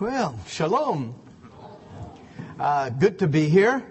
Well, 0.00 0.36
shalom. 0.48 1.14
Uh, 2.58 2.88
good 2.88 3.20
to 3.20 3.28
be 3.28 3.48
here. 3.48 3.86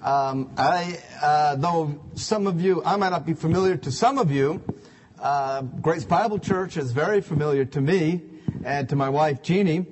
Um, 0.00 0.52
I, 0.56 1.00
uh, 1.20 1.56
though 1.56 2.00
some 2.14 2.46
of 2.46 2.60
you, 2.60 2.80
I 2.84 2.94
might 2.94 3.08
not 3.08 3.26
be 3.26 3.34
familiar 3.34 3.76
to 3.78 3.90
some 3.90 4.18
of 4.18 4.30
you, 4.30 4.62
uh, 5.18 5.62
Grace 5.62 6.04
Bible 6.04 6.38
Church 6.38 6.76
is 6.76 6.92
very 6.92 7.20
familiar 7.20 7.64
to 7.64 7.80
me 7.80 8.22
and 8.64 8.88
to 8.88 8.94
my 8.94 9.08
wife 9.08 9.42
Jeannie. 9.42 9.84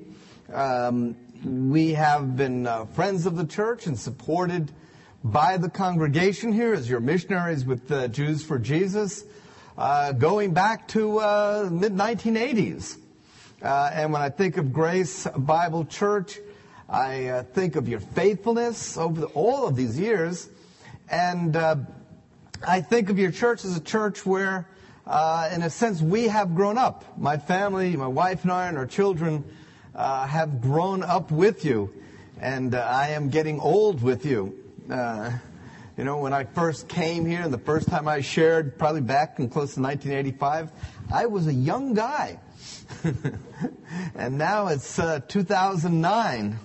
Um, 0.53 1.17
we 1.45 1.95
have 1.95 2.37
been 2.37 2.69
uh, 2.69 2.85
friends 2.85 3.27
of 3.27 3.35
the 3.35 3.45
church 3.45 3.89
and 3.89 3.99
supported 3.99 4.71
by 5.25 5.57
the 5.57 5.69
congregation 5.69 6.53
here 6.53 6.75
as 6.75 6.89
your 6.89 7.01
missionaries 7.01 7.65
with 7.65 7.91
uh, 7.91 8.07
Jews 8.07 8.45
for 8.45 8.61
Jesus, 8.61 9.25
uh, 9.77 10.13
going 10.13 10.55
back 10.55 10.87
to 10.89 11.15
mid 11.73 11.93
1980s. 11.93 13.00
Uh, 13.63 13.91
and 13.93 14.11
when 14.11 14.23
I 14.23 14.31
think 14.31 14.57
of 14.57 14.73
Grace 14.73 15.27
Bible 15.37 15.85
Church, 15.85 16.39
I 16.89 17.27
uh, 17.27 17.43
think 17.43 17.77
of 17.77 17.89
your 17.89 18.01
faithfulness 18.01 18.97
over 18.97 19.21
the, 19.21 19.27
all 19.27 19.67
of 19.67 19.77
these 19.77 19.99
years. 19.99 20.49
And 21.11 21.55
uh, 21.55 21.77
I 22.67 22.81
think 22.81 23.11
of 23.11 23.19
your 23.19 23.31
church 23.31 23.67
as 23.67 23.77
a 23.77 23.81
church 23.81 24.25
where, 24.25 24.67
in 25.07 25.63
a 25.63 25.69
sense, 25.69 26.01
we 26.01 26.29
have 26.29 26.55
grown 26.55 26.79
up. 26.79 27.19
My 27.19 27.37
family, 27.37 27.95
my 27.97 28.07
wife 28.07 28.45
and 28.45 28.53
I, 28.53 28.69
and 28.69 28.79
our 28.79 28.87
children 28.87 29.45
have 29.95 30.63
grown 30.63 31.03
up 31.03 31.31
with 31.31 31.65
you. 31.67 31.93
And 32.41 32.75
I 32.75 33.09
am 33.09 33.29
getting 33.29 33.61
old 33.61 34.03
with 34.03 34.25
you. 34.25 34.59
you 34.89 36.05
know, 36.05 36.17
when 36.17 36.33
I 36.33 36.45
first 36.45 36.89
came 36.89 37.27
here, 37.27 37.43
and 37.43 37.53
the 37.53 37.59
first 37.59 37.89
time 37.89 38.09
I 38.09 38.23
shared, 38.23 38.79
probably 38.79 39.03
back 39.03 39.39
in 39.39 39.51
close 39.51 39.75
to 39.75 39.83
1985, 39.83 40.71
I 41.13 41.27
was 41.27 41.47
a 41.47 41.53
young 41.53 41.93
guy. 41.93 42.39
and 44.15 44.39
now 44.39 44.69
it's 44.69 44.99
uh, 44.99 45.21
2009, 45.21 46.59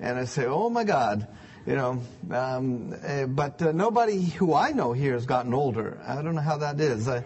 and 0.00 0.18
I 0.18 0.24
say, 0.24 0.46
oh 0.46 0.70
my 0.70 0.84
God, 0.84 1.26
you 1.66 1.74
know. 1.74 2.02
Um, 2.30 2.94
uh, 3.06 3.26
but 3.26 3.60
uh, 3.60 3.72
nobody 3.72 4.24
who 4.24 4.54
I 4.54 4.72
know 4.72 4.92
here 4.92 5.12
has 5.14 5.26
gotten 5.26 5.52
older. 5.54 6.00
I 6.06 6.22
don't 6.22 6.34
know 6.34 6.40
how 6.40 6.58
that 6.58 6.80
is. 6.80 7.08
I, 7.08 7.24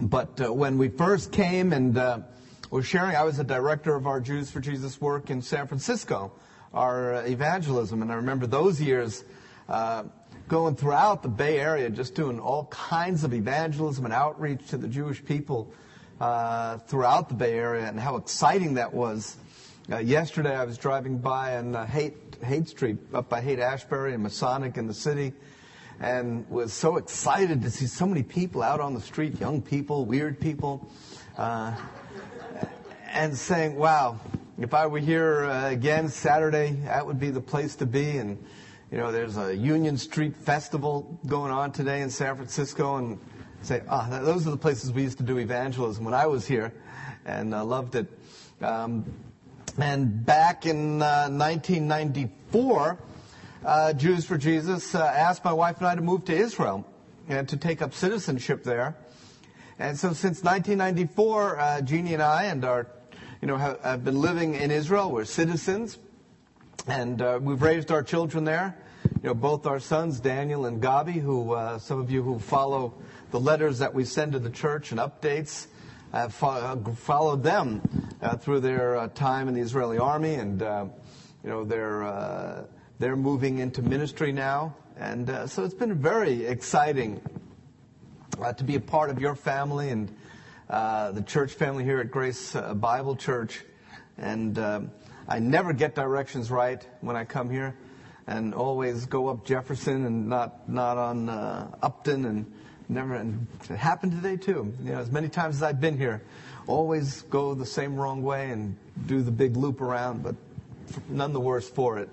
but 0.00 0.40
uh, 0.40 0.52
when 0.52 0.78
we 0.78 0.88
first 0.88 1.32
came 1.32 1.72
and 1.72 1.96
uh, 1.96 2.20
were 2.70 2.82
sharing, 2.82 3.16
I 3.16 3.22
was 3.22 3.38
a 3.38 3.44
director 3.44 3.94
of 3.94 4.06
our 4.06 4.20
Jews 4.20 4.50
for 4.50 4.60
Jesus 4.60 5.00
work 5.00 5.30
in 5.30 5.42
San 5.42 5.66
Francisco, 5.66 6.32
our 6.74 7.26
evangelism, 7.26 8.02
and 8.02 8.10
I 8.10 8.16
remember 8.16 8.46
those 8.46 8.80
years 8.80 9.24
uh, 9.68 10.04
going 10.48 10.76
throughout 10.76 11.22
the 11.22 11.28
Bay 11.28 11.58
Area, 11.58 11.90
just 11.90 12.14
doing 12.14 12.38
all 12.40 12.66
kinds 12.66 13.24
of 13.24 13.32
evangelism 13.34 14.04
and 14.04 14.14
outreach 14.14 14.66
to 14.68 14.76
the 14.76 14.88
Jewish 14.88 15.24
people 15.24 15.72
uh, 15.72 15.85
throughout 16.18 17.28
the 17.28 17.34
Bay 17.34 17.54
Area 17.54 17.86
and 17.86 17.98
how 17.98 18.16
exciting 18.16 18.74
that 18.74 18.92
was. 18.92 19.36
Uh, 19.90 19.98
yesterday 19.98 20.56
I 20.56 20.64
was 20.64 20.78
driving 20.78 21.18
by 21.18 21.58
on 21.58 21.76
uh, 21.76 21.86
Haight, 21.86 22.68
Street, 22.68 22.96
up 23.14 23.28
by 23.28 23.40
Haight 23.40 23.60
Ashbury 23.60 24.14
and 24.14 24.22
Masonic 24.22 24.76
in 24.78 24.88
the 24.88 24.94
city, 24.94 25.32
and 26.00 26.48
was 26.50 26.72
so 26.72 26.96
excited 26.96 27.62
to 27.62 27.70
see 27.70 27.86
so 27.86 28.04
many 28.04 28.24
people 28.24 28.64
out 28.64 28.80
on 28.80 28.94
the 28.94 29.00
street, 29.00 29.38
young 29.38 29.62
people, 29.62 30.04
weird 30.04 30.40
people, 30.40 30.90
uh, 31.38 31.76
and 33.12 33.36
saying, 33.36 33.76
wow, 33.76 34.18
if 34.58 34.74
I 34.74 34.88
were 34.88 34.98
here 34.98 35.44
uh, 35.44 35.70
again 35.70 36.08
Saturday, 36.08 36.72
that 36.84 37.06
would 37.06 37.20
be 37.20 37.30
the 37.30 37.40
place 37.40 37.76
to 37.76 37.86
be. 37.86 38.18
And, 38.18 38.44
you 38.90 38.98
know, 38.98 39.12
there's 39.12 39.36
a 39.36 39.56
Union 39.56 39.96
Street 39.98 40.34
Festival 40.34 41.18
going 41.26 41.52
on 41.52 41.70
today 41.70 42.00
in 42.02 42.10
San 42.10 42.34
Francisco, 42.34 42.96
and 42.96 43.20
say, 43.66 43.82
ah, 43.88 44.06
those 44.22 44.46
are 44.46 44.50
the 44.50 44.56
places 44.56 44.92
we 44.92 45.02
used 45.02 45.18
to 45.18 45.24
do 45.24 45.38
evangelism 45.38 46.04
when 46.04 46.14
I 46.14 46.26
was 46.26 46.46
here, 46.46 46.72
and 47.24 47.52
uh, 47.52 47.64
loved 47.64 47.96
it. 47.96 48.06
Um, 48.60 49.04
and 49.76 50.24
back 50.24 50.66
in 50.66 51.02
uh, 51.02 51.28
1994, 51.28 52.98
uh, 53.64 53.92
Jews 53.94 54.24
for 54.24 54.38
Jesus 54.38 54.94
uh, 54.94 55.02
asked 55.04 55.44
my 55.44 55.52
wife 55.52 55.78
and 55.78 55.88
I 55.88 55.96
to 55.96 56.00
move 56.00 56.24
to 56.26 56.32
Israel 56.34 56.86
and 57.28 57.48
to 57.48 57.56
take 57.56 57.82
up 57.82 57.92
citizenship 57.92 58.62
there. 58.62 58.96
And 59.80 59.98
so 59.98 60.12
since 60.12 60.44
1994, 60.44 61.58
uh, 61.58 61.80
Jeannie 61.80 62.14
and 62.14 62.22
I 62.22 62.44
and 62.44 62.64
our, 62.64 62.86
you 63.42 63.48
know, 63.48 63.56
have, 63.56 63.80
have, 63.82 64.04
been 64.04 64.20
living 64.20 64.54
in 64.54 64.70
Israel. 64.70 65.10
We're 65.10 65.24
citizens, 65.24 65.98
and 66.86 67.20
uh, 67.20 67.40
we've 67.42 67.60
raised 67.60 67.90
our 67.90 68.04
children 68.04 68.44
there. 68.44 68.78
You 69.22 69.30
know, 69.30 69.34
both 69.34 69.66
our 69.66 69.80
sons, 69.80 70.20
Daniel 70.20 70.66
and 70.66 70.80
Gabi, 70.80 71.20
who 71.20 71.56
some 71.78 72.00
of 72.00 72.10
you 72.10 72.22
who 72.22 72.38
follow 72.38 72.94
the 73.36 73.40
letters 73.40 73.80
that 73.80 73.92
we 73.92 74.02
send 74.02 74.32
to 74.32 74.38
the 74.38 74.48
church 74.48 74.92
and 74.92 74.98
updates. 74.98 75.66
I've 76.10 76.32
followed 76.32 77.42
them 77.42 77.82
uh, 78.22 78.38
through 78.38 78.60
their 78.60 78.96
uh, 78.96 79.08
time 79.08 79.46
in 79.48 79.52
the 79.52 79.60
Israeli 79.60 79.98
army, 79.98 80.36
and 80.36 80.62
uh, 80.62 80.86
you 81.44 81.50
know 81.50 81.62
they're 81.62 82.02
uh, 82.02 82.64
they're 82.98 83.14
moving 83.14 83.58
into 83.58 83.82
ministry 83.82 84.32
now, 84.32 84.74
and 84.96 85.28
uh, 85.28 85.46
so 85.46 85.64
it's 85.64 85.74
been 85.74 85.92
very 85.96 86.46
exciting 86.46 87.20
uh, 88.40 88.54
to 88.54 88.64
be 88.64 88.76
a 88.76 88.80
part 88.80 89.10
of 89.10 89.20
your 89.20 89.34
family 89.34 89.90
and 89.90 90.08
the 90.70 91.22
church 91.26 91.52
family 91.52 91.84
here 91.84 92.00
at 92.00 92.10
Grace 92.10 92.56
Bible 92.76 93.16
Church. 93.16 93.66
And 94.16 94.58
I 95.28 95.40
never 95.40 95.74
get 95.74 95.94
directions 95.94 96.50
right 96.50 96.82
when 97.02 97.16
I 97.16 97.26
come 97.26 97.50
here, 97.50 97.76
and 98.26 98.54
always 98.54 99.04
go 99.04 99.28
up 99.28 99.44
Jefferson 99.44 100.06
and 100.06 100.26
not 100.26 100.70
not 100.70 100.96
on 100.96 101.28
Upton 101.82 102.24
and 102.24 102.50
Never, 102.88 103.14
and 103.14 103.46
it 103.68 103.76
happened 103.76 104.12
today 104.12 104.36
too. 104.36 104.72
You 104.84 104.92
know, 104.92 104.98
as 104.98 105.10
many 105.10 105.28
times 105.28 105.56
as 105.56 105.62
I've 105.64 105.80
been 105.80 105.98
here, 105.98 106.22
always 106.68 107.22
go 107.22 107.54
the 107.54 107.66
same 107.66 107.96
wrong 107.96 108.22
way 108.22 108.50
and 108.50 108.76
do 109.06 109.22
the 109.22 109.32
big 109.32 109.56
loop 109.56 109.80
around, 109.80 110.22
but 110.22 110.36
none 111.08 111.32
the 111.32 111.40
worse 111.40 111.68
for 111.68 111.98
it. 111.98 112.08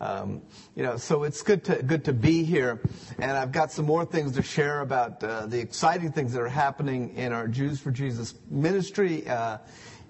Um, 0.00 0.42
you 0.74 0.82
know, 0.82 0.96
so 0.96 1.22
it's 1.22 1.42
good 1.42 1.64
to 1.64 1.82
good 1.82 2.04
to 2.04 2.12
be 2.12 2.42
here, 2.42 2.80
and 3.18 3.32
I've 3.32 3.52
got 3.52 3.70
some 3.70 3.84
more 3.84 4.04
things 4.04 4.32
to 4.32 4.42
share 4.42 4.80
about 4.80 5.22
uh, 5.22 5.46
the 5.46 5.60
exciting 5.60 6.12
things 6.12 6.32
that 6.32 6.40
are 6.40 6.48
happening 6.48 7.16
in 7.16 7.32
our 7.32 7.46
Jews 7.46 7.80
for 7.80 7.90
Jesus 7.90 8.34
ministry 8.50 9.28
uh, 9.28 9.58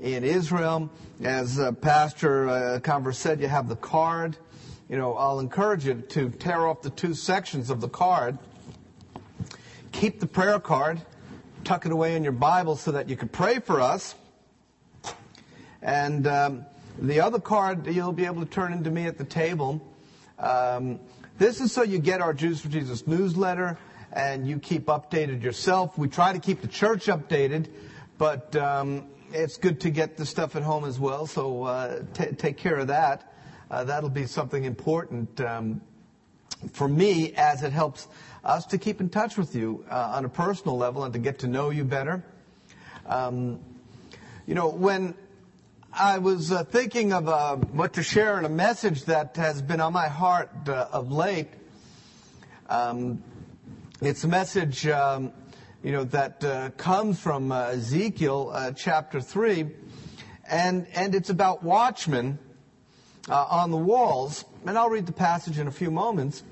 in 0.01 0.25
Israel. 0.25 0.91
As 1.23 1.59
uh, 1.59 1.73
Pastor 1.73 2.49
uh, 2.49 2.81
Converse 2.81 3.19
said, 3.19 3.41
you 3.41 3.49
have 3.49 3.69
the 3.69 3.77
card. 3.77 4.37
You 4.89 4.97
know, 4.97 5.15
I'll 5.15 5.41
encourage 5.41 5.85
you 5.85 5.95
to 5.95 6.31
tear 6.31 6.67
off 6.67 6.81
the 6.81 6.91
two 6.91 7.13
sections 7.13 7.69
of 7.69 7.83
the 7.83 7.89
card 7.89 8.39
keep 9.99 10.21
the 10.21 10.27
prayer 10.29 10.61
card, 10.61 11.01
tuck 11.65 11.85
it 11.85 11.91
away 11.91 12.15
in 12.15 12.23
your 12.23 12.33
Bible 12.33 12.77
so 12.77 12.93
that 12.93 13.09
you 13.09 13.17
can 13.17 13.29
pray 13.29 13.59
for 13.59 13.81
us. 13.81 14.15
And 15.83 16.25
um, 16.29 16.67
the 17.01 17.21
other 17.21 17.41
card 17.41 17.85
you'll 17.89 18.13
be 18.13 18.25
able 18.25 18.45
to 18.45 18.51
turn 18.51 18.73
into 18.73 18.93
me 18.93 19.07
at 19.07 19.19
the 19.19 19.25
table. 19.25 19.85
Um, 20.39 21.01
this 21.39 21.61
is 21.61 21.73
so 21.73 21.83
you 21.83 21.99
get 21.99 22.21
our 22.21 22.33
Jews 22.33 22.61
for 22.61 22.69
Jesus 22.69 23.09
newsletter 23.09 23.77
and 24.13 24.47
you 24.47 24.61
keep 24.61 24.87
updated 24.87 25.43
yourself. 25.43 25.99
We 25.99 26.07
try 26.07 26.33
to 26.33 26.39
keep 26.39 26.61
the 26.61 26.69
church 26.69 27.07
updated, 27.07 27.67
but 28.19 28.55
um, 28.55 29.09
it's 29.33 29.57
good 29.57 29.81
to 29.81 29.91
get 29.91 30.17
the 30.17 30.27
stuff 30.27 30.55
at 30.55 30.63
home 30.63 30.85
as 30.85 31.01
well. 31.01 31.27
So 31.27 31.65
uh, 31.65 32.03
t- 32.15 32.37
take 32.37 32.57
care 32.57 32.77
of 32.77 32.87
that. 32.87 33.35
Uh, 33.69 33.83
that'll 33.83 34.11
be 34.11 34.27
something 34.27 34.63
important 34.63 35.41
um, 35.41 35.81
for 36.73 36.87
me 36.87 37.35
as 37.35 37.65
it 37.65 37.73
helps 37.73 38.07
us 38.49 38.65
to 38.65 38.79
keep 38.79 39.01
in 39.01 39.11
touch 39.11 39.37
with 39.37 39.55
you 39.55 39.85
uh, 39.91 40.13
on 40.15 40.25
a 40.25 40.29
personal 40.29 40.79
level 40.79 41.05
and 41.05 41.13
to 41.13 41.19
get 41.19 41.41
to 41.41 41.47
know 41.47 41.69
you 41.69 41.85
better. 41.85 42.25
Um, 43.07 43.61
you 44.47 44.55
know, 44.55 44.71
when 44.71 45.15
I 45.93 46.17
was 46.17 46.51
uh, 46.51 46.65
thinking 46.65 47.13
of 47.13 47.29
uh, 47.29 47.57
what 47.57 47.93
to 47.95 48.03
share 48.03 48.39
in 48.39 48.47
a 48.47 48.49
message 48.49 49.05
that 49.05 49.37
has 49.37 49.61
been 49.61 49.83
on 49.83 49.93
my 49.93 50.09
heart 50.09 50.51
uh, 50.67 50.89
of 50.91 51.13
late, 51.13 51.49
um, 52.71 53.23
it's 54.01 54.25
a 54.25 54.29
message, 54.29 54.87
um, 54.87 55.33
you 55.83 55.93
know, 55.93 56.05
that 56.05 56.43
uh, 56.43 56.71
comes 56.71 57.21
from 57.21 57.53
uh, 57.53 57.67
Ezekiel 57.73 58.73
chapter 58.77 59.21
three, 59.21 59.69
and 60.49 60.87
and 60.95 61.15
it's 61.15 61.29
about 61.29 61.63
watchmen 61.63 62.39
on 63.29 63.71
the 63.71 63.77
walls. 63.77 64.47
And 64.65 64.79
I'll 64.79 64.89
read 64.89 65.07
the 65.07 65.13
passage 65.13 65.59
in 65.59 65.67
a 65.67 65.73
few 65.73 65.91
moments. 65.91 66.43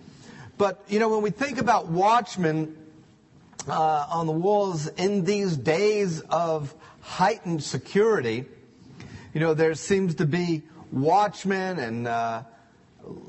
But, 0.58 0.82
you 0.88 0.98
know, 0.98 1.10
when 1.10 1.22
we 1.22 1.30
think 1.30 1.58
about 1.58 1.88
watchmen 1.88 2.76
uh, 3.68 4.06
on 4.10 4.26
the 4.26 4.32
walls 4.32 4.86
in 4.86 5.24
these 5.24 5.56
days 5.56 6.20
of 6.22 6.74
heightened 7.00 7.62
security, 7.62 8.46
you 9.34 9.40
know, 9.40 9.52
there 9.52 9.74
seems 9.74 10.14
to 10.14 10.24
be 10.24 10.62
watchmen 10.90 11.78
and 11.78 12.08
uh, 12.08 12.42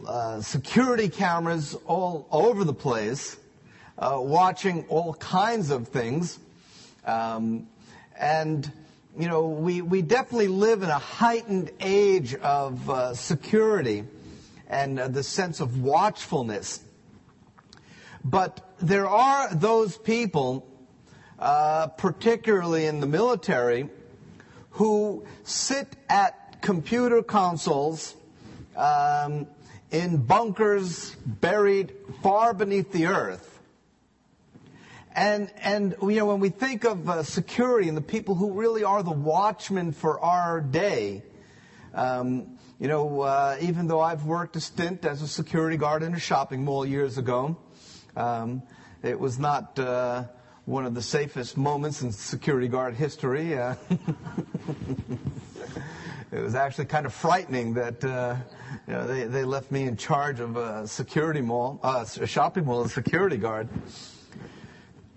uh, 0.07 0.41
security 0.41 1.09
cameras 1.09 1.75
all 1.85 2.27
over 2.31 2.63
the 2.63 2.73
place, 2.73 3.35
uh, 3.97 4.17
watching 4.17 4.85
all 4.87 5.13
kinds 5.15 5.69
of 5.69 5.89
things. 5.89 6.39
Um, 7.03 7.67
and, 8.17 8.71
you 9.19 9.27
know, 9.27 9.47
we, 9.47 9.81
we 9.81 10.01
definitely 10.01 10.47
live 10.47 10.81
in 10.81 10.89
a 10.89 10.97
heightened 10.97 11.71
age 11.81 12.35
of 12.35 12.89
uh, 12.89 13.13
security 13.15 14.05
and 14.69 14.97
uh, 14.97 15.09
the 15.09 15.23
sense 15.23 15.59
of 15.59 15.81
watchfulness. 15.81 16.79
But 18.29 18.59
there 18.79 19.07
are 19.07 19.55
those 19.55 19.97
people, 19.97 20.67
uh, 21.39 21.87
particularly 21.87 22.85
in 22.85 22.99
the 22.99 23.07
military, 23.07 23.89
who 24.71 25.25
sit 25.43 25.95
at 26.09 26.61
computer 26.61 27.23
consoles 27.23 28.15
um, 28.75 29.47
in 29.91 30.17
bunkers 30.17 31.15
buried 31.25 31.93
far 32.21 32.53
beneath 32.53 32.91
the 32.91 33.05
earth. 33.05 33.61
And, 35.15 35.49
and 35.61 35.95
you 36.01 36.17
know, 36.17 36.25
when 36.25 36.41
we 36.41 36.49
think 36.49 36.83
of 36.83 37.09
uh, 37.09 37.23
security 37.23 37.87
and 37.87 37.95
the 37.95 38.01
people 38.01 38.35
who 38.35 38.51
really 38.51 38.83
are 38.83 39.03
the 39.03 39.09
watchmen 39.09 39.93
for 39.93 40.19
our 40.19 40.59
day, 40.59 41.23
um, 41.93 42.57
you 42.77 42.89
know, 42.89 43.21
uh, 43.21 43.57
even 43.61 43.87
though 43.87 44.01
I've 44.01 44.25
worked 44.25 44.57
a 44.57 44.59
stint 44.59 45.05
as 45.05 45.21
a 45.21 45.29
security 45.29 45.77
guard 45.77 46.03
in 46.03 46.13
a 46.13 46.19
shopping 46.19 46.65
mall 46.65 46.85
years 46.85 47.17
ago, 47.17 47.55
um, 48.17 48.61
it 49.03 49.19
was 49.19 49.39
not 49.39 49.77
uh, 49.79 50.23
one 50.65 50.85
of 50.85 50.93
the 50.93 51.01
safest 51.01 51.55
moments 51.55 52.01
in 52.01 52.11
security 52.11 52.67
guard 52.67 52.95
history. 52.95 53.57
Uh, 53.57 53.75
it 56.31 56.39
was 56.39 56.55
actually 56.55 56.85
kind 56.85 57.05
of 57.05 57.13
frightening 57.13 57.73
that 57.75 58.03
uh, 58.03 58.35
you 58.87 58.93
know, 58.93 59.07
they, 59.07 59.23
they 59.23 59.43
left 59.45 59.71
me 59.71 59.83
in 59.83 59.95
charge 59.95 60.39
of 60.39 60.57
a 60.57 60.87
security 60.87 61.41
mall, 61.41 61.79
uh, 61.83 62.05
a 62.19 62.27
shopping 62.27 62.65
mall, 62.65 62.83
a 62.83 62.89
security 62.89 63.37
guard. 63.37 63.69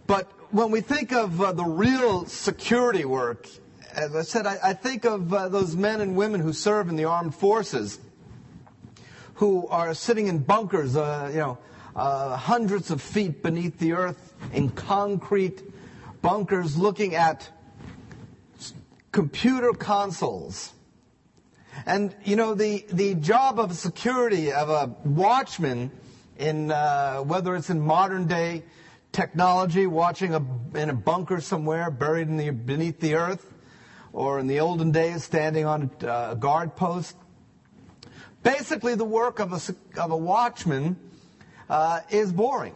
But 0.07 0.31
when 0.53 0.71
we 0.71 0.81
think 0.81 1.13
of 1.13 1.41
uh, 1.41 1.53
the 1.53 1.65
real 1.65 2.27
security 2.27 3.05
work 3.05 3.49
as 3.95 4.15
I 4.15 4.23
said, 4.23 4.47
I, 4.47 4.59
I 4.63 4.73
think 4.73 5.05
of 5.05 5.33
uh, 5.33 5.49
those 5.49 5.77
men 5.77 6.01
and 6.01 6.17
women 6.17 6.41
who 6.41 6.53
serve 6.53 6.89
in 6.89 6.97
the 6.97 7.05
armed 7.05 7.35
forces, 7.35 7.99
who 9.35 9.67
are 9.69 9.95
sitting 9.95 10.29
in 10.29 10.39
bunkers, 10.39 10.97
uh, 10.97 11.31
you 11.33 11.39
know, 11.39 11.59
uh, 11.97 12.37
hundreds 12.37 12.91
of 12.91 13.01
feet 13.01 13.43
beneath 13.43 13.79
the 13.79 13.93
earth 13.93 14.35
in 14.53 14.71
concrete 14.71 15.63
bunkers, 16.23 16.77
looking 16.77 17.15
at 17.15 17.51
computer 19.13 19.73
consoles. 19.73 20.73
And 21.87 22.15
you 22.25 22.37
know 22.37 22.55
the 22.55 22.85
the 22.91 23.15
job 23.15 23.59
of 23.59 23.75
security 23.75 24.53
of 24.53 24.69
a 24.69 24.95
watchman 25.05 25.91
in 26.39 26.71
uh, 26.71 27.21
whether 27.21 27.55
it's 27.55 27.71
in 27.71 27.81
modern 27.81 28.27
day 28.27 28.65
technology, 29.13 29.87
watching 29.87 30.35
a, 30.35 30.45
in 30.79 30.91
a 30.91 30.95
bunker 30.95 31.41
somewhere 31.41 31.91
buried 31.91 32.29
in 32.29 32.37
the, 32.37 32.51
beneath 32.51 33.01
the 33.01 33.15
earth, 33.15 33.53
or 34.13 34.39
in 34.39 34.47
the 34.47 34.61
olden 34.61 34.91
days, 34.93 35.25
standing 35.25 35.67
on 35.67 35.91
a 36.03 36.37
guard 36.39 36.77
post. 36.77 37.17
Basically, 38.43 38.95
the 38.95 39.05
work 39.05 39.39
of 39.39 39.53
a, 39.53 40.01
of 40.01 40.11
a 40.11 40.17
watchman 40.17 40.97
uh, 41.71 42.01
is 42.11 42.33
boring 42.33 42.75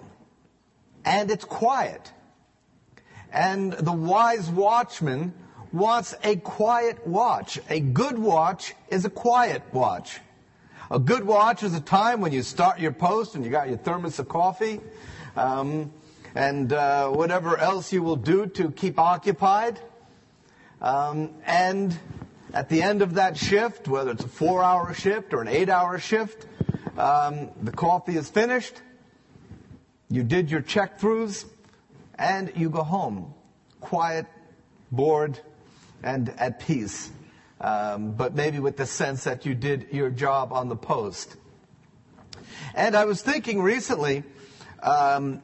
and 1.05 1.31
it's 1.31 1.44
quiet. 1.44 2.12
And 3.32 3.73
the 3.73 3.93
wise 3.93 4.49
watchman 4.49 5.35
wants 5.73 6.14
a 6.23 6.37
quiet 6.37 7.05
watch. 7.06 7.58
A 7.69 7.81
good 7.81 8.19
watch 8.19 8.75
is 8.88 9.05
a 9.05 9.11
quiet 9.11 9.62
watch. 9.73 10.20
A 10.91 11.00
good 11.00 11.25
watch 11.25 11.64
is 11.64 11.75
a 11.75 11.81
time 11.81 12.20
when 12.20 12.32
you 12.32 12.43
start 12.43 12.79
your 12.79 12.93
post 12.93 13.35
and 13.35 13.44
you 13.44 13.50
got 13.50 13.69
your 13.69 13.79
thermos 13.79 14.19
of 14.20 14.29
coffee 14.29 14.81
um, 15.37 15.93
and 16.37 16.73
uh, 16.73 17.08
whatever 17.08 17.58
else 17.58 17.93
you 17.93 18.02
will 18.02 18.17
do 18.17 18.46
to 18.46 18.70
keep 18.70 18.99
occupied. 18.99 19.81
Um, 20.81 21.31
and 21.44 21.99
at 22.52 22.69
the 22.69 22.82
end 22.82 23.02
of 23.02 23.14
that 23.14 23.37
shift, 23.37 23.88
whether 23.88 24.12
it's 24.12 24.25
a 24.25 24.29
four 24.29 24.62
hour 24.62 24.94
shift 24.94 25.35
or 25.35 25.43
an 25.43 25.49
eight 25.49 25.69
hour 25.69 25.99
shift, 25.99 26.46
um, 26.96 27.50
the 27.62 27.73
coffee 27.73 28.17
is 28.17 28.29
finished, 28.31 28.81
you 30.11 30.23
did 30.23 30.50
your 30.50 30.61
check 30.61 31.00
throughs, 31.00 31.44
and 32.19 32.52
you 32.55 32.70
go 32.70 32.82
home. 32.82 33.35
Quiet, 33.81 34.26
bored, 34.93 35.41
and 36.02 36.29
at 36.38 36.61
peace. 36.61 37.11
Um, 37.61 38.12
but 38.12 38.35
maybe 38.35 38.58
with 38.58 38.76
the 38.76 38.87
sense 38.87 39.25
that 39.25 39.46
you 39.46 39.55
did 39.55 39.88
your 39.91 40.11
job 40.11 40.52
on 40.52 40.69
the 40.69 40.76
post. 40.76 41.37
And 42.75 42.94
I 42.94 43.05
was 43.05 43.23
thinking 43.23 43.62
recently, 43.62 44.23
um, 44.82 45.43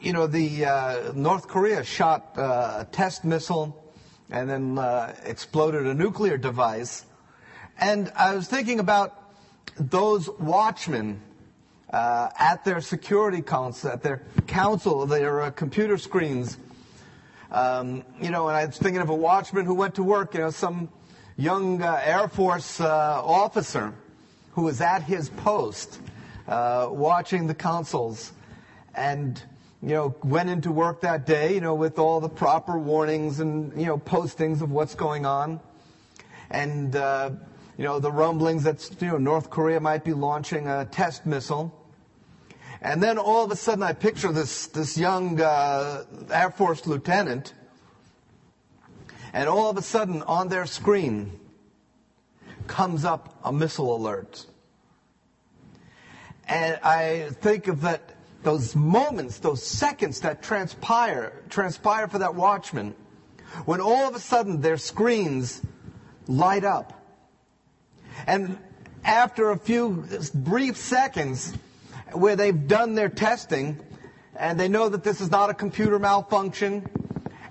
you 0.00 0.12
know, 0.12 0.26
the 0.26 0.64
uh, 0.64 1.12
North 1.14 1.48
Korea 1.48 1.82
shot 1.82 2.38
uh, 2.38 2.78
a 2.80 2.84
test 2.90 3.24
missile 3.24 3.74
and 4.30 4.48
then 4.48 4.78
uh, 4.78 5.14
exploded 5.24 5.86
a 5.86 5.94
nuclear 5.94 6.36
device. 6.36 7.04
And 7.80 8.12
I 8.16 8.34
was 8.34 8.46
thinking 8.46 8.80
about 8.80 9.17
those 9.76 10.28
watchmen 10.38 11.20
uh, 11.90 12.28
at 12.38 12.64
their 12.64 12.80
security 12.80 13.42
council, 13.42 13.90
at 13.90 14.02
their 14.02 14.22
council, 14.46 15.06
their 15.06 15.42
uh, 15.42 15.50
computer 15.50 15.98
screens. 15.98 16.58
Um, 17.50 18.04
you 18.20 18.30
know, 18.30 18.48
and 18.48 18.56
I 18.56 18.66
was 18.66 18.76
thinking 18.76 19.00
of 19.00 19.08
a 19.08 19.14
watchman 19.14 19.64
who 19.64 19.74
went 19.74 19.94
to 19.94 20.02
work, 20.02 20.34
you 20.34 20.40
know, 20.40 20.50
some 20.50 20.88
young 21.36 21.82
uh, 21.82 22.00
Air 22.04 22.28
Force 22.28 22.80
uh, 22.80 22.86
officer 23.24 23.94
who 24.52 24.62
was 24.62 24.80
at 24.80 25.02
his 25.02 25.30
post 25.30 26.00
uh, 26.46 26.88
watching 26.90 27.46
the 27.46 27.54
consoles. 27.54 28.32
And 28.94 29.40
you 29.80 29.90
know, 29.90 30.14
went 30.24 30.50
into 30.50 30.72
work 30.72 31.02
that 31.02 31.24
day, 31.24 31.54
you 31.54 31.60
know, 31.60 31.74
with 31.74 31.98
all 31.98 32.20
the 32.20 32.28
proper 32.28 32.76
warnings 32.76 33.38
and, 33.38 33.78
you 33.80 33.86
know, 33.86 33.96
postings 33.96 34.60
of 34.60 34.72
what's 34.72 34.96
going 34.96 35.24
on. 35.24 35.60
And, 36.50 36.96
uh, 36.96 37.30
you 37.78 37.84
know, 37.84 38.00
the 38.00 38.10
rumblings 38.10 38.64
that, 38.64 38.90
you 39.00 39.06
know, 39.06 39.18
North 39.18 39.50
Korea 39.50 39.78
might 39.78 40.02
be 40.02 40.12
launching 40.12 40.66
a 40.66 40.84
test 40.84 41.24
missile. 41.24 41.72
And 42.82 43.00
then 43.00 43.18
all 43.18 43.44
of 43.44 43.52
a 43.52 43.56
sudden 43.56 43.84
I 43.84 43.92
picture 43.92 44.32
this, 44.32 44.66
this 44.66 44.98
young 44.98 45.40
uh, 45.40 46.04
Air 46.30 46.50
Force 46.50 46.88
lieutenant, 46.88 47.54
and 49.32 49.48
all 49.48 49.70
of 49.70 49.76
a 49.76 49.82
sudden 49.82 50.22
on 50.22 50.48
their 50.48 50.66
screen 50.66 51.38
comes 52.66 53.04
up 53.04 53.38
a 53.44 53.52
missile 53.52 53.94
alert. 53.94 54.44
And 56.48 56.80
I 56.82 57.30
think 57.40 57.68
of 57.68 57.82
that 57.82 58.14
those 58.42 58.74
moments, 58.74 59.38
those 59.38 59.64
seconds 59.64 60.20
that 60.20 60.42
transpire, 60.42 61.44
transpire 61.48 62.08
for 62.08 62.18
that 62.18 62.34
watchman, 62.34 62.94
when 63.66 63.80
all 63.80 64.08
of 64.08 64.16
a 64.16 64.20
sudden 64.20 64.60
their 64.62 64.78
screens 64.78 65.62
light 66.26 66.64
up. 66.64 66.97
And 68.26 68.58
after 69.04 69.50
a 69.50 69.58
few 69.58 70.06
brief 70.34 70.76
seconds 70.76 71.54
where 72.12 72.36
they've 72.36 72.66
done 72.68 72.94
their 72.94 73.08
testing 73.08 73.78
and 74.36 74.58
they 74.58 74.68
know 74.68 74.88
that 74.88 75.04
this 75.04 75.20
is 75.20 75.30
not 75.30 75.50
a 75.50 75.54
computer 75.54 75.98
malfunction, 75.98 76.88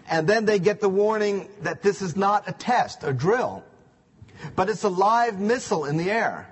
and 0.09 0.27
then 0.27 0.45
they 0.45 0.57
get 0.57 0.79
the 0.79 0.89
warning 0.89 1.49
that 1.61 1.81
this 1.81 2.01
is 2.01 2.15
not 2.15 2.47
a 2.47 2.53
test, 2.53 3.03
a 3.03 3.11
drill, 3.11 3.63
but 4.55 4.69
it's 4.69 4.83
a 4.83 4.89
live 4.89 5.39
missile 5.39 5.85
in 5.85 5.97
the 5.97 6.09
air. 6.09 6.47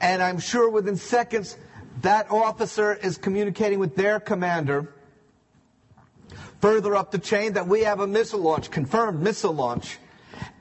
And 0.00 0.20
I'm 0.20 0.40
sure 0.40 0.68
within 0.68 0.96
seconds 0.96 1.56
that 2.00 2.30
officer 2.30 2.92
is 2.92 3.18
communicating 3.18 3.78
with 3.78 3.94
their 3.94 4.18
commander 4.18 4.92
further 6.60 6.96
up 6.96 7.10
the 7.10 7.18
chain 7.18 7.52
that 7.52 7.66
we 7.66 7.82
have 7.82 8.00
a 8.00 8.06
missile 8.06 8.40
launch, 8.40 8.70
confirmed 8.70 9.20
missile 9.20 9.52
launch. 9.52 9.98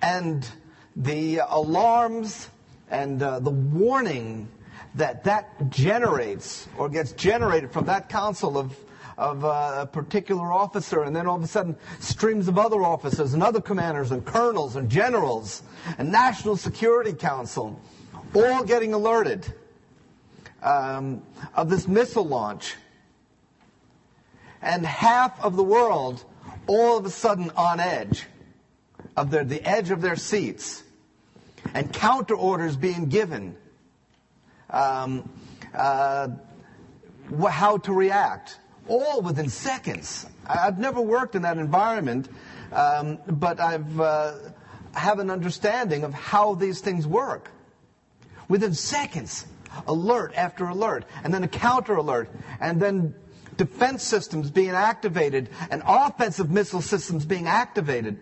And 0.02 0.48
the 0.96 1.42
alarms 1.48 2.50
and 2.90 3.22
uh, 3.24 3.40
the 3.40 3.50
warning 3.50 4.48
that 4.96 5.24
that 5.24 5.70
generates 5.70 6.68
or 6.78 6.90
gets 6.90 7.14
generated 7.14 7.72
from 7.72 7.86
that 7.86 8.10
council 8.10 8.58
of, 8.58 8.78
of 9.18 9.46
uh, 9.46 9.76
a 9.80 9.86
particular 9.86 10.52
officer, 10.52 11.04
and 11.04 11.16
then 11.16 11.28
all 11.28 11.38
of 11.38 11.44
a 11.44 11.48
sudden 11.48 11.76
streams 12.00 12.48
of 12.48 12.58
other 12.58 12.84
officers 12.84 13.34
and 13.34 13.42
other 13.42 13.62
commanders 13.62 14.12
and 14.12 14.26
colonels 14.26 14.76
and 14.76 14.90
generals 14.90 15.64
and 15.98 16.12
National 16.12 16.58
Security 16.58 17.14
Council 17.14 17.80
all 18.36 18.64
getting 18.64 18.94
alerted 18.94 19.54
um, 20.62 21.22
of 21.56 21.70
this 21.70 21.88
missile 21.88 22.26
launch. 22.26 22.76
And 24.62 24.86
half 24.86 25.44
of 25.44 25.56
the 25.56 25.64
world 25.64 26.24
all 26.68 26.98
of 26.98 27.06
a 27.06 27.10
sudden 27.10 27.50
on 27.56 27.80
edge, 27.80 28.26
of 29.16 29.32
their, 29.32 29.44
the 29.44 29.62
edge 29.64 29.92
of 29.92 30.02
their 30.02 30.16
seats, 30.16 30.84
and 31.74 31.92
counter 31.94 32.36
orders 32.36 32.76
being 32.76 33.08
given, 33.10 33.56
um, 34.70 35.30
uh, 35.74 36.30
how 37.50 37.78
to 37.78 37.94
react, 37.94 38.58
all 38.88 39.22
within 39.22 39.50
seconds. 39.50 40.26
I've 40.48 40.80
never 40.80 41.02
worked 41.02 41.36
in 41.36 41.44
that 41.44 41.58
environment, 41.58 42.30
um, 42.72 43.20
but 43.28 43.60
I've 43.60 44.00
uh, 44.00 44.34
have 44.94 45.20
an 45.20 45.30
understanding 45.30 46.04
of 46.04 46.14
how 46.14 46.56
these 46.56 46.82
things 46.82 47.08
work. 47.08 47.50
Within 48.48 48.74
seconds, 48.74 49.46
alert 49.88 50.34
after 50.36 50.66
alert, 50.66 51.06
and 51.24 51.34
then 51.34 51.44
a 51.44 51.48
counter 51.48 51.96
alert, 51.96 52.30
and 52.60 52.82
then 52.82 53.16
defense 53.56 54.04
systems 54.04 54.50
being 54.50 54.72
activated, 54.72 55.50
and 55.70 55.84
offensive 55.86 56.50
missile 56.50 56.82
systems 56.82 57.26
being 57.26 57.48
activated. 57.48 58.20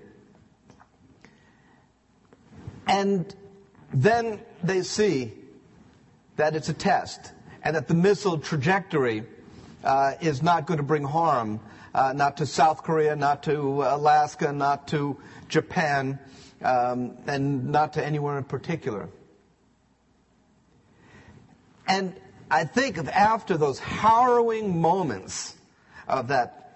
And 2.89 3.35
then 3.93 4.41
they 4.63 4.81
see 4.81 5.31
that 6.37 6.55
it's 6.55 6.69
a 6.69 6.73
test, 6.73 7.33
and 7.61 7.75
that 7.75 7.87
the 7.87 7.93
missile 7.93 8.39
trajectory 8.39 9.25
uh, 9.83 10.13
is 10.21 10.41
not 10.41 10.65
going 10.65 10.79
to 10.79 10.83
bring 10.83 11.03
harm, 11.03 11.59
uh, 11.93 12.13
not 12.13 12.37
to 12.37 12.47
South 12.47 12.81
Korea, 12.81 13.15
not 13.15 13.43
to 13.43 13.83
Alaska, 13.83 14.51
not 14.51 14.87
to 14.87 15.17
Japan, 15.49 16.17
um, 16.63 17.15
and 17.27 17.67
not 17.69 17.93
to 17.93 18.03
anywhere 18.03 18.39
in 18.39 18.43
particular. 18.43 19.07
And 21.87 22.15
I 22.49 22.63
think 22.63 22.97
of 22.97 23.07
after 23.07 23.55
those 23.55 23.77
harrowing 23.77 24.81
moments 24.81 25.55
of 26.07 26.29
that 26.29 26.75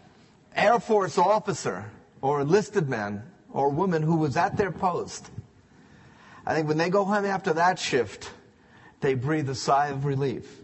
Air 0.55 0.79
Force 0.79 1.17
officer 1.17 1.89
or 2.21 2.41
enlisted 2.41 2.87
man 2.87 3.23
or 3.51 3.69
woman 3.69 4.03
who 4.03 4.17
was 4.17 4.37
at 4.37 4.57
their 4.57 4.71
post, 4.71 5.31
I 6.45 6.53
think 6.53 6.67
when 6.67 6.77
they 6.77 6.89
go 6.89 7.05
home 7.05 7.25
after 7.25 7.53
that 7.53 7.79
shift, 7.79 8.29
they 8.99 9.13
breathe 9.13 9.49
a 9.49 9.55
sigh 9.55 9.87
of 9.87 10.05
relief, 10.05 10.61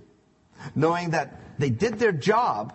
knowing 0.75 1.12
that 1.12 1.39
they 1.57 1.69
did 1.69 2.00
their 2.00 2.12
job 2.12 2.74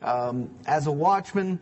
um, 0.00 0.50
as 0.66 0.86
a 0.86 0.92
watchman 0.92 1.60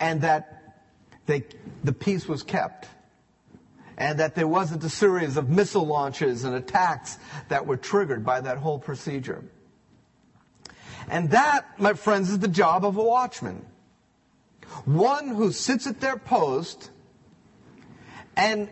and 0.00 0.22
that 0.22 0.82
they, 1.26 1.44
the 1.84 1.92
peace 1.92 2.26
was 2.26 2.42
kept 2.42 2.88
and 3.96 4.18
that 4.18 4.34
there 4.34 4.48
wasn't 4.48 4.82
a 4.84 4.88
series 4.88 5.36
of 5.36 5.48
missile 5.48 5.86
launches 5.86 6.44
and 6.44 6.54
attacks 6.54 7.18
that 7.48 7.66
were 7.66 7.76
triggered 7.76 8.24
by 8.24 8.40
that 8.40 8.58
whole 8.58 8.78
procedure. 8.78 9.44
And 11.08 11.30
that, 11.30 11.78
my 11.78 11.94
friends, 11.94 12.30
is 12.30 12.38
the 12.38 12.48
job 12.48 12.84
of 12.84 12.96
a 12.96 13.02
watchman. 13.02 13.64
One 14.84 15.28
who 15.28 15.52
sits 15.52 15.86
at 15.86 16.00
their 16.00 16.16
post 16.16 16.90
and 18.36 18.68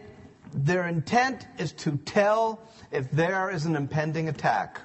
their 0.55 0.87
intent 0.87 1.47
is 1.59 1.73
to 1.73 1.97
tell 1.99 2.61
if 2.91 3.11
there 3.11 3.51
is 3.51 3.67
an 3.67 3.77
impending 3.77 4.29
attack. 4.29 4.81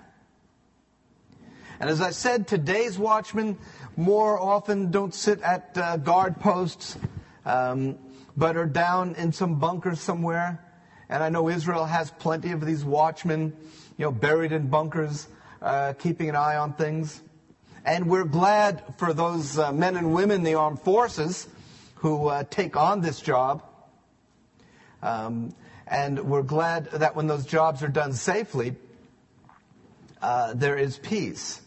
And 1.79 1.89
as 1.89 2.01
I 2.01 2.11
said, 2.11 2.47
today's 2.47 2.97
watchmen 2.97 3.57
more 3.97 4.39
often 4.39 4.91
don't 4.91 5.13
sit 5.13 5.41
at 5.41 5.77
uh, 5.77 5.97
guard 5.97 6.39
posts, 6.39 6.97
um, 7.45 7.97
but 8.37 8.55
are 8.55 8.65
down 8.65 9.15
in 9.15 9.31
some 9.31 9.59
bunkers 9.59 9.99
somewhere. 9.99 10.61
And 11.09 11.21
I 11.21 11.29
know 11.29 11.49
Israel 11.49 11.85
has 11.85 12.11
plenty 12.11 12.51
of 12.51 12.65
these 12.65 12.83
watchmen, 12.83 13.55
you 13.97 14.05
know, 14.05 14.11
buried 14.11 14.51
in 14.51 14.67
bunkers, 14.67 15.27
uh, 15.61 15.93
keeping 15.93 16.29
an 16.29 16.35
eye 16.35 16.55
on 16.55 16.73
things. 16.73 17.21
And 17.85 18.09
we're 18.09 18.25
glad 18.25 18.83
for 18.97 19.13
those 19.13 19.59
uh, 19.59 19.71
men 19.71 19.95
and 19.95 20.13
women 20.13 20.43
the 20.43 20.55
armed 20.55 20.81
forces 20.81 21.47
who 21.95 22.27
uh, 22.27 22.43
take 22.49 22.75
on 22.75 23.01
this 23.01 23.21
job. 23.21 23.63
Um, 25.05 25.53
and 25.85 26.19
we're 26.21 26.41
glad 26.41 26.85
that 26.85 27.15
when 27.15 27.27
those 27.27 27.45
jobs 27.45 27.83
are 27.83 27.87
done 27.87 28.13
safely, 28.13 28.75
uh, 30.19 30.55
there 30.55 30.79
is 30.79 30.97
peace. 30.97 31.61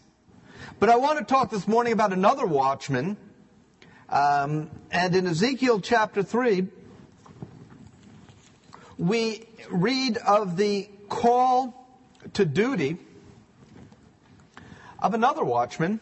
But 0.77 0.89
I 0.89 0.97
want 0.97 1.19
to 1.19 1.23
talk 1.23 1.49
this 1.49 1.65
morning 1.65 1.93
about 1.93 2.11
another 2.11 2.45
watchman. 2.45 3.15
Um, 4.09 4.69
and 4.91 5.15
in 5.15 5.25
Ezekiel 5.25 5.79
chapter 5.79 6.21
3, 6.21 6.67
we 8.97 9.47
read 9.71 10.17
of 10.17 10.57
the 10.57 10.89
call 11.07 11.87
to 12.33 12.43
duty 12.43 12.97
of 15.01 15.13
another 15.13 15.45
watchman, 15.45 16.01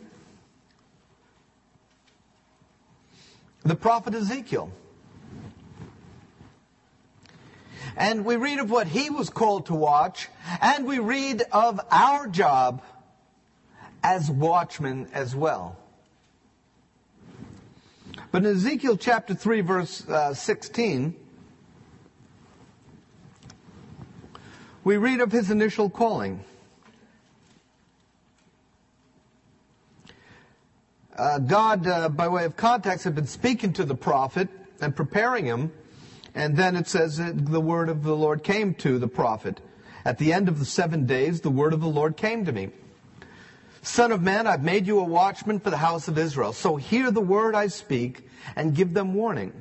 the 3.62 3.76
prophet 3.76 4.16
Ezekiel. 4.16 4.72
And 7.98 8.26
we 8.26 8.36
read 8.36 8.60
of 8.60 8.70
what 8.70 8.86
he 8.86 9.10
was 9.10 9.32
called 9.32 9.66
to 9.66 9.74
watch, 9.74 10.30
and 10.62 10.86
we 10.86 11.00
read 11.00 11.42
of 11.52 11.80
our 11.90 12.28
job 12.28 12.84
as 14.04 14.30
watchmen 14.30 15.10
as 15.14 15.36
well. 15.36 15.76
But 18.32 18.46
in 18.46 18.56
Ezekiel 18.56 18.98
chapter 18.98 19.34
3, 19.34 19.62
verse 19.62 20.08
uh, 20.08 20.36
16, 20.36 21.16
we 24.84 24.98
read 24.98 25.20
of 25.20 25.32
his 25.32 25.50
initial 25.50 25.90
calling. 25.90 26.44
Uh, 31.18 31.40
God, 31.40 31.88
uh, 31.88 32.10
by 32.10 32.28
way 32.28 32.46
of 32.46 32.56
context, 32.56 33.06
had 33.06 33.16
been 33.16 33.26
speaking 33.26 33.74
to 33.74 33.86
the 33.86 33.96
prophet 33.96 34.50
and 34.80 34.96
preparing 34.96 35.46
him 35.46 35.72
and 36.38 36.56
then 36.56 36.76
it 36.76 36.88
says 36.88 37.18
that 37.18 37.48
the 37.48 37.60
word 37.60 37.90
of 37.90 38.04
the 38.04 38.16
Lord 38.16 38.44
came 38.44 38.76
to 38.76 39.00
the 39.00 39.08
prophet. 39.08 39.60
At 40.06 40.20
the 40.20 40.32
end 40.32 40.48
of 40.48 40.60
the 40.60 40.66
seven 40.66 41.08
days, 41.08 41.42
the 41.42 41.50
word 41.50 41.74
of 41.74 41.82
the 41.82 41.88
Lord 41.88 42.16
came 42.16 42.46
to 42.46 42.52
me. 42.52 42.70
Son 43.82 44.12
of 44.12 44.22
man, 44.22 44.46
I've 44.46 44.64
made 44.64 44.86
you 44.86 45.00
a 45.00 45.04
watchman 45.04 45.60
for 45.60 45.72
the 45.72 45.78
house 45.78 46.08
of 46.08 46.16
Israel. 46.20 46.54
So 46.54 46.76
hear 46.76 47.10
the 47.10 47.22
word 47.22 47.56
I 47.56 47.66
speak 47.66 48.30
and 48.56 48.76
give 48.76 48.94
them 48.94 49.16
warning. 49.16 49.52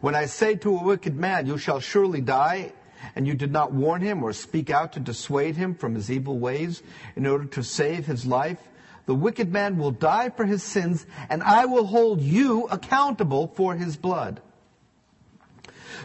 When 0.00 0.14
I 0.14 0.24
say 0.24 0.54
to 0.56 0.74
a 0.74 0.82
wicked 0.82 1.16
man, 1.16 1.46
you 1.46 1.58
shall 1.58 1.80
surely 1.80 2.22
die, 2.22 2.72
and 3.14 3.26
you 3.26 3.34
did 3.34 3.52
not 3.52 3.72
warn 3.72 4.00
him 4.00 4.22
or 4.22 4.32
speak 4.32 4.70
out 4.70 4.94
to 4.94 5.00
dissuade 5.00 5.56
him 5.56 5.74
from 5.74 5.94
his 5.94 6.10
evil 6.10 6.38
ways 6.38 6.82
in 7.14 7.26
order 7.26 7.44
to 7.44 7.62
save 7.62 8.06
his 8.06 8.24
life, 8.24 8.68
the 9.04 9.14
wicked 9.14 9.52
man 9.52 9.76
will 9.76 9.90
die 9.90 10.30
for 10.30 10.46
his 10.46 10.62
sins, 10.62 11.04
and 11.28 11.42
I 11.42 11.66
will 11.66 11.84
hold 11.84 12.22
you 12.22 12.68
accountable 12.68 13.48
for 13.48 13.74
his 13.74 13.98
blood. 13.98 14.40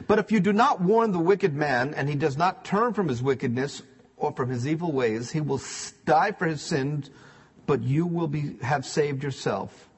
But 0.07 0.19
if 0.19 0.31
you 0.31 0.39
do 0.39 0.53
not 0.53 0.81
warn 0.81 1.11
the 1.11 1.19
wicked 1.19 1.53
man, 1.53 1.93
and 1.93 2.09
he 2.09 2.15
does 2.15 2.37
not 2.37 2.65
turn 2.65 2.93
from 2.93 3.07
his 3.07 3.21
wickedness 3.21 3.81
or 4.17 4.31
from 4.31 4.49
his 4.49 4.67
evil 4.67 4.91
ways, 4.91 5.31
he 5.31 5.41
will 5.41 5.61
die 6.05 6.31
for 6.31 6.45
his 6.45 6.61
sins, 6.61 7.09
but 7.65 7.81
you 7.81 8.05
will 8.05 8.27
be, 8.27 8.57
have 8.61 8.85
saved 8.85 9.23
yourself. 9.23 9.89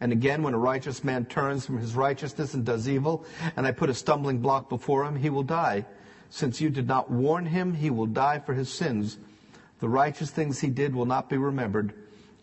And 0.00 0.12
again, 0.12 0.42
when 0.42 0.54
a 0.54 0.58
righteous 0.58 1.02
man 1.02 1.24
turns 1.24 1.64
from 1.64 1.78
his 1.78 1.94
righteousness 1.94 2.54
and 2.54 2.64
does 2.64 2.88
evil, 2.88 3.24
and 3.56 3.66
I 3.66 3.72
put 3.72 3.88
a 3.88 3.94
stumbling 3.94 4.38
block 4.38 4.68
before 4.68 5.04
him, 5.04 5.16
he 5.16 5.30
will 5.30 5.42
die. 5.42 5.86
Since 6.28 6.60
you 6.60 6.68
did 6.68 6.86
not 6.86 7.10
warn 7.10 7.46
him, 7.46 7.72
he 7.72 7.88
will 7.88 8.06
die 8.06 8.40
for 8.40 8.52
his 8.52 8.68
sins. 8.68 9.16
The 9.80 9.88
righteous 9.88 10.30
things 10.30 10.60
he 10.60 10.68
did 10.68 10.94
will 10.94 11.06
not 11.06 11.28
be 11.28 11.36
remembered, 11.36 11.94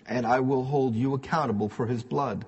and 0.08 0.26
I 0.26 0.40
will 0.40 0.64
hold 0.64 0.96
you 0.96 1.14
accountable 1.14 1.70
for 1.70 1.86
his 1.86 2.04
blood. 2.04 2.46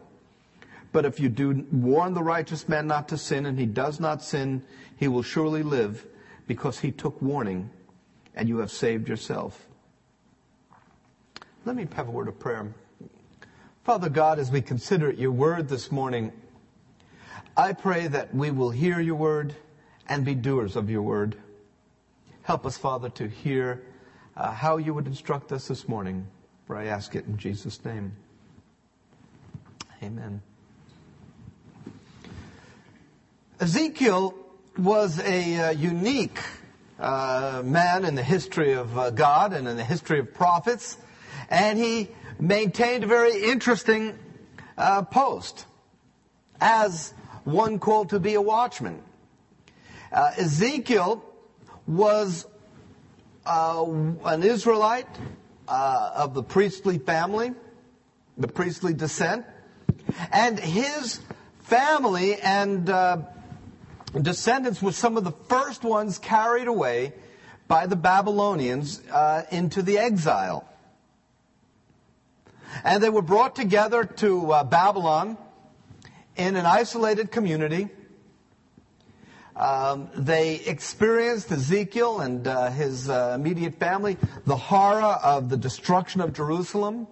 But 0.96 1.04
if 1.04 1.20
you 1.20 1.28
do 1.28 1.68
warn 1.74 2.14
the 2.14 2.24
righteous 2.24 2.70
man 2.70 2.88
not 2.88 3.10
to 3.10 3.18
sin 3.18 3.46
and 3.46 3.60
he 3.60 3.66
does 3.66 4.00
not 4.00 4.24
sin, 4.24 4.64
he 4.96 5.10
will 5.10 5.24
surely 5.24 5.62
live 5.62 6.08
because 6.48 6.80
he 6.80 6.90
took 6.90 7.22
warning 7.22 7.70
and 8.34 8.48
you 8.48 8.60
have 8.60 8.72
saved 8.72 9.10
yourself. 9.10 9.68
Let 11.66 11.76
me 11.76 11.86
have 11.98 12.08
a 12.08 12.12
word 12.12 12.30
of 12.30 12.40
prayer. 12.40 12.74
Father 13.84 14.08
God, 14.08 14.40
as 14.40 14.50
we 14.50 14.62
consider 14.62 15.12
your 15.12 15.34
word 15.34 15.68
this 15.68 15.92
morning, 15.92 16.32
I 17.58 17.74
pray 17.74 18.08
that 18.08 18.34
we 18.34 18.52
will 18.52 18.72
hear 18.72 19.02
your 19.02 19.16
word 19.16 19.54
and 20.08 20.24
be 20.24 20.34
doers 20.34 20.78
of 20.78 20.90
your 20.90 21.02
word. 21.02 21.36
Help 22.44 22.66
us, 22.66 22.78
Father, 22.78 23.10
to 23.10 23.28
hear 23.28 23.84
uh, 24.38 24.54
how 24.54 24.78
you 24.78 24.94
would 24.94 25.08
instruct 25.08 25.52
us 25.52 25.68
this 25.68 25.90
morning. 25.90 26.26
For 26.66 26.78
I 26.78 26.86
ask 26.86 27.16
it 27.16 27.26
in 27.26 27.38
Jesus' 27.38 27.84
name. 27.84 28.16
Amen. 30.02 30.42
Ezekiel 33.58 34.36
was 34.78 35.18
a 35.22 35.56
uh, 35.58 35.70
unique 35.70 36.40
uh, 37.00 37.62
man 37.64 38.04
in 38.04 38.16
the 38.16 38.24
history 38.24 38.74
of 38.74 38.98
uh, 38.98 39.12
God 39.12 39.54
and 39.54 39.66
in 39.66 39.78
the 39.78 39.84
history 39.84 40.20
of 40.20 40.34
prophets, 40.34 40.98
and 41.50 41.80
he 41.80 42.10
maintained 42.38 43.06
a 43.06 43.08
very 43.08 43.44
interesting 43.44 44.20
uh, 44.78 45.04
post 45.04 45.66
as 46.60 47.14
one 47.46 47.80
called 47.80 48.10
to 48.10 48.20
be 48.20 48.34
a 48.34 48.42
watchman. 48.42 49.02
Uh, 50.12 50.32
Ezekiel 50.38 51.24
was 51.88 52.46
uh, 53.46 53.86
an 54.26 54.44
Israelite 54.44 55.08
of 55.66 56.34
the 56.34 56.44
priestly 56.44 56.98
family, 56.98 57.54
the 58.38 58.50
priestly 58.50 58.94
descent, 58.94 59.46
and 60.34 60.60
his 60.60 61.22
family 61.62 62.36
and 62.36 62.90
descendants 64.24 64.82
were 64.82 64.92
some 64.92 65.18
of 65.18 65.24
the 65.24 65.32
first 65.32 65.84
ones 65.84 66.18
carried 66.18 66.68
away 66.68 67.14
by 67.68 67.88
the 67.88 67.96
Babylonians 67.96 69.02
uh, 69.12 69.44
into 69.52 69.82
the 69.82 69.98
exile. 69.98 70.68
And 72.84 73.02
they 73.02 73.10
were 73.10 73.22
brought 73.22 73.56
together 73.56 74.04
to 74.04 74.52
uh, 74.52 74.64
Babylon 74.64 75.38
in 76.36 76.56
an 76.56 76.66
isolated 76.66 77.32
community. 77.32 77.90
Um, 79.56 80.10
they 80.16 80.56
experienced 80.56 81.50
Ezekiel 81.52 82.20
and 82.20 82.46
uh, 82.46 82.70
his 82.72 83.10
uh, 83.10 83.34
immediate 83.40 83.76
family 83.76 84.18
the 84.46 84.58
horror 84.58 85.02
of 85.02 85.48
the 85.48 85.56
destruction 85.56 86.20
of 86.20 86.34
Jerusalem 86.34 87.08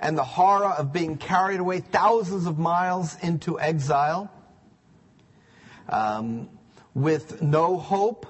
and 0.00 0.16
the 0.16 0.24
horror 0.24 0.66
of 0.66 0.92
being 0.92 1.16
carried 1.16 1.58
away 1.58 1.80
thousands 1.80 2.46
of 2.46 2.58
miles 2.58 3.16
into 3.22 3.58
exile 3.58 4.30
um, 5.88 6.48
with 6.94 7.42
no 7.42 7.76
hope, 7.76 8.26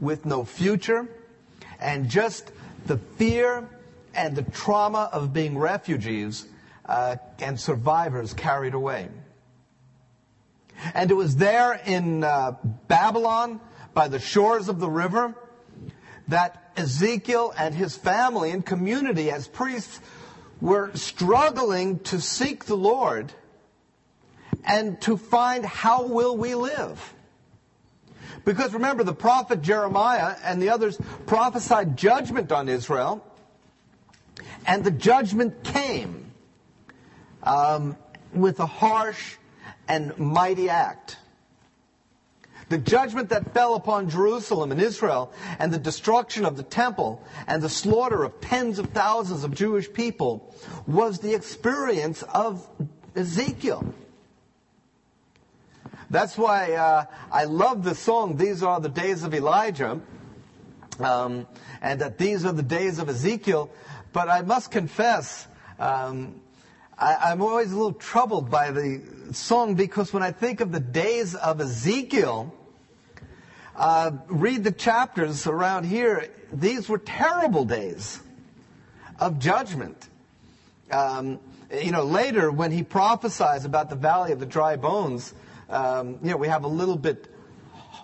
with 0.00 0.24
no 0.24 0.44
future, 0.44 1.08
and 1.78 2.08
just 2.08 2.50
the 2.86 2.98
fear 2.98 3.68
and 4.14 4.34
the 4.34 4.42
trauma 4.42 5.08
of 5.12 5.32
being 5.32 5.58
refugees 5.58 6.46
uh, 6.86 7.16
and 7.40 7.58
survivors 7.58 8.32
carried 8.32 8.74
away. 8.74 9.08
And 10.94 11.10
it 11.10 11.14
was 11.14 11.36
there 11.36 11.80
in 11.84 12.24
uh, 12.24 12.52
Babylon, 12.88 13.60
by 13.94 14.08
the 14.08 14.18
shores 14.18 14.68
of 14.68 14.78
the 14.78 14.90
river, 14.90 15.34
that 16.28 16.72
Ezekiel 16.76 17.54
and 17.56 17.74
his 17.74 17.96
family 17.96 18.50
and 18.50 18.64
community 18.64 19.30
as 19.30 19.48
priests 19.48 20.00
were 20.60 20.90
struggling 20.94 21.98
to 22.00 22.20
seek 22.20 22.64
the 22.64 22.76
Lord 22.76 23.32
and 24.66 25.00
to 25.02 25.16
find 25.16 25.64
how 25.64 26.06
will 26.06 26.36
we 26.36 26.54
live. 26.54 27.14
Because 28.44 28.74
remember, 28.74 29.02
the 29.02 29.14
prophet 29.14 29.62
Jeremiah 29.62 30.36
and 30.44 30.60
the 30.60 30.68
others 30.68 30.98
prophesied 31.26 31.96
judgment 31.96 32.52
on 32.52 32.68
Israel, 32.68 33.24
and 34.66 34.84
the 34.84 34.90
judgment 34.90 35.64
came 35.64 36.32
um, 37.42 37.96
with 38.32 38.60
a 38.60 38.66
harsh 38.66 39.36
and 39.88 40.16
mighty 40.18 40.68
act. 40.68 41.18
The 42.68 42.78
judgment 42.78 43.28
that 43.28 43.54
fell 43.54 43.76
upon 43.76 44.10
Jerusalem 44.10 44.72
and 44.72 44.80
Israel 44.80 45.32
and 45.60 45.72
the 45.72 45.78
destruction 45.78 46.44
of 46.44 46.56
the 46.56 46.64
temple 46.64 47.22
and 47.46 47.62
the 47.62 47.68
slaughter 47.68 48.24
of 48.24 48.40
tens 48.40 48.80
of 48.80 48.90
thousands 48.90 49.44
of 49.44 49.54
Jewish 49.54 49.92
people 49.92 50.52
was 50.86 51.20
the 51.20 51.34
experience 51.34 52.22
of 52.22 52.66
Ezekiel. 53.14 53.84
That's 56.08 56.38
why 56.38 56.72
uh, 56.72 57.04
I 57.32 57.44
love 57.44 57.82
the 57.82 57.94
song, 57.94 58.36
These 58.36 58.62
Are 58.62 58.80
the 58.80 58.88
Days 58.88 59.24
of 59.24 59.34
Elijah, 59.34 60.00
um, 61.00 61.46
and 61.82 62.00
that 62.00 62.16
these 62.16 62.44
are 62.44 62.52
the 62.52 62.62
days 62.62 62.98
of 62.98 63.08
Ezekiel. 63.08 63.70
But 64.12 64.28
I 64.28 64.42
must 64.42 64.70
confess, 64.70 65.46
um, 65.78 66.40
I, 66.96 67.32
am 67.32 67.42
always 67.42 67.72
a 67.72 67.76
little 67.76 67.92
troubled 67.92 68.50
by 68.50 68.70
the 68.70 69.02
song 69.32 69.74
because 69.74 70.12
when 70.12 70.22
I 70.22 70.30
think 70.30 70.60
of 70.60 70.70
the 70.70 70.80
days 70.80 71.34
of 71.34 71.60
Ezekiel, 71.60 72.54
uh, 73.74 74.12
read 74.28 74.62
the 74.62 74.72
chapters 74.72 75.46
around 75.46 75.84
here, 75.84 76.30
these 76.52 76.88
were 76.88 76.98
terrible 76.98 77.64
days 77.64 78.20
of 79.18 79.40
judgment. 79.40 80.08
Um, 80.90 81.40
you 81.72 81.90
know, 81.90 82.04
later 82.04 82.52
when 82.52 82.70
he 82.70 82.84
prophesies 82.84 83.64
about 83.64 83.90
the 83.90 83.96
valley 83.96 84.30
of 84.30 84.38
the 84.38 84.46
dry 84.46 84.76
bones, 84.76 85.34
um, 85.68 86.18
you 86.22 86.30
know, 86.30 86.36
we 86.36 86.48
have 86.48 86.64
a 86.64 86.68
little 86.68 86.96
bit 86.96 87.26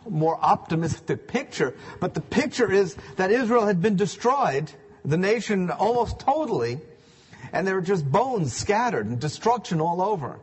more 0.08 0.38
optimistic 0.40 1.28
picture, 1.28 1.76
but 2.00 2.14
the 2.14 2.20
picture 2.20 2.70
is 2.70 2.96
that 3.16 3.30
Israel 3.30 3.66
had 3.66 3.80
been 3.80 3.96
destroyed, 3.96 4.70
the 5.04 5.16
nation 5.16 5.70
almost 5.70 6.18
totally, 6.20 6.80
and 7.52 7.66
there 7.66 7.74
were 7.74 7.82
just 7.82 8.10
bones 8.10 8.52
scattered 8.52 9.06
and 9.06 9.20
destruction 9.20 9.80
all 9.80 10.02
over. 10.02 10.40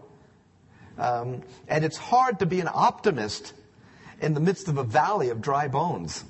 Um, 0.98 1.44
and 1.68 1.84
it's 1.86 1.98
hard 1.98 2.40
to 2.40 2.46
be 2.46 2.60
an 2.60 2.70
optimist 2.72 3.54
in 4.22 4.34
the 4.34 4.40
midst 4.40 4.68
of 4.68 4.78
a 4.78 4.84
valley 4.84 5.30
of 5.30 5.42
dry 5.42 5.68
bones. 5.68 6.24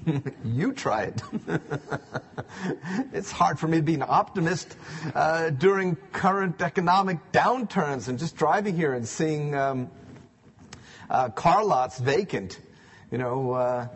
you 0.44 0.72
try 0.72 1.04
it. 1.04 1.22
it's 3.12 3.30
hard 3.30 3.58
for 3.58 3.68
me 3.68 3.78
to 3.78 3.82
be 3.82 3.94
an 3.94 4.04
optimist 4.06 4.76
uh, 5.14 5.50
during 5.50 5.96
current 6.12 6.60
economic 6.60 7.18
downturns 7.32 8.08
and 8.08 8.18
just 8.18 8.36
driving 8.36 8.76
here 8.76 8.92
and 8.94 9.06
seeing 9.06 9.54
um, 9.54 9.90
uh, 11.10 11.28
car 11.30 11.64
lots 11.64 11.98
vacant. 11.98 12.60
You 13.10 13.18
know, 13.18 13.52
uh, 13.52 13.88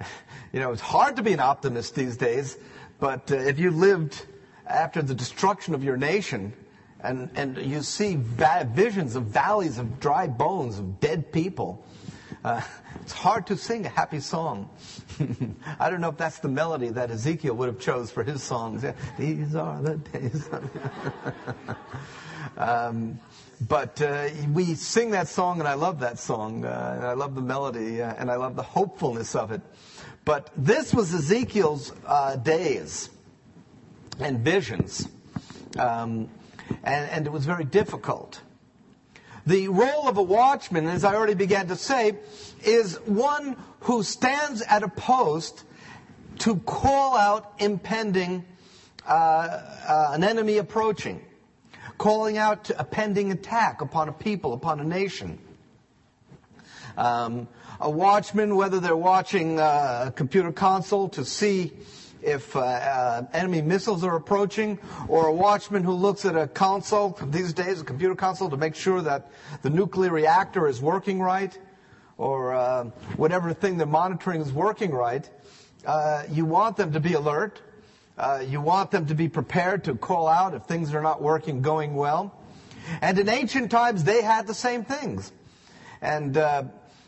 you 0.52 0.60
know, 0.60 0.72
it's 0.72 0.82
hard 0.82 1.16
to 1.16 1.22
be 1.22 1.32
an 1.32 1.40
optimist 1.40 1.94
these 1.94 2.16
days, 2.16 2.56
but 2.98 3.30
uh, 3.30 3.36
if 3.36 3.58
you 3.58 3.70
lived 3.70 4.24
after 4.66 5.02
the 5.02 5.14
destruction 5.14 5.74
of 5.74 5.82
your 5.82 5.96
nation, 5.96 6.52
and, 7.00 7.30
and 7.36 7.56
you 7.58 7.82
see 7.82 8.16
visions 8.16 9.16
of 9.16 9.24
valleys 9.24 9.78
of 9.78 10.00
dry 10.00 10.26
bones, 10.26 10.78
of 10.78 11.00
dead 11.00 11.32
people, 11.32 11.84
uh, 12.44 12.60
it's 13.02 13.12
hard 13.12 13.46
to 13.46 13.56
sing 13.56 13.86
a 13.86 13.88
happy 13.88 14.20
song. 14.20 14.68
I 15.80 15.90
don't 15.90 16.00
know 16.00 16.10
if 16.10 16.16
that's 16.16 16.38
the 16.40 16.48
melody 16.48 16.88
that 16.90 17.10
Ezekiel 17.10 17.54
would 17.54 17.68
have 17.68 17.78
chose 17.78 18.10
for 18.10 18.22
his 18.22 18.42
songs. 18.42 18.84
These 19.18 19.54
are 19.54 19.80
the 19.80 19.96
days. 19.96 20.48
Um, 22.58 23.20
but 23.66 24.02
uh, 24.02 24.28
we 24.52 24.74
sing 24.74 25.12
that 25.12 25.28
song, 25.28 25.60
and 25.60 25.68
I 25.68 25.74
love 25.74 26.00
that 26.00 26.18
song, 26.18 26.64
uh, 26.64 26.92
and 26.96 27.06
I 27.06 27.12
love 27.12 27.34
the 27.34 27.40
melody, 27.40 28.02
uh, 28.02 28.14
and 28.18 28.30
I 28.30 28.36
love 28.36 28.56
the 28.56 28.62
hopefulness 28.62 29.34
of 29.34 29.52
it. 29.52 29.60
But 30.24 30.50
this 30.56 30.92
was 30.92 31.14
Ezekiel's 31.14 31.92
uh, 32.04 32.36
days 32.36 33.10
and 34.18 34.40
visions, 34.40 35.08
um, 35.78 36.28
and, 36.82 37.10
and 37.10 37.26
it 37.26 37.32
was 37.32 37.46
very 37.46 37.64
difficult. 37.64 38.40
The 39.46 39.68
role 39.68 40.08
of 40.08 40.18
a 40.18 40.22
watchman, 40.22 40.86
as 40.88 41.04
I 41.04 41.14
already 41.14 41.34
began 41.34 41.68
to 41.68 41.76
say, 41.76 42.16
is 42.64 42.96
one 43.06 43.56
who 43.80 44.02
stands 44.02 44.62
at 44.62 44.82
a 44.82 44.88
post 44.88 45.64
to 46.40 46.56
call 46.56 47.16
out 47.16 47.54
impending 47.58 48.44
uh, 49.06 49.10
uh, 49.12 50.10
an 50.12 50.24
enemy 50.24 50.58
approaching 50.58 51.24
calling 51.98 52.38
out 52.38 52.70
a 52.78 52.84
pending 52.84 53.32
attack 53.32 53.80
upon 53.80 54.08
a 54.08 54.12
people, 54.12 54.52
upon 54.54 54.80
a 54.80 54.84
nation. 54.84 55.38
Um, 56.96 57.48
a 57.80 57.90
watchman, 57.90 58.56
whether 58.56 58.80
they're 58.80 58.96
watching 58.96 59.60
uh, 59.60 60.06
a 60.08 60.10
computer 60.12 60.50
console 60.50 61.08
to 61.10 61.24
see 61.24 61.72
if 62.22 62.56
uh, 62.56 62.60
uh, 62.60 63.22
enemy 63.32 63.62
missiles 63.62 64.02
are 64.02 64.16
approaching, 64.16 64.78
or 65.06 65.26
a 65.26 65.32
watchman 65.32 65.84
who 65.84 65.92
looks 65.92 66.24
at 66.24 66.36
a 66.36 66.48
console, 66.48 67.16
these 67.26 67.52
days, 67.52 67.80
a 67.80 67.84
computer 67.84 68.14
console, 68.14 68.50
to 68.50 68.56
make 68.56 68.74
sure 68.74 69.00
that 69.02 69.30
the 69.62 69.70
nuclear 69.70 70.10
reactor 70.10 70.66
is 70.66 70.80
working 70.80 71.20
right, 71.20 71.56
or 72.16 72.54
uh, 72.54 72.84
whatever 73.16 73.52
thing 73.54 73.76
they're 73.76 73.86
monitoring 73.86 74.40
is 74.40 74.52
working 74.52 74.90
right, 74.90 75.30
uh, 75.86 76.24
you 76.30 76.44
want 76.44 76.76
them 76.76 76.92
to 76.92 77.00
be 77.00 77.12
alert. 77.12 77.60
Uh, 78.18 78.42
you 78.44 78.60
want 78.60 78.90
them 78.90 79.06
to 79.06 79.14
be 79.14 79.28
prepared 79.28 79.84
to 79.84 79.94
call 79.94 80.26
out 80.26 80.52
if 80.52 80.64
things 80.64 80.92
are 80.92 81.02
not 81.02 81.22
working, 81.22 81.62
going 81.62 81.94
well. 81.94 82.34
And 83.00 83.16
in 83.16 83.28
ancient 83.28 83.70
times, 83.70 84.02
they 84.02 84.22
had 84.22 84.48
the 84.48 84.54
same 84.54 84.84
things. 84.84 85.32
And 86.00 86.36
uh, 86.36 86.64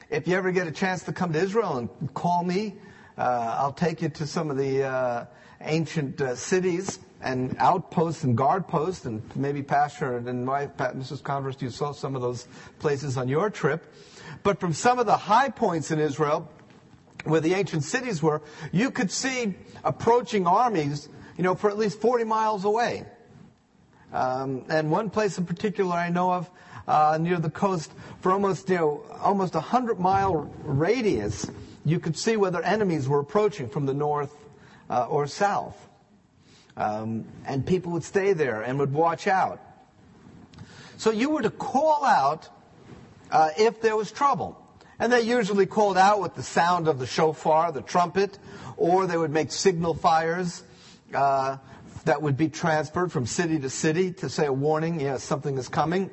if 0.09 0.29
you 0.29 0.37
ever 0.37 0.53
get 0.53 0.69
a 0.69 0.73
chance 0.73 1.03
to 1.05 1.13
come 1.13 1.33
to 1.33 1.39
Israel 1.41 1.79
and 1.79 2.15
call 2.15 2.45
me, 2.45 2.77
uh, 3.19 3.57
I'll 3.59 3.73
take 3.73 4.03
you 4.03 4.09
to 4.09 4.27
some 4.27 4.51
of 4.51 4.57
the 4.57 4.85
uh, 4.85 5.25
ancient 5.63 6.21
uh, 6.21 6.37
cities 6.37 7.01
and 7.21 7.57
outposts 7.59 8.23
and 8.23 8.37
guard 8.37 8.69
posts, 8.69 9.05
and 9.05 9.21
maybe 9.35 9.63
Pastor 9.63 10.17
and 10.17 10.47
my 10.47 10.67
Mrs. 10.67 11.23
Converse, 11.23 11.57
you 11.61 11.71
saw 11.71 11.93
some 11.93 12.15
of 12.15 12.23
those 12.23 12.47
places 12.79 13.17
on 13.17 13.29
your 13.29 13.51
trip. 13.51 13.93
But 14.43 14.61
from 14.61 14.73
some 14.73 14.99
of 14.99 15.07
the 15.07 15.17
high 15.17 15.51
points 15.51 15.91
in 15.91 15.99
Israel, 15.99 16.51
where 17.25 17.41
the 17.41 17.55
ancient 17.55 17.85
cities 17.85 18.23
were, 18.23 18.43
you 18.73 18.91
could 18.91 19.11
see 19.11 19.55
approaching 19.85 20.47
armies, 20.47 21.09
you 21.37 21.45
know, 21.45 21.55
for 21.55 21.71
at 21.71 21.79
least 21.79 22.01
40 22.01 22.25
miles 22.25 22.65
away. 22.65 23.05
Um, 24.13 24.65
and 24.69 24.91
one 24.91 25.11
place 25.11 25.39
in 25.39 25.47
particular 25.47 25.93
I 25.93 26.11
know 26.11 26.33
of, 26.33 26.51
uh, 26.89 27.19
near 27.21 27.39
the 27.39 27.51
coast, 27.51 27.93
for 28.21 28.33
almost, 28.33 28.69
you 28.69 28.77
know, 28.77 29.05
almost 29.21 29.55
a 29.55 29.61
hundred 29.61 30.01
mile 30.01 30.53
radius, 30.65 31.49
you 31.85 32.01
could 32.01 32.17
see 32.17 32.37
whether 32.37 32.63
enemies 32.63 33.09
were 33.09 33.21
approaching 33.21 33.69
from 33.69 33.87
the 33.87 33.95
north 33.95 34.35
uh, 34.89 35.07
or 35.07 35.27
south. 35.27 35.77
Um, 36.77 37.27
and 37.47 37.65
people 37.65 37.93
would 37.93 38.05
stay 38.05 38.33
there 38.33 38.63
and 38.63 38.79
would 38.79 38.93
watch 38.93 39.27
out. 39.27 39.61
So 40.97 41.11
you 41.11 41.31
were 41.31 41.43
to 41.43 41.51
call 41.51 42.05
out 42.05 42.49
uh, 43.31 43.51
if 43.57 43.81
there 43.81 43.97
was 43.97 44.11
trouble. 44.11 44.61
And 45.01 45.11
they 45.11 45.23
usually 45.23 45.65
called 45.65 45.97
out 45.97 46.21
with 46.21 46.35
the 46.35 46.43
sound 46.43 46.87
of 46.87 46.99
the 46.99 47.07
shofar, 47.07 47.73
the 47.73 47.81
trumpet, 47.81 48.39
or 48.77 49.07
they 49.07 49.17
would 49.17 49.31
make 49.31 49.51
signal 49.51 49.95
fires 49.95 50.63
uh, 51.15 51.57
that 52.05 52.21
would 52.21 52.37
be 52.37 52.51
transferred 52.51 53.11
from 53.11 53.25
city 53.25 53.59
to 53.61 53.71
city 53.71 54.13
to 54.13 54.29
say 54.29 54.45
a 54.45 54.53
warning, 54.53 55.01
yes, 55.01 55.23
something 55.23 55.57
is 55.57 55.69
coming. 55.69 56.11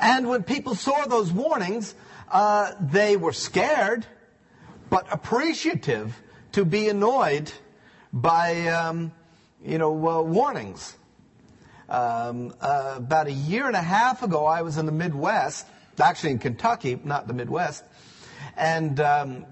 And 0.00 0.28
when 0.28 0.42
people 0.42 0.74
saw 0.74 1.06
those 1.06 1.30
warnings, 1.32 1.94
uh, 2.28 2.72
they 2.80 3.16
were 3.16 3.32
scared, 3.32 4.04
but 4.90 5.06
appreciative 5.12 6.20
to 6.52 6.64
be 6.64 6.88
annoyed 6.88 7.52
by, 8.12 8.66
um, 8.66 9.12
you 9.64 9.78
know, 9.78 10.08
uh, 10.08 10.22
warnings. 10.22 10.96
Um, 11.88 12.52
uh, 12.60 12.94
about 12.96 13.28
a 13.28 13.32
year 13.32 13.66
and 13.66 13.76
a 13.76 13.82
half 13.82 14.24
ago, 14.24 14.44
I 14.44 14.62
was 14.62 14.76
in 14.76 14.86
the 14.86 14.92
Midwest, 14.92 15.66
actually 16.00 16.32
in 16.32 16.38
Kentucky, 16.38 16.98
not 17.02 17.26
the 17.26 17.34
Midwest. 17.34 17.84
And 18.56 19.00
um, 19.00 19.46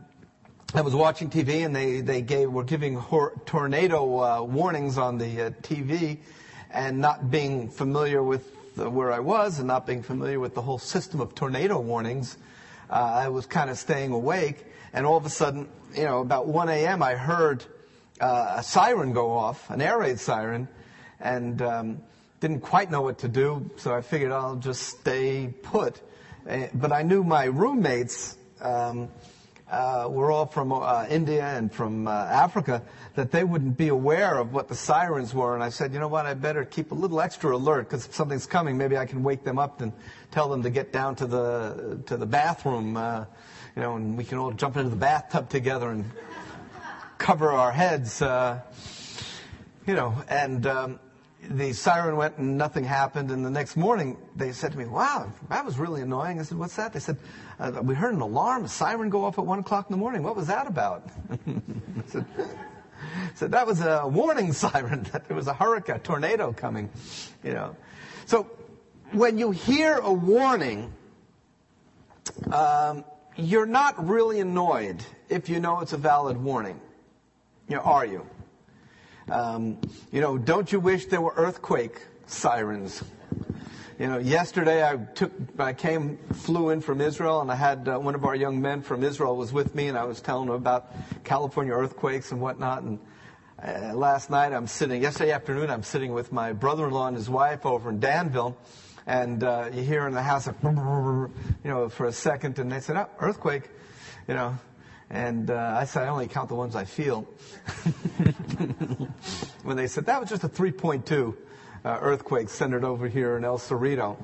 I 0.75 0.83
was 0.83 0.95
watching 0.95 1.31
TV, 1.31 1.65
and 1.65 1.75
they 1.75 2.01
they 2.01 2.23
gave 2.23 2.51
were 2.51 2.65
giving 2.65 2.95
hor- 2.95 3.41
tornado 3.47 4.21
uh, 4.21 4.43
warnings 4.43 4.99
on 4.99 5.19
the 5.19 5.47
uh, 5.47 5.51
TV, 5.63 6.19
and 6.71 6.99
not 6.99 7.31
being 7.31 7.69
familiar 7.69 8.23
with 8.23 8.55
where 8.77 9.13
I 9.13 9.19
was, 9.19 9.59
and 9.59 9.67
not 9.67 9.87
being 9.87 10.03
familiar 10.03 10.39
with 10.39 10.55
the 10.55 10.63
whole 10.63 10.79
system 10.79 11.21
of 11.21 11.35
tornado 11.35 11.81
warnings, 11.81 12.39
uh, 12.89 12.95
I 12.95 13.29
was 13.29 13.47
kind 13.47 13.69
of 13.69 13.79
staying 13.79 14.13
awake. 14.13 14.65
And 14.93 15.07
all 15.07 15.17
of 15.17 15.27
a 15.27 15.31
sudden, 15.31 15.69
you 15.95 16.05
know, 16.05 16.21
about 16.21 16.47
1 16.47 16.69
a.m., 16.69 17.03
I 17.03 17.15
heard 17.15 17.65
uh, 18.21 18.55
a 18.59 18.63
siren 18.63 19.13
go 19.13 19.33
off, 19.33 19.71
an 19.71 19.81
air 19.81 19.99
raid 19.99 20.19
siren, 20.19 20.69
and 21.21 21.61
um, 21.63 22.03
didn't 22.41 22.61
quite 22.61 22.91
know 22.91 23.03
what 23.03 23.19
to 23.19 23.29
do, 23.29 23.71
so 23.77 23.95
I 23.95 24.01
figured 24.01 24.33
I'll 24.33 24.57
just 24.57 24.83
stay 24.83 25.53
put. 25.63 26.01
Uh, 26.49 26.67
but 26.75 26.93
I 26.93 27.03
knew 27.03 27.23
my 27.23 27.45
roommates 27.45 28.37
um, 28.61 29.09
uh, 29.71 30.09
were 30.11 30.33
all 30.33 30.47
from 30.47 30.73
uh, 30.73 31.07
India 31.09 31.45
and 31.45 31.73
from 31.73 32.09
uh, 32.09 32.11
Africa, 32.11 32.83
that 33.15 33.31
they 33.31 33.45
wouldn't 33.45 33.77
be 33.77 33.89
aware 33.89 34.39
of 34.39 34.53
what 34.53 34.69
the 34.69 34.75
sirens 34.75 35.33
were. 35.33 35.55
And 35.55 35.63
I 35.63 35.69
said, 35.69 35.93
you 35.93 36.01
know 36.01 36.09
what, 36.09 36.27
I 36.27 36.35
better 36.35 36.65
keep 36.65 36.91
a 36.91 36.95
little 36.95 37.21
extra 37.21 37.55
alert 37.55 37.89
because 37.89 38.07
if 38.07 38.15
something's 38.15 38.47
coming, 38.47 38.77
maybe 38.77 38.97
I 38.97 39.07
can 39.07 39.23
wake 39.23 39.45
them 39.45 39.59
up 39.59 39.81
and 39.81 39.93
tell 40.33 40.49
them 40.49 40.63
to 40.65 40.71
get 40.71 40.93
down 40.93 41.15
to 41.17 41.27
the 41.27 42.03
to 42.07 42.17
the 42.17 42.27
bathroom, 42.27 42.97
uh, 42.97 43.25
you 43.77 43.83
know, 43.83 43.95
and 43.97 44.17
we 44.17 44.25
can 44.25 44.39
all 44.39 44.51
jump 44.51 44.77
into 44.77 44.91
the 44.91 44.97
bathtub 44.97 45.49
together 45.49 45.91
and 45.91 46.05
cover 47.19 47.53
our 47.53 47.71
heads, 47.71 48.23
uh, 48.23 48.61
you 49.87 49.95
know. 49.95 50.21
And 50.29 50.67
um, 50.67 50.99
the 51.49 51.73
siren 51.73 52.17
went 52.17 52.37
and 52.39 52.59
nothing 52.59 52.85
happened. 52.85 53.31
And 53.31 53.45
the 53.45 53.51
next 53.51 53.77
morning, 53.77 54.17
they 54.37 54.53
said 54.53 54.73
to 54.73 54.79
me, 54.79 54.87
"Wow, 54.87 55.33
that 55.49 55.65
was 55.65 55.79
really 55.79 56.03
annoying." 56.03 56.39
I 56.39 56.43
said, 56.43 56.59
"What's 56.59 56.77
that?" 56.77 56.93
They 56.93 57.01
said, 57.01 57.17
uh, 57.59 57.81
"We 57.83 57.95
heard 57.95 58.15
an 58.15 58.21
alarm, 58.21 58.65
a 58.65 58.69
siren 58.69 59.11
go 59.11 59.25
off 59.25 59.39
at 59.39 59.47
one 59.47 59.59
o'clock 59.59 59.87
in 59.89 59.93
the 59.93 59.99
morning. 59.99 60.23
What 60.23 60.37
was 60.37 60.47
that 60.49 60.67
about?" 60.67 61.09
I 61.31 62.09
said, 62.09 62.27
so 63.35 63.49
that 63.49 63.67
was 63.67 63.81
a 63.81 64.07
warning 64.07 64.53
siren 64.65 65.05
that 65.13 65.27
there 65.29 65.37
was 65.37 65.47
a 65.47 65.55
hurricane, 65.55 65.97
a 65.97 65.99
tornado 65.99 66.53
coming, 66.53 66.91
you 67.43 67.53
know. 67.53 67.77
So 68.27 68.51
when 69.13 69.39
you 69.39 69.51
hear 69.51 69.97
a 69.97 70.13
warning, 70.13 70.93
um, 72.53 73.05
you're 73.37 73.67
not 73.67 74.07
really 74.07 74.41
annoyed 74.41 75.05
if 75.29 75.49
you 75.49 75.61
know 75.61 75.81
it's 75.81 75.93
a 75.93 75.97
valid 75.97 76.37
warning. 76.37 76.81
You 77.69 77.77
know, 77.77 77.83
are 77.83 78.05
you? 78.05 78.27
Um, 79.31 79.79
you 80.11 80.21
know, 80.21 80.37
don't 80.37 80.73
you 80.73 80.81
wish 80.81 81.07
there 81.07 81.21
were 81.21 81.33
earthquake 81.37 82.03
sirens? 82.27 83.05
You 83.97 84.09
know, 84.09 84.19
yesterday 84.19 84.83
I 84.83 84.97
took, 84.97 85.31
I 85.57 85.73
came, 85.73 86.19
flew 86.33 86.71
in 86.71 86.81
from 86.81 87.01
Israel, 87.01 87.41
and 87.41 87.49
I 87.49 87.55
had 87.55 87.87
uh, 87.87 87.99
one 87.99 88.17
of 88.17 88.25
our 88.25 88.35
young 88.35 88.61
men 88.61 88.83
from 88.83 89.05
Israel 89.05 89.37
was 89.37 89.53
with 89.53 89.73
me, 89.75 89.87
and 89.87 89.97
I 89.97 90.03
was 90.03 90.21
telling 90.21 90.49
him 90.49 90.55
about 90.55 90.93
California 91.23 91.73
earthquakes 91.73 92.33
and 92.33 92.41
whatnot. 92.41 92.83
And 92.83 92.99
uh, 93.63 93.95
last 93.95 94.31
night 94.31 94.53
I'm 94.53 94.67
sitting, 94.67 95.01
yesterday 95.01 95.31
afternoon 95.31 95.71
I'm 95.71 95.85
sitting 95.85 96.13
with 96.13 96.33
my 96.33 96.53
brother-in-law 96.53 97.07
and 97.07 97.17
his 97.17 97.31
wife 97.31 97.65
over 97.65 97.91
in 97.91 98.01
Danville, 98.01 98.57
and 99.07 99.45
uh, 99.45 99.71
you 99.73 99.83
hear 99.83 100.09
in 100.09 100.15
the 100.15 100.23
house, 100.23 100.49
a, 100.49 100.55
you 100.65 101.31
know, 101.71 101.89
for 101.89 102.07
a 102.07 102.13
second, 102.13 102.59
and 102.59 102.73
they 102.73 102.81
said, 102.81 102.97
"Oh, 102.97 103.09
earthquake," 103.21 103.71
you 104.27 104.35
know. 104.35 104.59
And 105.11 105.51
uh, 105.51 105.77
I 105.77 105.85
said, 105.87 106.05
I 106.05 106.09
only 106.09 106.29
count 106.29 106.49
the 106.49 106.55
ones 106.55 106.77
I 106.77 106.85
feel. 106.85 107.23
when 109.65 109.77
they 109.77 109.89
said 109.89 110.07
that 110.07 110.21
was 110.21 110.31
just 110.31 110.45
a 110.45 110.49
3.2 110.49 111.37
uh, 111.85 111.99
earthquake 112.01 112.49
centered 112.49 112.85
over 112.85 113.09
here 113.09 113.37
in 113.37 113.45
El 113.45 113.59
Cerrito. 113.59 114.17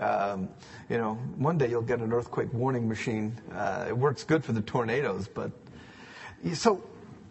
Um, 0.00 0.48
you 0.88 0.96
know, 0.96 1.14
one 1.36 1.58
day 1.58 1.68
you'll 1.68 1.82
get 1.82 2.00
an 2.00 2.12
earthquake 2.12 2.52
warning 2.52 2.88
machine. 2.88 3.38
Uh, 3.52 3.84
it 3.88 3.96
works 3.96 4.24
good 4.24 4.42
for 4.44 4.52
the 4.52 4.62
tornadoes, 4.62 5.28
but 5.28 5.52
so 6.54 6.82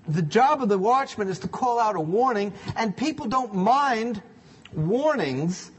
the 0.07 0.21
job 0.21 0.61
of 0.61 0.69
the 0.69 0.77
watchman 0.77 1.27
is 1.27 1.39
to 1.39 1.47
call 1.47 1.79
out 1.79 1.95
a 1.95 1.99
warning, 1.99 2.53
and 2.75 2.95
people 2.95 3.27
don't 3.27 3.55
mind 3.55 4.21
warnings 4.73 5.71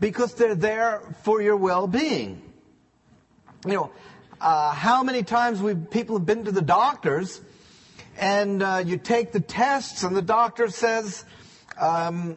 because 0.00 0.34
they're 0.34 0.54
there 0.54 1.00
for 1.22 1.40
your 1.40 1.56
well-being. 1.56 2.42
You 3.66 3.72
know, 3.72 3.90
uh, 4.44 4.72
how 4.72 5.02
many 5.02 5.22
times 5.22 5.62
we 5.62 5.74
people 5.74 6.18
have 6.18 6.26
been 6.26 6.44
to 6.44 6.52
the 6.52 6.60
doctors, 6.60 7.40
and 8.18 8.62
uh, 8.62 8.82
you 8.84 8.98
take 8.98 9.32
the 9.32 9.40
tests, 9.40 10.02
and 10.02 10.14
the 10.14 10.20
doctor 10.20 10.68
says, 10.68 11.24
um, 11.80 12.36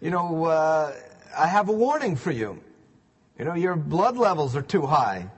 you 0.00 0.10
know, 0.10 0.46
uh, 0.46 0.94
I 1.36 1.46
have 1.46 1.68
a 1.68 1.72
warning 1.72 2.16
for 2.16 2.30
you. 2.30 2.58
You 3.38 3.44
know, 3.44 3.52
your 3.52 3.76
blood 3.76 4.16
levels 4.16 4.56
are 4.56 4.62
too 4.62 4.86
high, 4.86 5.28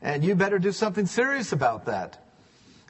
and 0.00 0.24
you 0.24 0.34
better 0.34 0.58
do 0.58 0.72
something 0.72 1.04
serious 1.04 1.52
about 1.52 1.84
that. 1.84 2.24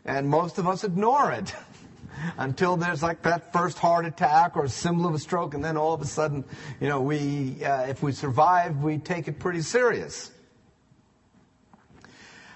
And 0.05 0.29
most 0.29 0.59
of 0.59 0.69
us 0.69 0.85
ignore 0.85 1.33
it 1.33 1.53
until 2.39 2.77
there's 2.77 3.03
like 3.03 3.23
that 3.23 3.53
first 3.53 3.81
heart 3.81 4.07
attack 4.07 4.57
or 4.57 4.67
a 4.67 4.69
symbol 4.69 5.09
of 5.09 5.15
a 5.15 5.19
stroke, 5.19 5.55
and 5.55 5.65
then 5.65 5.77
all 5.77 5.93
of 5.93 6.03
a 6.03 6.07
sudden, 6.07 6.45
you 6.81 6.87
know, 6.87 7.01
we, 7.01 7.65
uh, 7.65 7.87
if 7.87 8.01
we 8.01 8.13
survive, 8.13 8.77
we 8.77 8.99
take 8.99 9.27
it 9.27 9.41
pretty 9.41 9.63
serious. 9.63 10.31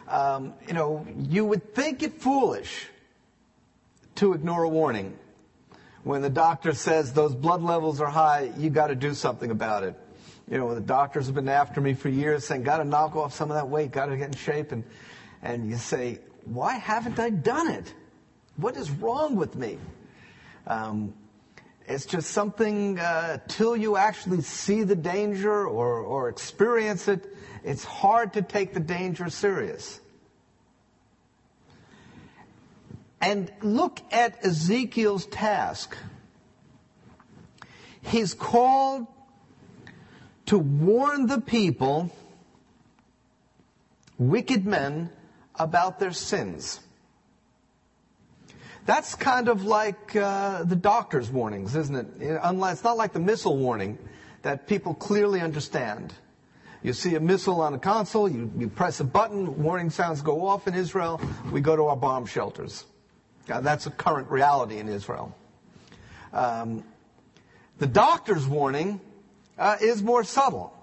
Um, 0.09 0.55
you 0.67 0.75
know, 0.75 1.07
you 1.19 1.45
would 1.45 1.75
think 1.75 2.03
it 2.03 2.21
foolish 2.21 2.89
to 4.17 4.33
ignore 4.33 4.63
a 4.63 4.69
warning 4.69 5.19
when 6.05 6.21
the 6.21 6.31
doctor 6.31 6.75
says 6.75 7.13
those 7.13 7.35
blood 7.35 7.63
levels 7.63 8.01
are 8.01 8.11
high, 8.11 8.53
you 8.59 8.71
got 8.71 8.89
to 8.89 8.95
do 8.95 9.15
something 9.15 9.51
about 9.51 9.83
it. 9.83 9.99
You 10.49 10.59
know, 10.59 10.75
the 10.75 10.81
doctors 10.81 11.27
have 11.27 11.35
been 11.35 11.49
after 11.49 11.81
me 11.81 11.95
for 11.95 12.11
years 12.11 12.45
saying, 12.45 12.63
got 12.63 12.79
to 12.79 12.85
knock 12.85 13.17
off 13.17 13.33
some 13.33 13.51
of 13.51 13.57
that 13.57 13.69
weight, 13.69 13.91
got 13.91 14.07
to 14.07 14.17
get 14.17 14.29
in 14.29 14.35
shape. 14.35 14.73
And, 14.73 14.85
and 15.43 15.71
you 15.71 15.77
say, 15.77 16.21
why 16.45 16.75
haven't 16.75 17.19
I 17.19 17.31
done 17.31 17.71
it? 17.71 17.93
What 18.57 18.77
is 18.77 18.91
wrong 18.91 19.37
with 19.37 19.57
me? 19.57 19.79
Um, 20.67 21.15
it's 21.89 22.05
just 22.05 22.31
something, 22.31 22.99
uh, 22.99 23.39
till 23.49 23.75
you 23.75 23.97
actually 23.97 24.43
see 24.43 24.83
the 24.83 24.95
danger 24.95 25.67
or, 25.67 26.01
or 26.01 26.29
experience 26.29 27.09
it, 27.09 27.34
it's 27.65 27.83
hard 27.83 28.35
to 28.35 28.43
take 28.43 28.75
the 28.75 28.81
danger 28.81 29.31
serious. 29.31 30.01
And 33.21 33.51
look 33.63 34.01
at 34.13 34.45
Ezekiel's 34.45 35.25
task. 35.27 35.97
He's 38.03 38.35
called 38.35 39.07
to 40.47 40.59
warn 40.59 41.27
the 41.27 41.41
people, 41.41 42.15
wicked 44.19 44.67
men, 44.67 45.09
about 45.55 45.99
their 45.99 46.13
sins. 46.13 46.81
That's 48.85 49.15
kind 49.15 49.49
of 49.49 49.65
like 49.65 50.15
uh, 50.15 50.65
the 50.65 50.77
doctor's 50.77 51.31
warnings, 51.31 51.75
isn't 51.75 51.97
it? 51.97 52.07
It's 52.21 52.85
not 52.85 52.99
like 52.99 53.15
the 53.15 53.21
missile 53.21 53.57
warning 53.57 53.99
that 54.43 54.67
people 54.67 54.93
clearly 54.93 55.41
understand. 55.41 56.13
You 56.85 56.93
see 56.93 57.15
a 57.15 57.21
missile 57.21 57.63
on 57.63 57.73
a 57.73 57.79
console, 57.79 58.29
you, 58.29 58.53
you 58.59 58.69
press 58.69 59.01
a 59.01 59.05
button, 59.05 59.63
warning 59.63 59.89
sounds 59.89 60.21
go 60.21 60.47
off 60.47 60.69
in 60.69 60.75
Israel, 60.75 61.19
we 61.51 61.63
go 61.63 61.75
to 61.75 61.85
our 61.85 61.97
bomb 61.97 62.27
shelters. 62.27 62.85
Uh, 63.51 63.63
that's 63.63 63.87
a 63.87 63.91
current 63.91 64.31
reality 64.31 64.77
in 64.77 64.89
Israel. 64.89 65.35
Um, 66.35 66.85
the 67.79 67.87
doctor's 67.87 68.47
warning 68.47 69.01
uh, 69.59 69.79
is 69.81 70.03
more 70.03 70.25
subtle. 70.25 70.77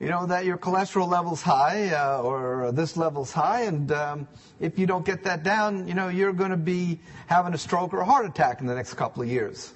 You 0.00 0.08
know, 0.08 0.26
that 0.26 0.46
your 0.46 0.56
cholesterol 0.56 1.08
level's 1.08 1.42
high 1.42 1.90
uh, 1.90 2.22
or 2.22 2.72
this 2.72 2.96
level's 2.96 3.30
high, 3.30 3.64
and 3.64 3.92
um, 3.92 4.28
if 4.60 4.78
you 4.78 4.86
don't 4.86 5.04
get 5.04 5.24
that 5.24 5.42
down, 5.42 5.88
you 5.88 5.94
know, 5.94 6.08
you're 6.08 6.32
going 6.32 6.52
to 6.52 6.56
be 6.56 7.00
having 7.26 7.52
a 7.52 7.58
stroke 7.58 7.92
or 7.92 8.00
a 8.00 8.04
heart 8.06 8.24
attack 8.24 8.62
in 8.62 8.66
the 8.66 8.74
next 8.74 8.94
couple 8.94 9.22
of 9.22 9.28
years. 9.28 9.74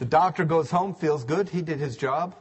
The 0.00 0.04
doctor 0.04 0.44
goes 0.44 0.68
home, 0.68 0.96
feels 0.96 1.22
good, 1.22 1.48
he 1.48 1.62
did 1.62 1.78
his 1.78 1.96
job, 1.96 2.34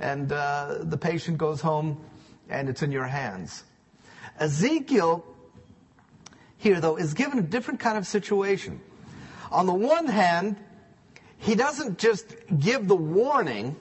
and 0.00 0.32
uh, 0.32 0.78
the 0.80 0.96
patient 0.96 1.38
goes 1.38 1.60
home, 1.60 2.02
and 2.48 2.68
it's 2.68 2.82
in 2.82 2.90
your 2.90 3.06
hands. 3.06 3.64
Ezekiel 4.38 5.24
here, 6.56 6.80
though, 6.80 6.96
is 6.96 7.14
given 7.14 7.38
a 7.38 7.42
different 7.42 7.80
kind 7.80 7.96
of 7.96 8.06
situation. 8.06 8.80
On 9.50 9.66
the 9.66 9.74
one 9.74 10.06
hand, 10.06 10.56
he 11.38 11.54
doesn't 11.54 11.98
just 11.98 12.34
give 12.58 12.86
the 12.86 12.96
warning 12.96 13.76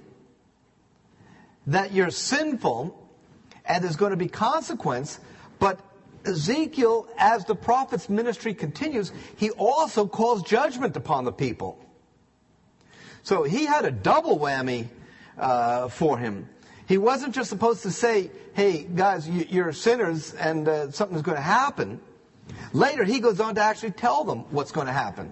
that 1.67 1.91
you're 1.93 2.10
sinful 2.10 2.95
and 3.65 3.84
there's 3.84 3.95
going 3.95 4.12
to 4.12 4.17
be 4.17 4.27
consequence, 4.27 5.19
but 5.60 5.79
Ezekiel, 6.25 7.08
as 7.17 7.45
the 7.45 7.55
prophet's 7.55 8.10
ministry 8.10 8.53
continues, 8.53 9.12
he 9.36 9.51
also 9.51 10.08
calls 10.08 10.41
judgment 10.43 10.97
upon 10.97 11.23
the 11.23 11.32
people. 11.32 11.77
So 13.23 13.43
he 13.43 13.65
had 13.65 13.86
a 13.86 13.91
double 13.91 14.39
whammy 14.39 14.88
uh, 15.39 15.88
for 15.88 16.17
him. 16.17 16.47
He 16.88 16.97
wasn't 16.97 17.36
just 17.36 17.49
supposed 17.49 17.84
to 17.84 17.91
say, 17.91 18.32
hey, 18.54 18.84
guys, 18.84 19.30
you, 19.30 19.63
are 19.63 19.71
sinners 19.71 20.34
and 20.34 20.67
uh, 20.67 20.91
something's 20.91 21.21
going 21.21 21.38
to 21.38 21.41
happen. 21.41 22.02
Later, 22.73 23.04
he 23.04 23.19
goes 23.19 23.39
on 23.39 23.56
to 23.56 23.62
actually 23.62 23.91
tell 23.91 24.23
them 24.23 24.39
what's 24.52 24.71
going 24.71 24.88
to 24.88 24.93
happen. 24.93 25.32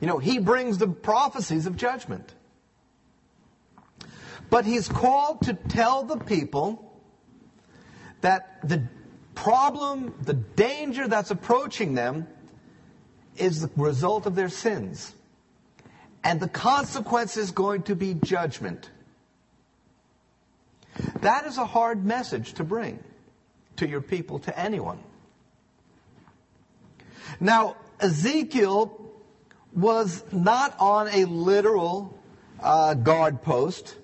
You 0.00 0.06
know, 0.06 0.18
he 0.18 0.38
brings 0.38 0.76
the 0.78 0.88
prophecies 0.88 1.66
of 1.66 1.76
judgment. 1.76 2.34
But 4.50 4.66
he's 4.66 4.86
called 4.86 5.42
to 5.42 5.54
tell 5.54 6.04
the 6.04 6.18
people 6.18 6.92
that 8.20 8.68
the 8.68 8.82
problem, 9.34 10.14
the 10.22 10.34
danger 10.34 11.08
that's 11.08 11.30
approaching 11.30 11.94
them 11.94 12.26
is 13.36 13.62
the 13.62 13.70
result 13.76 14.26
of 14.26 14.34
their 14.34 14.48
sins. 14.48 15.14
And 16.24 16.40
the 16.40 16.48
consequence 16.48 17.36
is 17.36 17.50
going 17.50 17.82
to 17.82 17.94
be 17.94 18.14
judgment. 18.14 18.90
That 21.20 21.46
is 21.46 21.58
a 21.58 21.66
hard 21.66 22.04
message 22.04 22.54
to 22.54 22.64
bring 22.64 22.98
to 23.76 23.86
your 23.86 24.00
people, 24.00 24.38
to 24.40 24.58
anyone. 24.58 24.98
Now, 27.40 27.76
Ezekiel 28.00 29.00
was 29.74 30.24
not 30.32 30.76
on 30.78 31.08
a 31.08 31.24
literal 31.26 32.18
uh, 32.60 32.94
guard 32.94 33.42
post 33.42 33.96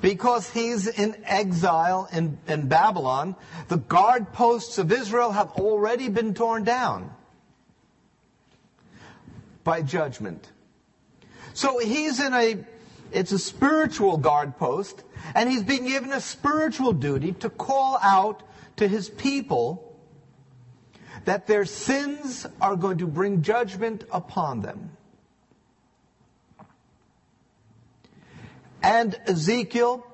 because 0.00 0.50
he's 0.50 0.86
in 0.86 1.16
exile 1.24 2.08
in, 2.12 2.38
in 2.46 2.68
Babylon. 2.68 3.36
The 3.68 3.78
guard 3.78 4.32
posts 4.32 4.78
of 4.78 4.92
Israel 4.92 5.32
have 5.32 5.50
already 5.52 6.08
been 6.08 6.34
torn 6.34 6.64
down 6.64 7.14
by 9.64 9.82
judgment. 9.82 10.50
So 11.54 11.78
he's 11.78 12.20
in 12.20 12.32
a, 12.32 12.64
it's 13.12 13.32
a 13.32 13.38
spiritual 13.38 14.16
guard 14.16 14.56
post, 14.56 15.02
and 15.34 15.50
he's 15.50 15.62
being 15.62 15.86
given 15.86 16.12
a 16.12 16.20
spiritual 16.20 16.92
duty 16.92 17.32
to 17.32 17.50
call 17.50 17.98
out 18.02 18.42
to 18.76 18.88
his 18.88 19.08
people 19.10 19.88
that 21.24 21.46
their 21.46 21.64
sins 21.64 22.46
are 22.60 22.76
going 22.76 22.98
to 22.98 23.06
bring 23.06 23.42
judgment 23.42 24.04
upon 24.10 24.62
them. 24.62 24.90
And 28.82 29.14
Ezekiel, 29.26 30.04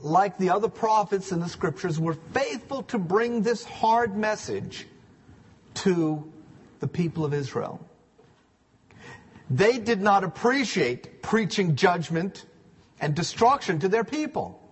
like 0.00 0.38
the 0.38 0.50
other 0.50 0.68
prophets 0.68 1.30
in 1.32 1.40
the 1.40 1.48
scriptures, 1.48 2.00
were 2.00 2.16
faithful 2.32 2.84
to 2.84 2.98
bring 2.98 3.42
this 3.42 3.64
hard 3.64 4.16
message 4.16 4.86
to 5.74 6.32
the 6.78 6.88
people 6.88 7.24
of 7.24 7.34
Israel. 7.34 7.86
They 9.50 9.78
did 9.78 10.00
not 10.00 10.22
appreciate 10.22 11.22
preaching 11.22 11.74
judgment 11.74 12.46
and 13.00 13.14
destruction 13.14 13.80
to 13.80 13.88
their 13.88 14.04
people. 14.04 14.62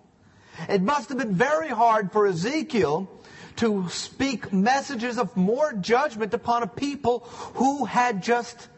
It 0.68 0.82
must 0.82 1.08
have 1.08 1.18
been 1.18 1.34
very 1.34 1.68
hard 1.68 2.12
for 2.12 2.26
Ezekiel 2.26 3.10
to 3.56 3.88
speak 3.88 4.52
messages 4.52 5.18
of 5.18 5.36
more 5.36 5.72
judgment 5.72 6.32
upon 6.32 6.62
a 6.62 6.68
people 6.68 7.20
who 7.54 7.84
had 7.86 8.22
just 8.22 8.68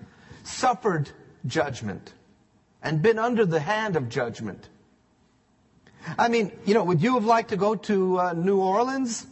suffered 0.43 1.11
judgment 1.47 2.15
and 2.83 3.03
been 3.03 3.19
under 3.19 3.45
the 3.45 3.61
hand 3.61 3.97
of 3.97 4.09
judgment. 4.09 4.71
I 6.19 6.29
mean, 6.29 6.51
you 6.65 6.73
know, 6.73 6.85
would 6.85 7.03
you 7.03 7.15
have 7.15 7.27
liked 7.27 7.51
to 7.51 7.57
go 7.57 7.75
to 7.75 8.19
uh, 8.19 8.33
New 8.33 8.59
Orleans 8.59 9.27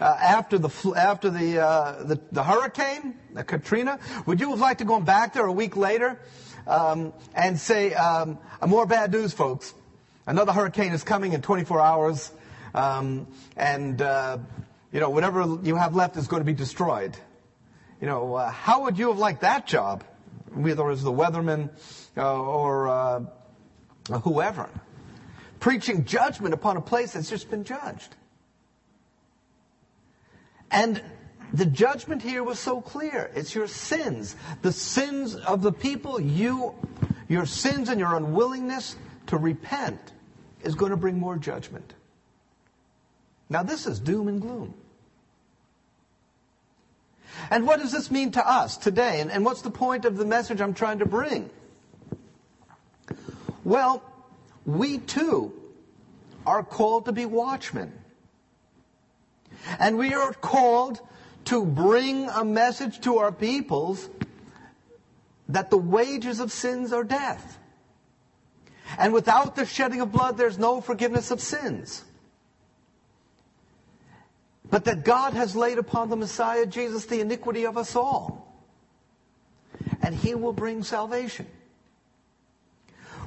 uh, 0.00 0.04
after 0.04 0.58
the 0.58 0.94
after 0.96 1.30
the, 1.30 1.60
uh, 1.60 2.02
the, 2.04 2.20
the 2.32 2.42
hurricane, 2.42 3.14
the 3.32 3.44
Katrina? 3.44 3.98
Would 4.26 4.40
you 4.40 4.50
have 4.50 4.60
liked 4.60 4.78
to 4.80 4.84
go 4.84 5.00
back 5.00 5.34
there 5.34 5.46
a 5.46 5.52
week 5.52 5.76
later 5.76 6.18
um, 6.66 7.12
and 7.34 7.58
say, 7.58 7.94
um, 7.94 8.38
"More 8.66 8.86
bad 8.86 9.12
news, 9.12 9.32
folks. 9.32 9.74
Another 10.26 10.52
hurricane 10.52 10.92
is 10.92 11.04
coming 11.04 11.34
in 11.34 11.42
24 11.42 11.80
hours, 11.80 12.32
um, 12.74 13.26
and 13.56 14.00
uh, 14.00 14.38
you 14.90 15.00
know, 15.00 15.10
whatever 15.10 15.58
you 15.62 15.76
have 15.76 15.94
left 15.94 16.16
is 16.16 16.28
going 16.28 16.40
to 16.40 16.46
be 16.46 16.54
destroyed. 16.54 17.16
You 18.00 18.06
know, 18.06 18.34
uh, 18.34 18.50
how 18.50 18.82
would 18.84 18.98
you 18.98 19.08
have 19.08 19.18
liked 19.18 19.42
that 19.42 19.66
job? 19.66 20.04
Whether 20.52 20.84
was 20.84 21.02
the 21.02 21.12
weatherman 21.12 21.70
uh, 22.16 22.40
or 22.40 22.88
uh, 22.88 23.20
whoever. 24.22 24.68
Preaching 25.60 26.04
judgment 26.04 26.54
upon 26.54 26.76
a 26.76 26.80
place 26.80 27.12
that's 27.12 27.28
just 27.28 27.50
been 27.50 27.64
judged. 27.64 28.14
And 30.74 31.00
the 31.52 31.66
judgment 31.66 32.20
here 32.20 32.42
was 32.42 32.58
so 32.58 32.80
clear. 32.80 33.30
It's 33.36 33.54
your 33.54 33.68
sins. 33.68 34.34
The 34.62 34.72
sins 34.72 35.36
of 35.36 35.62
the 35.62 35.70
people, 35.70 36.20
you, 36.20 36.74
your 37.28 37.46
sins 37.46 37.88
and 37.88 38.00
your 38.00 38.16
unwillingness 38.16 38.96
to 39.28 39.36
repent 39.36 40.00
is 40.64 40.74
going 40.74 40.90
to 40.90 40.96
bring 40.96 41.20
more 41.20 41.36
judgment. 41.36 41.94
Now, 43.48 43.62
this 43.62 43.86
is 43.86 44.00
doom 44.00 44.26
and 44.26 44.40
gloom. 44.40 44.74
And 47.50 47.68
what 47.68 47.78
does 47.78 47.92
this 47.92 48.10
mean 48.10 48.32
to 48.32 48.44
us 48.44 48.76
today? 48.76 49.20
And, 49.20 49.30
and 49.30 49.44
what's 49.44 49.62
the 49.62 49.70
point 49.70 50.06
of 50.06 50.16
the 50.16 50.24
message 50.24 50.60
I'm 50.60 50.74
trying 50.74 50.98
to 50.98 51.06
bring? 51.06 51.50
Well, 53.62 54.02
we 54.66 54.98
too 54.98 55.52
are 56.44 56.64
called 56.64 57.04
to 57.04 57.12
be 57.12 57.26
watchmen. 57.26 57.92
And 59.78 59.98
we 59.98 60.14
are 60.14 60.32
called 60.32 61.00
to 61.46 61.64
bring 61.64 62.28
a 62.28 62.44
message 62.44 63.00
to 63.02 63.18
our 63.18 63.32
peoples 63.32 64.08
that 65.48 65.70
the 65.70 65.78
wages 65.78 66.40
of 66.40 66.50
sins 66.52 66.92
are 66.92 67.04
death. 67.04 67.58
And 68.98 69.12
without 69.12 69.56
the 69.56 69.66
shedding 69.66 70.00
of 70.00 70.12
blood, 70.12 70.36
there's 70.36 70.58
no 70.58 70.80
forgiveness 70.80 71.30
of 71.30 71.40
sins 71.40 72.04
but 74.70 74.86
that 74.86 75.04
God 75.04 75.34
has 75.34 75.54
laid 75.54 75.78
upon 75.78 76.08
the 76.08 76.16
Messiah 76.16 76.66
Jesus 76.66 77.06
the 77.06 77.20
iniquity 77.20 77.64
of 77.64 77.76
us 77.76 77.94
all. 77.94 78.60
And 80.02 80.14
he 80.14 80.34
will 80.34 80.52
bring 80.52 80.82
salvation. 80.82 81.46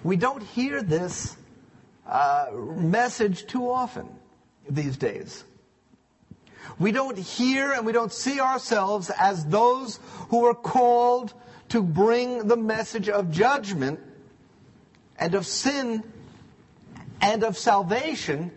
We 0.03 0.17
don't 0.17 0.43
hear 0.43 0.81
this 0.81 1.37
uh, 2.05 2.47
message 2.53 3.47
too 3.47 3.69
often 3.69 4.07
these 4.69 4.97
days. 4.97 5.43
We 6.79 6.91
don't 6.91 7.17
hear 7.17 7.71
and 7.71 7.85
we 7.85 7.91
don't 7.91 8.13
see 8.13 8.39
ourselves 8.39 9.09
as 9.09 9.45
those 9.45 9.99
who 10.29 10.45
are 10.45 10.53
called 10.53 11.33
to 11.69 11.81
bring 11.81 12.47
the 12.47 12.57
message 12.57 13.09
of 13.09 13.31
judgment 13.31 13.99
and 15.17 15.33
of 15.33 15.45
sin 15.45 16.03
and 17.21 17.43
of 17.43 17.57
salvation 17.57 18.51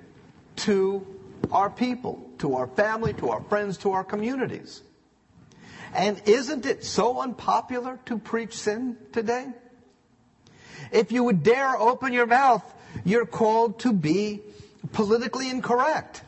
to 0.56 1.06
our 1.50 1.70
people, 1.70 2.22
to 2.38 2.56
our 2.56 2.66
family, 2.66 3.14
to 3.14 3.30
our 3.30 3.40
friends, 3.44 3.78
to 3.78 3.92
our 3.92 4.04
communities. 4.04 4.82
And 5.94 6.20
isn't 6.26 6.66
it 6.66 6.84
so 6.84 7.20
unpopular 7.20 7.98
to 8.06 8.18
preach 8.18 8.54
sin 8.54 8.96
today? 9.12 9.48
If 10.92 11.10
you 11.10 11.24
would 11.24 11.42
dare 11.42 11.76
open 11.76 12.12
your 12.12 12.26
mouth, 12.26 12.62
you're 13.04 13.26
called 13.26 13.80
to 13.80 13.92
be 13.92 14.40
politically 14.92 15.50
incorrect. 15.50 16.22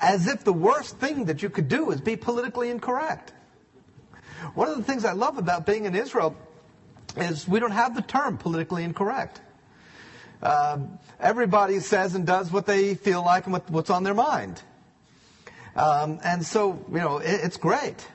As 0.00 0.26
if 0.26 0.44
the 0.44 0.52
worst 0.52 0.96
thing 0.96 1.26
that 1.26 1.42
you 1.42 1.50
could 1.50 1.68
do 1.68 1.90
is 1.90 2.00
be 2.00 2.16
politically 2.16 2.70
incorrect. 2.70 3.32
One 4.54 4.68
of 4.68 4.76
the 4.76 4.82
things 4.82 5.04
I 5.04 5.12
love 5.12 5.36
about 5.36 5.66
being 5.66 5.84
in 5.84 5.94
Israel 5.94 6.34
is 7.16 7.46
we 7.46 7.60
don't 7.60 7.72
have 7.72 7.94
the 7.94 8.02
term 8.02 8.38
politically 8.38 8.84
incorrect. 8.84 9.40
Um, 10.42 10.98
everybody 11.18 11.80
says 11.80 12.14
and 12.14 12.26
does 12.26 12.50
what 12.50 12.64
they 12.64 12.94
feel 12.94 13.22
like 13.22 13.44
and 13.44 13.52
what, 13.52 13.68
what's 13.70 13.90
on 13.90 14.04
their 14.04 14.14
mind. 14.14 14.62
Um, 15.76 16.18
and 16.24 16.44
so, 16.44 16.82
you 16.90 16.98
know, 16.98 17.18
it, 17.18 17.40
it's 17.44 17.56
great. 17.58 18.06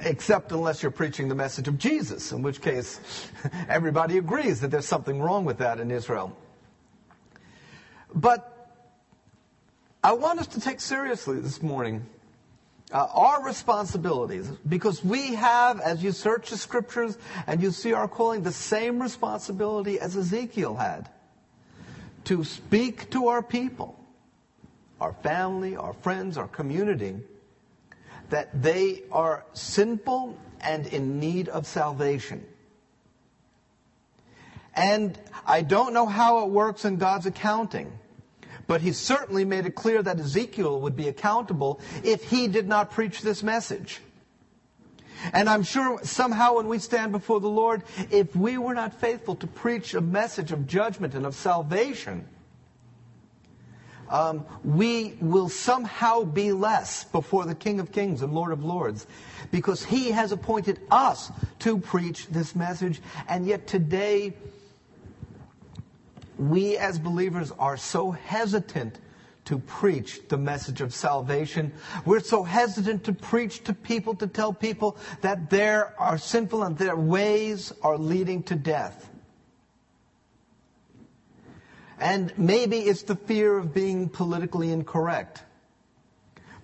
Except 0.00 0.52
unless 0.52 0.82
you're 0.82 0.92
preaching 0.92 1.28
the 1.28 1.34
message 1.34 1.68
of 1.68 1.78
Jesus, 1.78 2.32
in 2.32 2.42
which 2.42 2.60
case 2.60 3.00
everybody 3.68 4.18
agrees 4.18 4.60
that 4.60 4.70
there's 4.70 4.86
something 4.86 5.20
wrong 5.20 5.44
with 5.44 5.58
that 5.58 5.80
in 5.80 5.90
Israel. 5.90 6.36
But 8.14 8.55
I 10.06 10.12
want 10.12 10.38
us 10.38 10.46
to 10.48 10.60
take 10.60 10.78
seriously 10.78 11.40
this 11.40 11.60
morning 11.60 12.06
uh, 12.92 13.08
our 13.12 13.44
responsibilities, 13.44 14.48
because 14.68 15.04
we 15.04 15.34
have, 15.34 15.80
as 15.80 16.00
you 16.00 16.12
search 16.12 16.50
the 16.50 16.56
scriptures 16.56 17.18
and 17.48 17.60
you 17.60 17.72
see 17.72 17.92
our 17.92 18.06
calling, 18.06 18.44
the 18.44 18.52
same 18.52 19.02
responsibility 19.02 19.98
as 19.98 20.16
Ezekiel 20.16 20.76
had 20.76 21.08
to 22.26 22.44
speak 22.44 23.10
to 23.10 23.26
our 23.26 23.42
people, 23.42 23.98
our 25.00 25.12
family, 25.24 25.74
our 25.74 25.94
friends, 25.94 26.38
our 26.38 26.46
community, 26.46 27.16
that 28.30 28.62
they 28.62 29.02
are 29.10 29.44
sinful 29.54 30.38
and 30.60 30.86
in 30.86 31.18
need 31.18 31.48
of 31.48 31.66
salvation. 31.66 32.46
And 34.72 35.18
I 35.44 35.62
don't 35.62 35.92
know 35.92 36.06
how 36.06 36.44
it 36.44 36.50
works 36.50 36.84
in 36.84 36.98
God's 36.98 37.26
accounting. 37.26 37.90
But 38.66 38.80
he 38.80 38.92
certainly 38.92 39.44
made 39.44 39.66
it 39.66 39.74
clear 39.74 40.02
that 40.02 40.18
Ezekiel 40.18 40.80
would 40.80 40.96
be 40.96 41.08
accountable 41.08 41.80
if 42.02 42.24
he 42.24 42.48
did 42.48 42.66
not 42.68 42.90
preach 42.90 43.22
this 43.22 43.42
message. 43.42 44.00
And 45.32 45.48
I'm 45.48 45.62
sure 45.62 46.00
somehow 46.02 46.56
when 46.56 46.68
we 46.68 46.78
stand 46.78 47.12
before 47.12 47.40
the 47.40 47.48
Lord, 47.48 47.82
if 48.10 48.34
we 48.36 48.58
were 48.58 48.74
not 48.74 49.00
faithful 49.00 49.34
to 49.36 49.46
preach 49.46 49.94
a 49.94 50.00
message 50.00 50.52
of 50.52 50.66
judgment 50.66 51.14
and 51.14 51.24
of 51.24 51.34
salvation, 51.34 52.26
um, 54.08 54.46
we 54.62 55.16
will 55.20 55.48
somehow 55.48 56.22
be 56.22 56.52
less 56.52 57.04
before 57.04 57.44
the 57.44 57.54
King 57.54 57.80
of 57.80 57.90
Kings 57.90 58.22
and 58.22 58.32
Lord 58.32 58.52
of 58.52 58.64
Lords 58.64 59.06
because 59.50 59.84
he 59.84 60.10
has 60.10 60.32
appointed 60.32 60.80
us 60.90 61.32
to 61.60 61.78
preach 61.78 62.28
this 62.28 62.54
message. 62.54 63.00
And 63.28 63.46
yet 63.46 63.66
today, 63.66 64.34
we 66.38 66.76
as 66.76 66.98
believers 66.98 67.52
are 67.58 67.76
so 67.76 68.10
hesitant 68.10 68.98
to 69.46 69.58
preach 69.58 70.20
the 70.28 70.36
message 70.36 70.80
of 70.80 70.92
salvation. 70.92 71.72
We're 72.04 72.20
so 72.20 72.42
hesitant 72.42 73.04
to 73.04 73.12
preach 73.12 73.62
to 73.64 73.72
people, 73.72 74.14
to 74.16 74.26
tell 74.26 74.52
people 74.52 74.96
that 75.20 75.50
they 75.50 75.68
are 75.68 76.18
sinful 76.18 76.64
and 76.64 76.76
their 76.76 76.96
ways 76.96 77.72
are 77.82 77.96
leading 77.96 78.42
to 78.44 78.56
death. 78.56 79.08
And 81.98 82.36
maybe 82.36 82.80
it's 82.80 83.04
the 83.04 83.16
fear 83.16 83.56
of 83.56 83.72
being 83.72 84.08
politically 84.08 84.70
incorrect. 84.70 85.42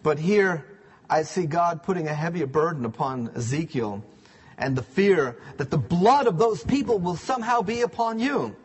But 0.02 0.18
here 0.18 0.66
I 1.08 1.22
see 1.22 1.46
God 1.46 1.84
putting 1.84 2.08
a 2.08 2.14
heavier 2.14 2.46
burden 2.46 2.84
upon 2.84 3.30
Ezekiel 3.36 4.04
and 4.58 4.76
the 4.76 4.82
fear 4.82 5.36
that 5.56 5.70
the 5.70 5.78
blood 5.78 6.26
of 6.26 6.36
those 6.36 6.64
people 6.64 6.98
will 6.98 7.16
somehow 7.16 7.62
be 7.62 7.82
upon 7.82 8.18
you. 8.18 8.56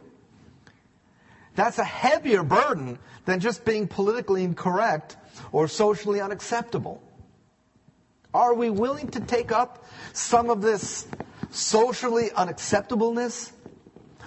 That's 1.58 1.80
a 1.80 1.84
heavier 1.84 2.44
burden 2.44 3.00
than 3.26 3.40
just 3.40 3.66
being 3.66 3.88
politically 3.88 4.44
incorrect 4.44 5.18
or 5.52 5.68
socially 5.68 6.22
unacceptable. 6.22 7.02
Are 8.32 8.54
we 8.54 8.70
willing 8.70 9.08
to 9.10 9.20
take 9.20 9.52
up 9.52 9.84
some 10.14 10.52
of 10.52 10.62
this 10.62 11.08
socially 11.50 12.30
unacceptableness? 12.30 13.54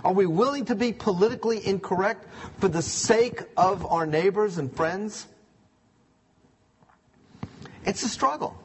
Are 0.02 0.12
we 0.12 0.26
willing 0.26 0.64
to 0.64 0.74
be 0.74 0.92
politically 0.92 1.64
incorrect 1.64 2.26
for 2.58 2.66
the 2.66 2.82
sake 2.82 3.42
of 3.56 3.86
our 3.86 4.06
neighbors 4.06 4.58
and 4.58 4.74
friends? 4.74 5.28
It's 7.84 8.02
a 8.02 8.08
struggle. 8.08 8.58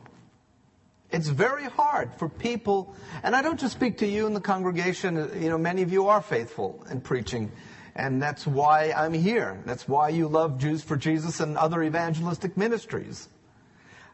It's 1.12 1.28
very 1.28 1.66
hard 1.66 2.16
for 2.18 2.28
people, 2.30 2.96
and 3.22 3.36
I 3.36 3.44
don't 3.44 3.60
just 3.60 3.74
speak 3.74 4.00
to 4.00 4.08
you 4.08 4.26
in 4.26 4.34
the 4.34 4.42
congregation, 4.42 5.30
you 5.40 5.50
know, 5.50 5.58
many 5.60 5.84
of 5.84 5.94
you 5.94 6.08
are 6.08 6.24
faithful 6.24 6.84
in 6.90 7.00
preaching, 7.00 7.52
and 7.96 8.22
that's 8.22 8.46
why 8.46 8.92
I'm 8.92 9.14
here. 9.14 9.62
That's 9.66 9.88
why 9.88 10.10
you 10.10 10.28
love 10.28 10.58
Jews 10.58 10.84
for 10.84 10.98
Jesus 10.98 11.40
and 11.40 11.58
other 11.58 11.82
evangelistic 11.82 12.58
ministries. 12.58 13.30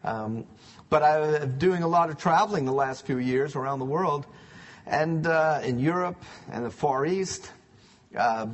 Um, 0.04 0.46
but 0.90 1.04
I'm 1.04 1.58
doing 1.58 1.84
a 1.84 1.88
lot 1.88 2.10
of 2.10 2.18
traveling 2.18 2.66
the 2.66 2.74
last 2.74 3.06
few 3.06 3.18
years 3.18 3.56
around 3.56 3.80
the 3.80 3.86
world, 3.86 4.26
and 4.86 5.26
uh, 5.26 5.62
in 5.64 5.80
Europe 5.80 6.22
and 6.52 6.66
the 6.66 6.70
Far 6.70 7.06
East, 7.06 7.52
uh, 8.18 8.48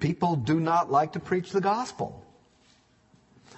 people 0.00 0.36
do 0.36 0.60
not 0.60 0.90
like 0.90 1.12
to 1.12 1.20
preach 1.20 1.50
the 1.50 1.60
gospel. 1.60 2.24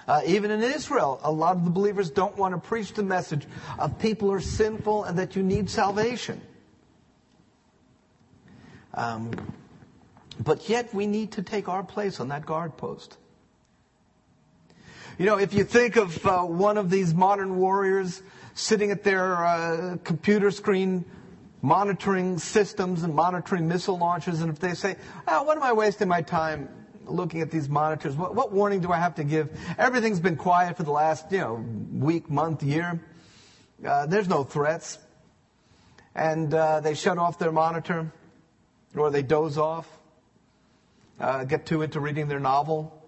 Uh, 0.07 0.23
even 0.27 0.51
in 0.51 0.63
Israel, 0.63 1.21
a 1.23 1.31
lot 1.31 1.57
of 1.57 1.65
the 1.65 1.71
believers 1.71 2.11
don't 2.11 2.37
want 2.37 2.55
to 2.55 2.61
preach 2.61 2.95
the 2.95 3.03
message 3.03 3.47
of 3.79 3.99
people 3.99 4.33
are 4.33 4.41
sinful 4.41 5.05
and 5.05 5.19
that 5.19 5.37
you 5.37 5.43
need 5.43 5.69
salvation. 5.69 6.41
Um, 8.95 9.31
but 10.41 10.69
yet 10.69 10.93
we 10.95 11.07
need 11.07 11.33
to 11.33 11.43
take 11.43 11.69
our 11.69 11.83
place 11.83 12.19
on 12.19 12.29
that 12.29 12.47
guard 12.47 12.77
post. 12.77 13.19
You 15.19 15.27
know, 15.27 15.39
if 15.39 15.53
you 15.53 15.65
think 15.65 15.97
of 15.97 16.25
uh, 16.25 16.41
one 16.43 16.79
of 16.79 16.89
these 16.89 17.13
modern 17.13 17.57
warriors 17.57 18.23
sitting 18.55 18.91
at 18.91 19.05
their 19.05 19.45
uh, 19.45 19.97
computer 20.03 20.51
screen 20.51 21.05
monitoring 21.61 22.39
systems 22.39 23.03
and 23.03 23.15
monitoring 23.15 23.69
missile 23.69 23.99
launches, 23.99 24.41
and 24.41 24.51
if 24.51 24.59
they 24.59 24.73
say, 24.73 24.97
oh, 25.29 25.43
what 25.43 25.59
am 25.59 25.63
I 25.63 25.75
wasting 25.75 26.09
my 26.09 26.23
time 26.23 26.71
looking 27.05 27.43
at 27.43 27.51
these 27.51 27.69
monitors? 27.69 28.17
What, 28.17 28.35
what 28.35 28.51
warning 28.51 28.81
do 28.81 28.91
I 28.91 28.97
have 28.97 29.17
to 29.17 29.25
give? 29.25 29.51
Everything's 29.77 30.21
been 30.21 30.37
quiet 30.37 30.79
for 30.79 30.85
the 30.85 30.91
last, 30.91 31.31
you 31.31 31.39
know, 31.39 31.55
week, 31.93 32.31
month, 32.31 32.63
year. 32.63 32.99
Uh, 33.87 34.07
there's 34.07 34.29
no 34.29 34.43
threats. 34.43 34.99
And 36.15 36.55
uh, 36.55 36.81
they 36.81 36.95
shut 36.95 37.19
off 37.19 37.39
their 37.39 37.53
monitor, 37.53 38.11
or 38.97 39.11
they 39.11 39.23
doze 39.23 39.59
off, 39.59 40.00
uh, 41.21 41.45
get 41.45 41.67
too 41.67 41.83
into 41.83 42.01
reading 42.01 42.29
their 42.29 42.41
novel, 42.41 43.05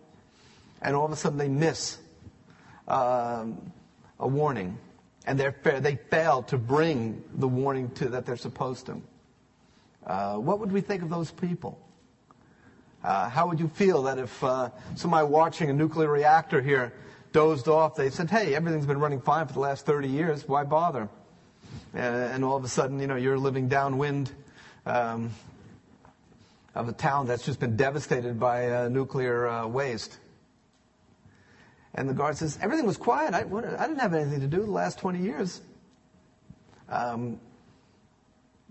and 0.80 0.94
all 0.94 1.06
of 1.06 1.12
a 1.12 1.16
sudden 1.16 1.38
they 1.38 1.48
miss 1.48 1.98
um, 2.86 3.72
a 4.18 4.28
warning, 4.28 4.78
and 5.26 5.38
they 5.38 5.98
fail 6.10 6.42
to 6.44 6.58
bring 6.58 7.22
the 7.34 7.48
warning 7.48 7.90
to, 7.92 8.10
that 8.10 8.26
they're 8.26 8.36
supposed 8.36 8.86
to. 8.86 9.00
Uh, 10.06 10.34
what 10.36 10.58
would 10.58 10.72
we 10.72 10.80
think 10.80 11.02
of 11.02 11.10
those 11.10 11.30
people? 11.30 11.78
Uh, 13.04 13.28
how 13.28 13.48
would 13.48 13.58
you 13.58 13.68
feel 13.68 14.04
that 14.04 14.18
if 14.18 14.44
uh, 14.44 14.68
somebody 14.94 15.26
watching 15.26 15.70
a 15.70 15.72
nuclear 15.72 16.10
reactor 16.10 16.60
here 16.60 16.92
dozed 17.32 17.66
off, 17.66 17.96
they 17.96 18.10
said, 18.10 18.30
hey, 18.30 18.54
everything's 18.54 18.86
been 18.86 19.00
running 19.00 19.20
fine 19.20 19.46
for 19.46 19.54
the 19.54 19.60
last 19.60 19.86
30 19.86 20.08
years, 20.08 20.46
why 20.46 20.62
bother? 20.64 21.08
And, 21.94 22.14
and 22.14 22.44
all 22.44 22.56
of 22.56 22.64
a 22.64 22.68
sudden, 22.68 23.00
you 23.00 23.06
know, 23.06 23.16
you're 23.16 23.38
living 23.38 23.68
downwind 23.68 24.30
um, 24.86 25.30
of 26.74 26.88
a 26.88 26.92
town 26.92 27.26
that's 27.26 27.44
just 27.44 27.60
been 27.60 27.76
devastated 27.76 28.40
by 28.40 28.70
uh, 28.70 28.88
nuclear 28.88 29.46
uh, 29.46 29.66
waste. 29.66 30.18
And 31.94 32.08
the 32.08 32.14
guard 32.14 32.36
says, 32.36 32.58
everything 32.62 32.86
was 32.86 32.96
quiet. 32.96 33.34
I, 33.34 33.40
I, 33.40 33.86
didn't 33.86 34.00
have 34.00 34.14
anything 34.14 34.40
to 34.40 34.46
do 34.46 34.60
the 34.64 34.70
last 34.70 34.98
20 34.98 35.18
years. 35.20 35.60
Um, 36.88 37.38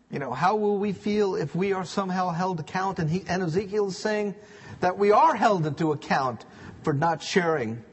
you 0.10 0.20
know, 0.20 0.34
how 0.34 0.56
will 0.56 0.78
we 0.78 0.92
feel 0.92 1.36
if 1.36 1.56
we 1.56 1.74
are 1.74 1.86
somehow 1.86 2.30
held 2.30 2.60
account? 2.60 3.00
And, 3.00 3.10
he, 3.10 3.24
and 3.28 3.44
Ezekiel 3.44 3.88
is 3.88 3.98
saying 3.98 4.36
that 4.80 4.98
we 4.98 5.12
are 5.12 5.36
held 5.36 5.66
into 5.68 5.92
account 5.92 6.46
for 6.84 6.94
not 6.94 7.22
sharing 7.22 7.84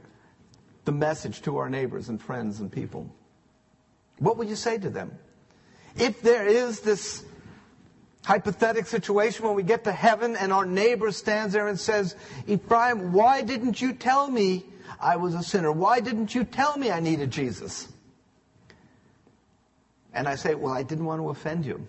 the 0.86 0.92
message 0.92 1.42
to 1.42 1.58
our 1.58 1.68
neighbors 1.68 2.08
and 2.08 2.20
friends 2.20 2.60
and 2.60 2.72
people. 2.72 3.14
What 4.18 4.38
would 4.38 4.48
you 4.48 4.56
say 4.56 4.78
to 4.78 4.88
them? 4.88 5.16
If 5.96 6.22
there 6.22 6.46
is 6.46 6.80
this 6.80 7.24
hypothetical 8.28 8.88
situation 8.88 9.46
when 9.46 9.54
we 9.54 9.62
get 9.62 9.84
to 9.84 9.92
heaven 9.92 10.36
and 10.36 10.52
our 10.52 10.66
neighbor 10.66 11.10
stands 11.10 11.54
there 11.54 11.66
and 11.66 11.80
says, 11.80 12.14
Ephraim, 12.46 13.12
why 13.12 13.40
didn't 13.42 13.80
you 13.80 13.94
tell 13.94 14.30
me 14.30 14.64
I 15.00 15.16
was 15.16 15.34
a 15.34 15.42
sinner. 15.42 15.70
Why 15.70 16.00
didn't 16.00 16.34
you 16.34 16.44
tell 16.44 16.76
me 16.76 16.90
I 16.90 17.00
needed 17.00 17.30
Jesus? 17.30 17.88
And 20.12 20.26
I 20.26 20.34
say, 20.34 20.54
Well, 20.54 20.72
I 20.72 20.82
didn't 20.82 21.04
want 21.04 21.20
to 21.20 21.28
offend 21.28 21.64
you. 21.64 21.86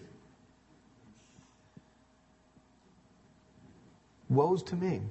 Woe's 4.29 4.61
to 4.63 4.75
me. 4.75 5.01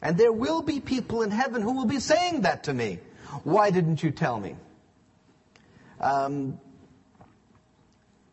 And 0.00 0.16
there 0.16 0.32
will 0.32 0.62
be 0.62 0.78
people 0.78 1.22
in 1.22 1.30
heaven 1.32 1.60
who 1.60 1.72
will 1.72 1.86
be 1.86 1.98
saying 1.98 2.42
that 2.42 2.64
to 2.64 2.74
me. 2.74 3.00
Why 3.42 3.70
didn't 3.70 4.02
you 4.02 4.12
tell 4.12 4.38
me? 4.38 4.54
Um, 6.00 6.60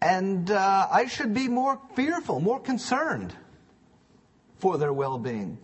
and 0.05 0.51
uh, 0.51 0.87
I 0.91 1.07
should 1.07 1.33
be 1.33 1.47
more 1.47 1.79
fearful, 1.95 2.39
more 2.39 2.59
concerned 2.59 3.33
for 4.59 4.77
their 4.77 4.93
well 4.93 5.17
being. 5.17 5.57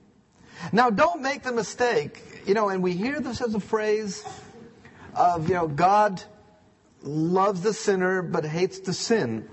Now, 0.71 0.89
don't 0.89 1.21
make 1.21 1.43
the 1.43 1.51
mistake 1.51 2.31
you 2.45 2.53
know, 2.53 2.69
and 2.69 2.81
we 2.81 2.93
hear 2.93 3.19
this 3.19 3.41
as 3.41 3.53
a 3.53 3.59
phrase 3.59 4.25
of, 5.15 5.47
you 5.47 5.55
know, 5.55 5.67
God 5.67 6.23
loves 7.03 7.61
the 7.61 7.73
sinner 7.73 8.21
but 8.21 8.45
hates 8.45 8.79
the 8.79 8.93
sin. 8.93 9.47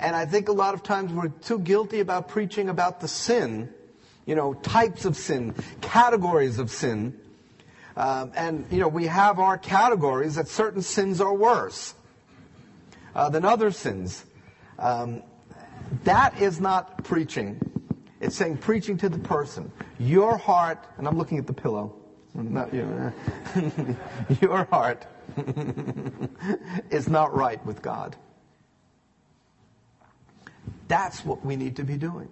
And 0.00 0.14
I 0.14 0.26
think 0.26 0.48
a 0.48 0.52
lot 0.52 0.74
of 0.74 0.82
times 0.82 1.12
we're 1.12 1.28
too 1.28 1.58
guilty 1.58 2.00
about 2.00 2.28
preaching 2.28 2.68
about 2.68 3.00
the 3.00 3.08
sin, 3.08 3.72
you 4.26 4.34
know, 4.34 4.54
types 4.54 5.04
of 5.04 5.16
sin, 5.16 5.54
categories 5.80 6.58
of 6.58 6.70
sin. 6.70 7.18
Um, 7.96 8.32
and, 8.34 8.66
you 8.70 8.78
know, 8.78 8.88
we 8.88 9.06
have 9.06 9.38
our 9.38 9.56
categories 9.56 10.34
that 10.34 10.48
certain 10.48 10.82
sins 10.82 11.20
are 11.20 11.32
worse 11.32 11.94
uh, 13.14 13.28
than 13.28 13.44
other 13.44 13.70
sins. 13.70 14.24
Um, 14.84 15.22
that 16.04 16.38
is 16.40 16.60
not 16.60 17.02
preaching. 17.04 17.58
It's 18.20 18.36
saying 18.36 18.58
preaching 18.58 18.98
to 18.98 19.08
the 19.08 19.18
person. 19.18 19.72
Your 19.98 20.36
heart, 20.36 20.84
and 20.98 21.08
I'm 21.08 21.16
looking 21.16 21.38
at 21.38 21.46
the 21.46 21.54
pillow. 21.54 21.94
Not 22.34 22.74
you. 22.74 23.12
Your 24.40 24.64
heart 24.64 25.06
is 26.90 27.08
not 27.08 27.34
right 27.34 27.64
with 27.64 27.80
God. 27.80 28.14
That's 30.88 31.24
what 31.24 31.44
we 31.44 31.56
need 31.56 31.76
to 31.76 31.84
be 31.84 31.96
doing. 31.96 32.28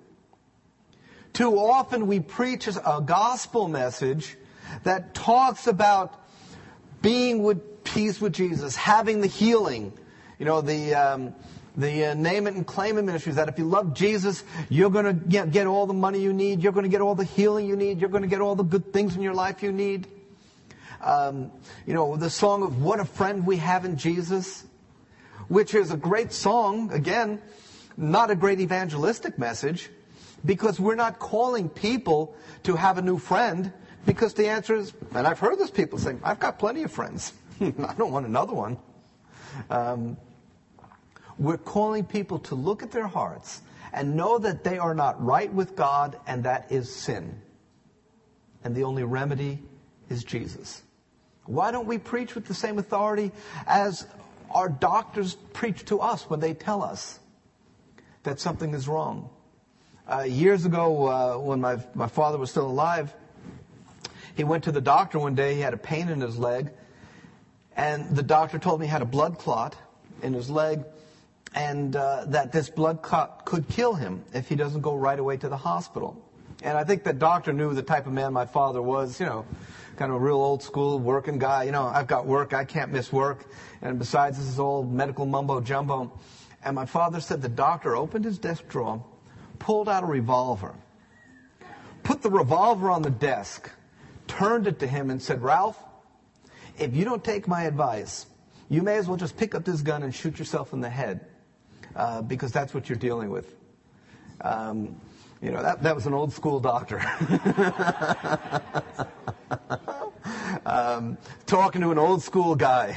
Too 1.33 1.59
often 1.59 2.07
we 2.07 2.21
preach 2.21 2.67
a 2.67 3.03
gospel 3.03 3.69
message 3.69 4.37
that 4.83 5.15
talks 5.15 5.67
about 5.67 6.23
being 7.01 7.43
with 7.43 7.85
peace 7.85 8.21
with 8.21 8.35
Jesus, 8.35 8.77
having 8.77 9.23
the 9.23 9.27
healing, 9.27 9.93
you 10.39 10.45
know, 10.45 10.61
the 10.61 10.95
um, 10.95 11.35
the 11.77 12.07
uh, 12.07 12.15
name 12.15 12.47
it 12.47 12.55
and 12.55 12.67
claim 12.67 12.99
it 12.99 13.03
ministries 13.03 13.37
that 13.37 13.49
if 13.49 13.59
you 13.59 13.65
love 13.65 13.95
Jesus, 13.95 14.45
you're 14.69 14.91
going 14.91 15.07
to 15.07 15.13
get, 15.13 15.51
get 15.51 15.67
all 15.67 15.87
the 15.87 15.95
money 15.95 16.21
you 16.21 16.33
need, 16.33 16.63
you're 16.63 16.73
going 16.73 16.85
to 16.85 16.91
get 16.91 17.01
all 17.01 17.15
the 17.15 17.25
healing 17.25 17.67
you 17.67 17.77
need, 17.77 18.01
you're 18.01 18.11
going 18.11 18.23
to 18.23 18.29
get 18.29 18.41
all 18.41 18.55
the 18.55 18.63
good 18.63 18.93
things 18.93 19.17
in 19.17 19.23
your 19.23 19.35
life 19.35 19.63
you 19.63 19.73
need. 19.73 20.07
Um, 21.01 21.51
you 21.87 21.95
know, 21.95 22.17
the 22.17 22.31
song 22.31 22.63
of 22.63 22.83
What 22.83 23.01
a 23.01 23.05
Friend 23.05 23.47
We 23.47 23.57
Have 23.57 23.85
in 23.85 23.97
Jesus, 23.97 24.65
which 25.49 25.75
is 25.75 25.91
a 25.91 25.97
great 25.97 26.33
song, 26.33 26.93
again, 26.93 27.41
not 27.97 28.31
a 28.31 28.37
great 28.37 28.61
evangelistic 28.61 29.39
message, 29.39 29.91
because 30.45 30.79
we're 30.79 30.95
not 30.95 31.19
calling 31.19 31.69
people 31.69 32.37
to 32.65 32.77
have 32.77 32.99
a 32.99 33.03
new 33.03 33.19
friend, 33.19 33.73
because 34.07 34.35
the 34.35 34.49
answer 34.49 34.75
is, 34.75 34.93
and 35.15 35.27
I've 35.27 35.39
heard 35.39 35.59
this 35.59 35.71
people 35.71 35.99
saying, 35.99 36.21
I've 36.23 36.39
got 36.39 36.59
plenty 36.59 36.83
of 36.83 36.93
friends. 36.93 37.33
I 37.61 37.95
don't 37.97 38.13
want 38.13 38.27
another 38.27 38.53
one. 38.53 38.79
Um, 39.71 40.17
we're 41.39 41.59
calling 41.59 42.05
people 42.05 42.39
to 42.41 42.55
look 42.55 42.83
at 42.83 42.91
their 42.91 43.07
hearts 43.07 43.63
and 43.93 44.17
know 44.17 44.39
that 44.39 44.65
they 44.65 44.79
are 44.79 44.95
not 44.95 45.23
right 45.23 45.53
with 45.53 45.77
God 45.77 46.19
and 46.27 46.45
that 46.45 46.71
is 46.71 46.95
sin. 46.95 47.41
And 48.65 48.75
the 48.75 48.85
only 48.85 49.05
remedy 49.05 49.63
is 50.09 50.25
Jesus. 50.25 50.83
Why 51.45 51.71
don't 51.71 51.87
we 51.87 51.99
preach 51.99 52.35
with 52.35 52.47
the 52.47 52.55
same 52.55 52.79
authority 52.79 53.33
as 53.67 54.07
our 54.51 54.69
doctors 54.69 55.35
preach 55.53 55.85
to 55.87 56.01
us 56.01 56.29
when 56.31 56.41
they 56.41 56.55
tell 56.55 56.83
us 56.83 57.19
that 58.23 58.39
something 58.39 58.75
is 58.75 58.87
wrong? 58.87 59.29
Uh, 60.11 60.23
years 60.23 60.65
ago, 60.65 61.07
uh, 61.07 61.39
when 61.39 61.61
my, 61.61 61.79
my 61.95 62.07
father 62.07 62.39
was 62.39 62.51
still 62.51 62.67
alive, 62.67 63.13
he 64.37 64.45
went 64.45 64.65
to 64.65 64.73
the 64.73 64.81
doctor 64.81 65.19
one 65.19 65.35
day. 65.35 65.55
He 65.55 65.61
had 65.61 65.75
a 65.75 65.79
pain 65.79 66.09
in 66.09 66.21
his 66.21 66.39
leg. 66.39 66.71
And 67.77 68.15
the 68.15 68.23
doctor 68.23 68.59
told 68.59 68.81
me 68.81 68.87
he 68.87 68.91
had 68.91 69.03
a 69.03 69.07
blood 69.07 69.39
clot 69.39 69.77
in 70.23 70.33
his 70.33 70.49
leg 70.49 70.85
and 71.55 71.97
uh, 71.97 72.25
that 72.29 72.53
this 72.53 72.71
blood 72.71 73.03
clot 73.03 73.45
could 73.45 73.69
kill 73.69 73.95
him 73.95 74.25
if 74.33 74.49
he 74.49 74.57
doesn't 74.57 74.81
go 74.81 74.95
right 74.95 75.19
away 75.19 75.37
to 75.37 75.49
the 75.49 75.57
hospital. 75.57 76.17
And 76.63 76.79
I 76.79 76.85
think 76.85 77.03
the 77.03 77.13
doctor 77.13 77.53
knew 77.53 77.75
the 77.75 77.83
type 77.83 78.07
of 78.07 78.13
man 78.13 78.33
my 78.33 78.47
father 78.47 78.81
was, 78.81 79.19
you 79.19 79.27
know, 79.27 79.45
kind 79.97 80.11
of 80.11 80.17
a 80.17 80.25
real 80.25 80.37
old 80.37 80.63
school 80.63 80.99
working 80.99 81.39
guy. 81.39 81.65
You 81.65 81.73
know, 81.73 81.87
I've 81.87 82.07
got 82.07 82.27
work, 82.27 82.55
I 82.55 82.65
can't 82.65 82.93
miss 82.93 83.13
work. 83.13 83.47
And 83.83 83.99
besides, 83.99 84.39
this 84.39 84.47
is 84.47 84.59
all 84.59 84.85
medical 84.85 85.27
mumbo 85.27 85.61
jumbo. 85.61 86.13
And 86.65 86.77
my 86.77 86.87
father 86.87 87.21
said 87.21 87.43
the 87.43 87.49
doctor 87.49 87.97
opened 87.97 88.25
his 88.25 88.39
desk 88.39 88.69
drawer, 88.69 89.05
pulled 89.59 89.89
out 89.89 90.05
a 90.05 90.07
revolver, 90.07 90.75
put 92.05 92.23
the 92.23 92.31
revolver 92.31 92.91
on 92.91 93.03
the 93.03 93.11
desk, 93.11 93.71
turned 94.29 94.67
it 94.69 94.79
to 94.79 94.87
him, 94.87 95.11
and 95.11 95.21
said, 95.21 95.43
Ralph, 95.43 95.83
if 96.79 96.95
you 96.95 97.05
don't 97.05 97.25
take 97.25 97.49
my 97.49 97.65
advice, 97.65 98.27
you 98.69 98.83
may 98.83 98.97
as 98.97 99.09
well 99.09 99.17
just 99.17 99.37
pick 99.37 99.55
up 99.55 99.65
this 99.65 99.83
gun 99.83 100.03
and 100.03 100.15
shoot 100.15 100.39
yourself 100.39 100.73
in 100.73 100.81
the 100.81 100.89
head, 100.89 101.27
because 102.27 102.53
that's 102.53 102.75
what 102.75 102.89
you're 102.89 102.99
dealing 102.99 103.31
with. 103.31 103.55
Um, 104.41 105.01
you 105.41 105.51
know, 105.51 105.63
that, 105.63 105.83
that 105.83 105.95
was 105.95 106.07
an 106.07 106.15
old 106.15 106.33
school 106.33 106.61
doctor. 106.61 107.01
um, 110.65 111.19
talking 111.47 111.81
to 111.81 111.91
an 111.91 111.99
old 111.99 112.23
school 112.23 112.55
guy. 112.55 112.97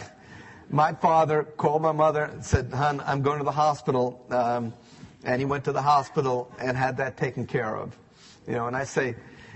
My 0.69 0.93
father 0.93 1.43
called 1.43 1.81
my 1.81 1.91
mother 1.91 2.25
and 2.25 2.45
said, 2.45 2.71
Hon, 2.71 3.01
I'm 3.05 3.21
going 3.23 3.39
to 3.39 3.43
the 3.43 3.51
hospital. 3.51 4.23
Um, 4.29 4.73
and 5.23 5.41
he 5.41 5.45
went 5.45 5.63
to 5.65 5.71
the 5.71 5.81
hospital 5.81 6.51
and 6.59 6.77
had 6.77 6.97
that 6.97 7.17
taken 7.17 7.47
care 7.47 7.75
of. 7.75 7.97
You 8.47 8.53
know, 8.53 8.67
and 8.67 8.75
I 8.75 8.83
say, 8.83 9.15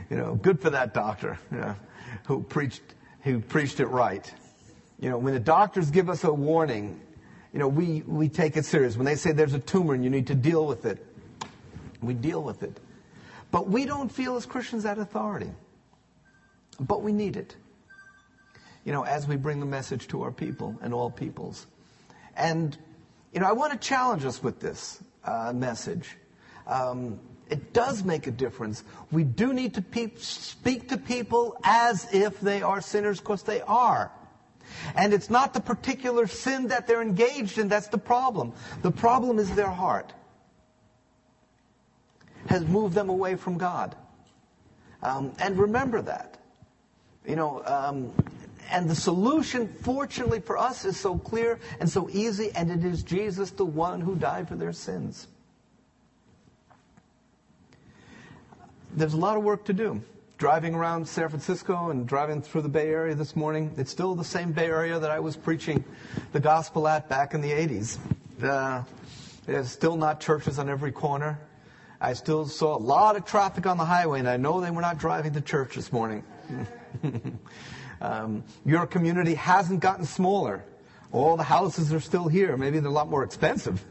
you 0.10 0.18
know, 0.18 0.36
good 0.36 0.60
for 0.60 0.72
that 0.72 0.94
doctor, 0.94 1.38
you 1.52 1.58
know, 1.58 1.76
who 2.26 2.42
preached, 2.42 2.82
who 3.22 3.40
preached 3.40 3.80
it 3.80 3.86
right. 3.86 4.34
You 5.00 5.10
know, 5.10 5.18
when 5.18 5.34
the 5.34 5.40
doctors 5.40 5.92
give 5.92 6.10
us 6.10 6.24
a 6.24 6.34
warning, 6.34 7.00
you 7.54 7.60
know, 7.60 7.68
we, 7.68 8.04
we 8.06 8.30
take 8.30 8.58
it 8.58 8.66
serious. 8.66 8.96
When 8.96 9.06
they 9.06 9.16
say 9.16 9.32
there's 9.32 9.54
a 9.54 9.60
tumor 9.60 9.94
and 9.94 10.04
you 10.04 10.10
need 10.10 10.28
to 10.28 10.36
deal 10.36 10.66
with 10.66 10.86
it, 10.86 11.06
we 12.02 12.14
deal 12.14 12.44
with 12.44 12.64
it. 12.64 12.80
But 13.52 13.68
we 13.68 13.86
don't 13.86 14.12
feel 14.12 14.36
as 14.36 14.46
Christians 14.46 14.84
that 14.84 15.00
authority. 15.00 15.52
But 16.80 17.02
we 17.02 17.12
need 17.12 17.36
it. 17.36 17.56
You 18.86 18.94
know, 18.94 19.04
as 19.04 19.28
we 19.28 19.36
bring 19.36 19.60
the 19.60 19.66
message 19.66 20.08
to 20.10 20.22
our 20.22 20.32
people 20.32 20.78
and 20.82 20.94
all 20.94 21.10
peoples. 21.10 21.66
And, 22.36 22.78
you 23.34 23.40
know, 23.40 23.48
I 23.48 23.52
want 23.52 23.74
to 23.74 23.80
challenge 23.80 24.24
us 24.26 24.42
with 24.42 24.60
this 24.60 25.04
uh, 25.26 25.52
message. 25.54 26.16
Um, 26.68 27.20
it 27.50 27.74
does 27.74 28.04
make 28.04 28.28
a 28.28 28.32
difference. 28.32 28.84
We 29.12 29.24
do 29.24 29.54
need 29.54 29.74
to 29.74 29.82
pe- 29.82 30.16
speak 30.18 30.90
to 30.90 30.98
people 30.98 31.58
as 31.64 32.08
if 32.14 32.40
they 32.40 32.62
are 32.62 32.80
sinners, 32.80 33.20
because 33.20 33.44
they 33.44 33.62
are. 33.62 34.12
And 34.96 35.14
it's 35.14 35.30
not 35.30 35.54
the 35.54 35.60
particular 35.60 36.28
sin 36.28 36.68
that 36.68 36.88
they're 36.88 37.02
engaged 37.02 37.58
in 37.58 37.68
that's 37.68 37.88
the 37.88 37.98
problem. 37.98 38.54
The 38.82 38.92
problem 38.92 39.40
is 39.40 39.54
their 39.56 39.70
heart 39.70 40.14
has 42.48 42.66
moved 42.66 42.96
them 42.96 43.10
away 43.10 43.36
from 43.36 43.58
God. 43.58 43.96
Um, 45.04 45.34
and 45.40 45.58
remember 45.58 46.02
that. 46.02 46.38
You 47.26 47.36
know, 47.36 47.64
um, 47.66 48.12
and 48.72 48.90
the 48.90 48.96
solution, 48.96 49.68
fortunately 49.82 50.40
for 50.40 50.58
us, 50.58 50.86
is 50.86 50.98
so 50.98 51.18
clear 51.18 51.60
and 51.80 51.90
so 51.90 52.10
easy, 52.12 52.52
and 52.56 52.72
it 52.72 52.86
is 52.86 53.04
Jesus, 53.04 53.52
the 53.52 53.66
one 53.66 54.02
who 54.02 54.16
died 54.16 54.48
for 54.48 54.56
their 54.56 54.74
sins. 54.74 55.28
There's 58.94 59.14
a 59.14 59.18
lot 59.18 59.38
of 59.38 59.44
work 59.44 59.66
to 59.66 59.74
do. 59.74 60.02
Driving 60.40 60.74
around 60.74 61.06
San 61.06 61.28
Francisco 61.28 61.90
and 61.90 62.08
driving 62.08 62.42
through 62.42 62.62
the 62.62 62.70
Bay 62.70 62.88
Area 62.88 63.14
this 63.14 63.36
morning, 63.36 63.74
it's 63.76 63.92
still 63.92 64.16
the 64.16 64.24
same 64.24 64.54
Bay 64.54 64.68
Area 64.68 64.98
that 64.98 65.12
I 65.12 65.20
was 65.20 65.36
preaching 65.36 65.84
the 66.32 66.40
gospel 66.40 66.88
at 66.88 67.10
back 67.10 67.34
in 67.34 67.42
the 67.42 67.52
80s. 67.52 67.98
Uh, 68.42 68.84
there's 69.46 69.70
still 69.70 69.98
not 69.98 70.22
churches 70.22 70.58
on 70.58 70.70
every 70.70 70.94
corner. 70.94 71.38
I 72.00 72.14
still 72.14 72.46
saw 72.46 72.78
a 72.78 72.80
lot 72.80 73.18
of 73.18 73.26
traffic 73.26 73.68
on 73.68 73.76
the 73.76 73.84
highway, 73.84 74.20
and 74.20 74.30
I 74.30 74.38
know 74.38 74.62
they 74.62 74.72
were 74.72 74.80
not 74.80 74.98
driving 74.98 75.34
to 75.34 75.42
church 75.42 75.76
this 75.76 75.92
morning. 75.92 76.24
um, 78.02 78.46
your 78.66 78.88
community 78.88 79.34
hasn't 79.34 79.82
gotten 79.82 80.06
smaller. 80.06 80.64
All 81.12 81.36
the 81.36 81.44
houses 81.44 81.92
are 81.92 82.00
still 82.00 82.30
here. 82.30 82.56
Maybe 82.56 82.80
they're 82.80 82.90
a 82.90 82.94
lot 82.94 83.10
more 83.10 83.26
expensive. 83.26 83.84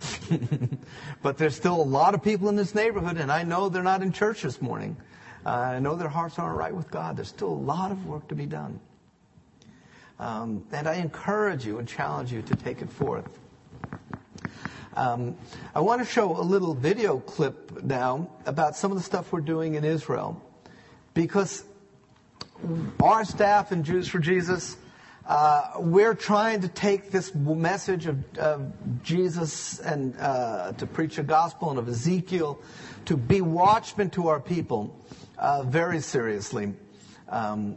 but 1.22 1.36
there's 1.36 1.56
still 1.56 1.78
a 1.78 1.84
lot 1.84 2.14
of 2.14 2.22
people 2.22 2.48
in 2.48 2.56
this 2.56 2.74
neighborhood, 2.74 3.18
and 3.18 3.30
I 3.30 3.42
know 3.42 3.68
they're 3.68 3.82
not 3.82 4.00
in 4.00 4.12
church 4.12 4.40
this 4.40 4.62
morning. 4.62 4.96
I 5.48 5.78
know 5.78 5.96
their 5.96 6.08
hearts 6.08 6.38
aren't 6.38 6.56
right 6.56 6.74
with 6.74 6.90
God. 6.90 7.16
There's 7.16 7.28
still 7.28 7.48
a 7.48 7.62
lot 7.72 7.90
of 7.90 8.06
work 8.06 8.28
to 8.28 8.34
be 8.34 8.46
done. 8.46 8.80
Um, 10.18 10.64
and 10.72 10.88
I 10.88 10.94
encourage 10.96 11.64
you 11.64 11.78
and 11.78 11.88
challenge 11.88 12.32
you 12.32 12.42
to 12.42 12.56
take 12.56 12.82
it 12.82 12.90
forth. 12.90 13.38
Um, 14.94 15.36
I 15.74 15.80
want 15.80 16.00
to 16.00 16.04
show 16.04 16.36
a 16.36 16.42
little 16.42 16.74
video 16.74 17.20
clip 17.20 17.84
now 17.84 18.28
about 18.46 18.76
some 18.76 18.90
of 18.90 18.98
the 18.98 19.04
stuff 19.04 19.32
we're 19.32 19.40
doing 19.40 19.74
in 19.74 19.84
Israel. 19.84 20.42
Because 21.14 21.64
our 23.00 23.24
staff 23.24 23.70
in 23.70 23.84
Jews 23.84 24.08
for 24.08 24.18
Jesus, 24.18 24.76
uh, 25.26 25.72
we're 25.78 26.14
trying 26.14 26.62
to 26.62 26.68
take 26.68 27.10
this 27.10 27.32
message 27.34 28.06
of, 28.06 28.38
of 28.38 28.72
Jesus 29.04 29.78
and 29.78 30.18
uh, 30.18 30.72
to 30.72 30.86
preach 30.86 31.18
a 31.18 31.22
gospel 31.22 31.70
and 31.70 31.78
of 31.78 31.88
Ezekiel, 31.88 32.58
to 33.04 33.16
be 33.16 33.40
watchmen 33.40 34.10
to 34.10 34.28
our 34.28 34.40
people 34.40 34.94
very 35.66 36.00
seriously. 36.00 36.74
Um, 37.28 37.76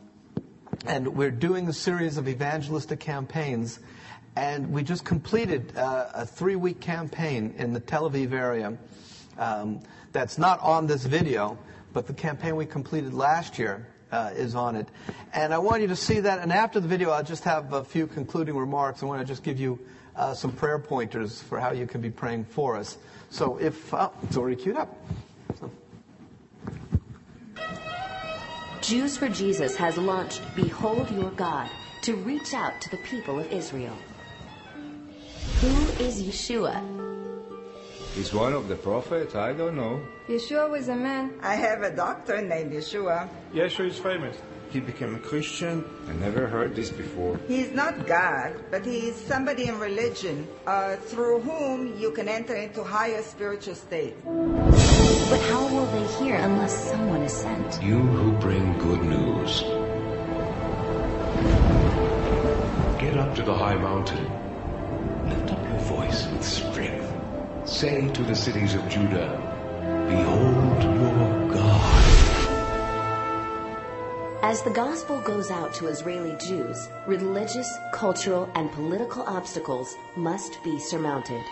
and 0.86 1.16
we're 1.16 1.32
doing 1.32 1.68
a 1.68 1.74
series 1.74 2.18
of 2.18 2.28
evangelistic 2.28 3.00
campaigns 3.00 3.80
and 4.36 4.72
we 4.72 4.84
just 4.84 5.04
completed 5.04 5.76
uh, 5.78 6.08
a 6.14 6.26
three 6.26 6.56
week 6.56 6.80
campaign 6.80 7.54
in 7.58 7.74
the 7.74 7.80
Tel 7.80 8.10
Aviv 8.10 8.32
area 8.32 8.78
um, 9.38 9.82
that's 10.14 10.38
not 10.38 10.60
on 10.62 10.88
this 10.88 11.06
video, 11.06 11.58
but 11.94 12.08
the 12.08 12.14
campaign 12.14 12.56
we 12.56 12.66
completed 12.66 13.14
last 13.14 13.60
year 13.60 13.88
uh, 14.12 14.32
is 14.34 14.56
on 14.56 14.76
it. 14.76 14.88
And 15.34 15.54
I 15.54 15.58
want 15.58 15.82
you 15.82 15.88
to 15.90 15.96
see 15.96 16.22
that. 16.22 16.40
And 16.40 16.52
after 16.52 16.80
the 16.80 16.88
video, 16.88 17.12
I'll 17.12 17.24
just 17.24 17.44
have 17.44 17.74
a 17.74 17.84
few 17.84 18.08
concluding 18.08 18.56
remarks. 18.56 19.04
I 19.04 19.06
want 19.06 19.22
to 19.22 19.28
just 19.28 19.44
give 19.44 19.60
you 19.60 19.80
uh, 20.16 20.34
some 20.34 20.52
prayer 20.52 20.80
pointers 20.80 21.42
for 21.42 21.60
how 21.60 21.72
you 21.72 21.88
can 21.88 22.02
be 22.02 22.10
praying 22.10 22.46
for 22.46 22.76
us. 22.78 22.98
So 23.30 23.58
if, 23.58 23.94
oh, 23.94 24.12
it's 24.24 24.38
already 24.38 24.56
queued 24.56 24.78
up. 24.78 24.98
Jews 28.82 29.16
for 29.16 29.30
Jesus 29.30 29.76
has 29.76 29.96
launched 29.98 30.42
Behold 30.56 31.12
Your 31.12 31.30
God 31.32 31.70
to 32.02 32.16
reach 32.16 32.56
out 32.56 32.82
to 32.82 32.90
the 32.90 32.98
people 32.98 33.40
of 33.40 33.52
Israel. 33.52 33.96
Who 35.60 35.90
is 36.00 36.24
Yeshua? 36.24 36.82
He's 38.16 38.34
one 38.34 38.54
of 38.54 38.68
the 38.68 38.76
prophets? 38.76 39.36
I 39.36 39.54
don't 39.54 39.76
know. 39.76 40.02
Yeshua 40.28 40.68
was 40.70 40.88
a 40.90 40.96
man. 40.96 41.40
I 41.44 41.54
have 41.54 41.84
a 41.84 41.96
doctor 41.96 42.42
named 42.42 42.74
Yeshua. 42.74 43.30
Yeshua 43.54 43.88
is 43.88 44.00
famous. 44.00 44.38
He 44.72 44.80
became 44.80 45.16
a 45.16 45.20
Christian. 45.20 45.84
I 46.08 46.14
never 46.14 46.48
heard 46.48 46.76
this 46.76 46.90
before. 46.90 47.38
He's 47.48 47.72
not 47.72 48.08
God, 48.08 48.56
but 48.72 48.86
he 48.86 49.10
is 49.10 49.16
somebody 49.16 49.68
in 49.68 49.80
religion 49.80 50.48
uh, 50.66 50.96
through 50.96 51.42
whom 51.42 52.00
you 52.00 52.12
can 52.12 52.28
enter 52.30 52.56
into 52.56 52.84
higher 52.84 53.22
spiritual 53.22 53.76
state. 53.76 54.16
But 54.24 55.42
how 55.52 55.68
will 55.74 55.88
they 55.88 56.08
hear 56.24 56.36
unless 56.36 56.74
someone 56.90 57.22
is 57.22 57.34
sent? 57.34 57.84
You 57.84 58.00
who 58.00 58.32
bring 58.40 58.78
good 58.80 59.02
news. 59.04 59.62
Get 63.00 63.18
up 63.18 63.36
to 63.36 63.44
the 63.44 63.54
high 63.54 63.76
mountain 63.76 64.42
lift 65.32 65.52
up 65.52 65.64
your 65.70 65.80
voice 65.80 66.28
with 66.28 66.44
strength. 66.44 67.08
Say 67.66 68.10
to 68.12 68.24
the 68.24 68.36
cities 68.36 68.74
of 68.76 68.88
Judah, 68.90 69.40
Behold 70.10 70.84
your 70.84 71.54
God. 71.54 72.21
As 74.44 74.64
the 74.64 74.72
gospel 74.72 75.22
goes 75.22 75.52
out 75.52 75.72
to 75.76 75.86
Israeli 75.86 76.36
Jews, 76.38 76.90
religious, 77.06 77.78
cultural, 77.94 78.50
and 78.56 78.72
political 78.72 79.22
obstacles 79.22 79.96
must 80.16 80.64
be 80.64 80.80
surmounted. 80.80 81.44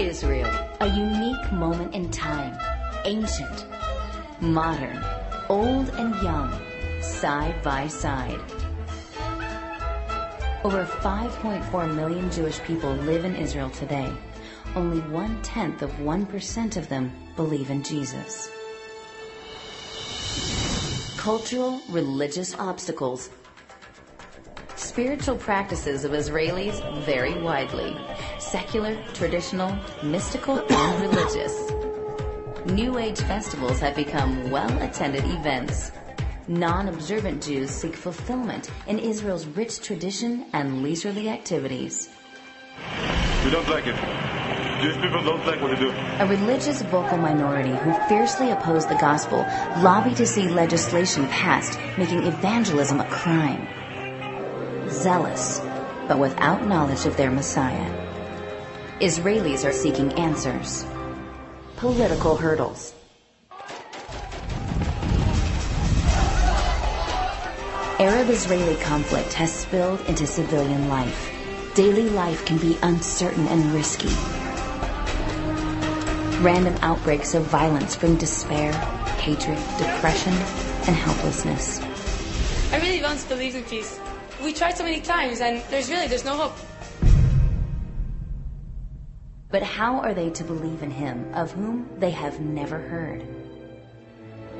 Israel, 0.00 0.50
a 0.80 0.88
unique 0.88 1.52
moment 1.52 1.94
in 1.94 2.10
time, 2.10 2.58
ancient, 3.04 3.64
modern, 4.40 5.00
old 5.48 5.90
and 5.90 6.12
young, 6.20 6.52
side 7.00 7.62
by 7.62 7.86
side. 7.86 8.40
Over 10.64 10.84
5.4 10.84 11.94
million 11.94 12.28
Jewish 12.32 12.58
people 12.62 12.92
live 12.94 13.24
in 13.24 13.36
Israel 13.36 13.70
today. 13.70 14.12
Only 14.74 14.98
one 15.12 15.40
tenth 15.42 15.80
of 15.82 15.92
1% 15.92 16.76
of 16.76 16.88
them 16.88 17.12
believe 17.36 17.70
in 17.70 17.84
Jesus. 17.84 18.50
Cultural, 21.20 21.82
religious 21.90 22.54
obstacles. 22.58 23.28
Spiritual 24.76 25.36
practices 25.36 26.04
of 26.04 26.12
Israelis 26.12 26.80
vary 27.04 27.34
widely. 27.42 27.94
Secular, 28.38 28.96
traditional, 29.12 29.78
mystical, 30.02 30.64
and 30.72 31.00
religious. 31.02 31.70
New 32.64 32.96
Age 32.96 33.20
festivals 33.20 33.78
have 33.80 33.94
become 33.94 34.50
well 34.50 34.72
attended 34.82 35.24
events 35.26 35.92
non-observant 36.48 37.44
Jews 37.44 37.70
seek 37.70 37.94
fulfillment 37.94 38.70
in 38.88 38.98
Israel's 38.98 39.46
rich 39.46 39.80
tradition 39.80 40.46
and 40.52 40.82
leisurely 40.82 41.28
activities. 41.28 42.08
We 43.44 43.50
don't 43.50 43.68
like 43.68 43.86
it. 43.86 44.39
Jewish 44.80 44.96
people 44.96 45.22
don't 45.22 45.44
like 45.44 45.60
what 45.60 45.70
they 45.72 45.76
do. 45.76 45.90
A 46.20 46.26
religious 46.26 46.80
vocal 46.80 47.18
minority 47.18 47.70
who 47.70 47.92
fiercely 48.08 48.50
oppose 48.50 48.86
the 48.86 48.94
gospel 48.94 49.46
lobby 49.82 50.14
to 50.14 50.26
see 50.26 50.48
legislation 50.48 51.26
passed 51.28 51.78
making 51.98 52.24
evangelism 52.24 52.98
a 52.98 53.04
crime. 53.10 53.68
Zealous, 54.88 55.60
but 56.08 56.18
without 56.18 56.66
knowledge 56.66 57.04
of 57.04 57.16
their 57.18 57.30
Messiah. 57.30 57.92
Israelis 59.00 59.68
are 59.68 59.72
seeking 59.72 60.12
answers. 60.14 60.86
Political 61.76 62.36
hurdles. 62.36 62.94
Arab-Israeli 68.00 68.76
conflict 68.76 69.34
has 69.34 69.52
spilled 69.52 70.00
into 70.08 70.26
civilian 70.26 70.88
life. 70.88 71.30
Daily 71.74 72.08
life 72.08 72.46
can 72.46 72.56
be 72.56 72.78
uncertain 72.82 73.46
and 73.48 73.74
risky. 73.74 74.39
Random 76.40 76.74
outbreaks 76.80 77.34
of 77.34 77.42
violence 77.42 77.96
bring 77.96 78.16
despair, 78.16 78.72
hatred, 79.18 79.58
depression, 79.76 80.32
and 80.86 80.96
helplessness. 80.96 81.82
I 82.72 82.78
really 82.80 83.02
once 83.02 83.26
believed 83.26 83.56
in 83.56 83.64
peace. 83.64 84.00
We 84.42 84.54
tried 84.54 84.78
so 84.78 84.84
many 84.84 85.02
times 85.02 85.42
and 85.42 85.62
there's 85.68 85.90
really, 85.90 86.06
there's 86.06 86.24
no 86.24 86.36
hope. 86.38 86.56
But 89.50 89.62
how 89.62 90.00
are 90.00 90.14
they 90.14 90.30
to 90.30 90.44
believe 90.44 90.82
in 90.82 90.90
him 90.90 91.30
of 91.34 91.52
whom 91.52 91.90
they 91.98 92.10
have 92.12 92.40
never 92.40 92.78
heard? 92.78 93.22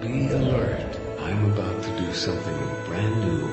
Be 0.02 0.28
alert. 0.28 0.98
I'm 1.20 1.52
about 1.52 1.82
to 1.82 1.96
do 1.98 2.12
something 2.12 2.58
brand 2.84 3.20
new. 3.24 3.48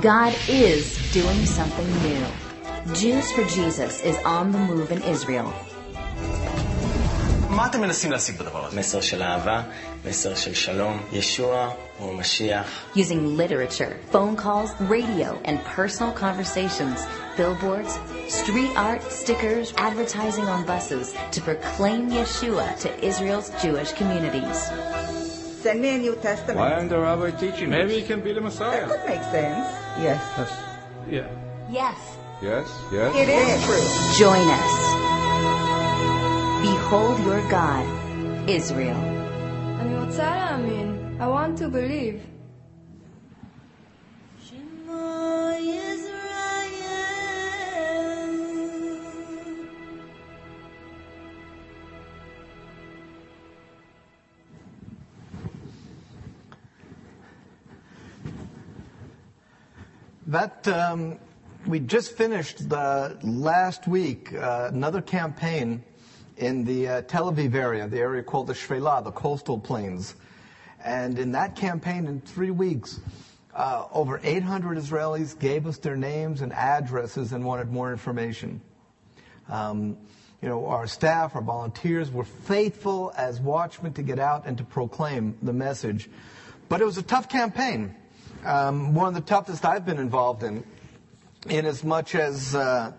God 0.00 0.34
is 0.48 0.96
doing 1.12 1.44
something 1.44 1.86
new. 2.02 2.45
Jews 2.93 3.31
for 3.31 3.43
Jesus 3.45 4.01
is 4.01 4.17
on 4.25 4.51
the 4.51 4.57
move 4.59 4.91
in 4.91 5.01
Israel. 5.03 5.51
מה 7.49 7.65
אתם 7.67 7.81
מנסים 7.81 8.11
להשיג 8.11 8.37
בדבר 8.39 8.65
הזה? 8.65 8.79
מסר 8.79 9.01
של 9.01 9.23
אהבה, 9.23 9.61
מסר 10.05 10.35
של 10.35 10.53
שלום. 10.53 10.99
ישוע 11.11 11.69
הוא 11.97 12.13
משיח. 12.13 12.65
Using 12.95 13.37
literature, 13.37 13.93
phone 14.11 14.35
calls, 14.37 14.69
radio, 14.89 15.37
and 15.45 15.57
personal 15.77 16.11
conversations, 16.13 16.99
billboards, 17.37 17.93
street 18.29 18.71
art, 18.77 19.01
stickers, 19.11 19.73
advertising 19.77 20.45
on 20.55 20.65
buses 20.65 21.13
to 21.33 21.41
proclaim 21.41 22.09
Yeshua 22.09 22.67
to 22.83 22.89
Israel's 23.09 23.49
Jewish 23.61 23.91
communities. 23.99 24.57
Send 25.63 25.77
me 25.81 25.89
a 25.95 25.97
New 26.05 26.15
Testament. 26.27 26.57
Why 26.59 26.71
am 26.81 26.87
the 26.89 26.99
rabbi 26.99 27.29
teaching 27.31 27.69
Maybe 27.69 27.87
this? 27.93 28.01
he 28.01 28.03
can 28.11 28.19
be 28.21 28.31
the 28.33 28.39
That 28.41 28.49
Messiah. 28.49 28.87
could 28.91 29.05
make 29.13 29.23
sense. 29.37 29.67
Yes. 30.07 30.21
Yeah. 31.17 31.27
Yes. 31.81 31.97
Yes, 32.41 32.67
yes. 32.91 33.11
It 33.15 33.29
is 33.29 33.63
true. 33.65 33.87
Join 34.17 34.45
us. 34.61 34.75
Behold 36.65 37.17
your 37.27 37.41
God, 37.49 37.85
Israel. 38.49 39.01
אני 39.81 39.97
רוצה 40.05 40.35
להאמין. 40.35 41.17
I 41.19 41.27
want 41.27 41.57
to 41.57 41.69
believe. 41.69 42.19
That 60.27 60.65
um, 60.69 61.19
we 61.66 61.80
just 61.80 62.16
finished 62.16 62.68
the 62.68 63.18
last 63.24 63.88
week 63.88 64.32
uh, 64.32 64.70
another 64.72 65.02
campaign 65.02 65.82
in 66.36 66.64
the 66.64 66.88
uh, 66.88 67.02
Tel 67.02 67.32
Aviv 67.32 67.54
area, 67.54 67.88
the 67.88 67.98
area 67.98 68.22
called 68.22 68.46
the 68.46 68.52
Shvela, 68.52 69.02
the 69.02 69.10
coastal 69.10 69.58
plains. 69.58 70.14
And 70.84 71.18
in 71.18 71.32
that 71.32 71.56
campaign, 71.56 72.06
in 72.06 72.20
three 72.20 72.52
weeks, 72.52 73.00
uh, 73.52 73.86
over 73.92 74.20
800 74.22 74.78
Israelis 74.78 75.36
gave 75.36 75.66
us 75.66 75.78
their 75.78 75.96
names 75.96 76.40
and 76.40 76.52
addresses 76.52 77.32
and 77.32 77.44
wanted 77.44 77.72
more 77.72 77.90
information. 77.90 78.60
Um, 79.48 79.96
you 80.40 80.48
know, 80.48 80.66
our 80.66 80.86
staff, 80.86 81.34
our 81.34 81.42
volunteers 81.42 82.12
were 82.12 82.24
faithful 82.24 83.12
as 83.16 83.40
watchmen 83.40 83.92
to 83.94 84.02
get 84.02 84.20
out 84.20 84.46
and 84.46 84.56
to 84.58 84.64
proclaim 84.64 85.36
the 85.42 85.52
message. 85.52 86.08
But 86.68 86.80
it 86.80 86.84
was 86.84 86.98
a 86.98 87.02
tough 87.02 87.28
campaign. 87.28 87.96
Um, 88.44 88.94
one 88.94 89.08
of 89.08 89.14
the 89.14 89.20
toughest 89.20 89.64
I've 89.64 89.84
been 89.84 89.98
involved 89.98 90.44
in, 90.44 90.62
in 91.48 91.66
as 92.14 92.54
uh, 92.54 92.92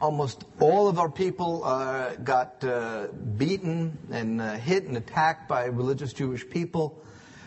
almost 0.00 0.44
all 0.58 0.88
of 0.88 0.98
our 0.98 1.08
people 1.08 1.62
uh, 1.64 2.14
got 2.16 2.62
uh, 2.64 3.06
beaten 3.36 3.96
and 4.10 4.40
uh, 4.40 4.54
hit 4.54 4.84
and 4.84 4.96
attacked 4.96 5.48
by 5.48 5.66
religious 5.66 6.12
Jewish 6.12 6.48
people. 6.48 7.00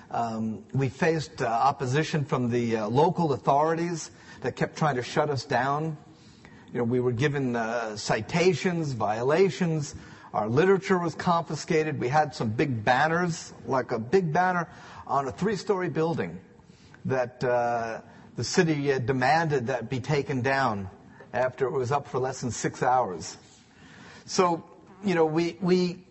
Um, 0.09 0.63
we 0.73 0.87
faced 0.87 1.41
uh, 1.41 1.47
opposition 1.47 2.23
from 2.23 2.49
the 2.49 2.77
uh, 2.77 2.87
local 2.87 3.33
authorities 3.33 4.09
that 4.41 4.55
kept 4.55 4.77
trying 4.77 4.95
to 4.95 5.03
shut 5.03 5.29
us 5.29 5.43
down. 5.43 5.97
You 6.71 6.79
know, 6.79 6.83
we 6.85 6.99
were 6.99 7.11
given 7.11 7.55
citations, 7.97 8.93
violations. 8.93 9.95
Our 10.33 10.47
literature 10.47 10.97
was 10.97 11.15
confiscated. 11.15 11.99
We 11.99 12.09
had 12.09 12.35
some 12.35 12.49
big 12.49 12.83
banners, 12.83 13.53
like 13.65 13.91
a 13.91 13.99
big 13.99 14.31
banner 14.31 14.67
on 15.07 15.27
a 15.27 15.31
three-story 15.31 15.89
building 15.89 16.39
that 17.05 17.43
the 18.35 18.43
city 18.43 18.91
uh, 18.91 18.99
demanded 18.99 19.67
that 19.67 19.89
be 19.89 19.99
taken 19.99 20.41
down 20.41 20.89
after 21.33 21.65
it 21.65 21.71
was 21.71 21.91
up 21.91 22.07
for 22.07 22.19
less 22.19 22.41
than 22.41 22.51
six 22.51 22.83
hours. 22.83 23.37
So, 24.25 24.63
you 25.03 25.15
know, 25.15 25.25
we, 25.25 25.57
we 25.61 26.03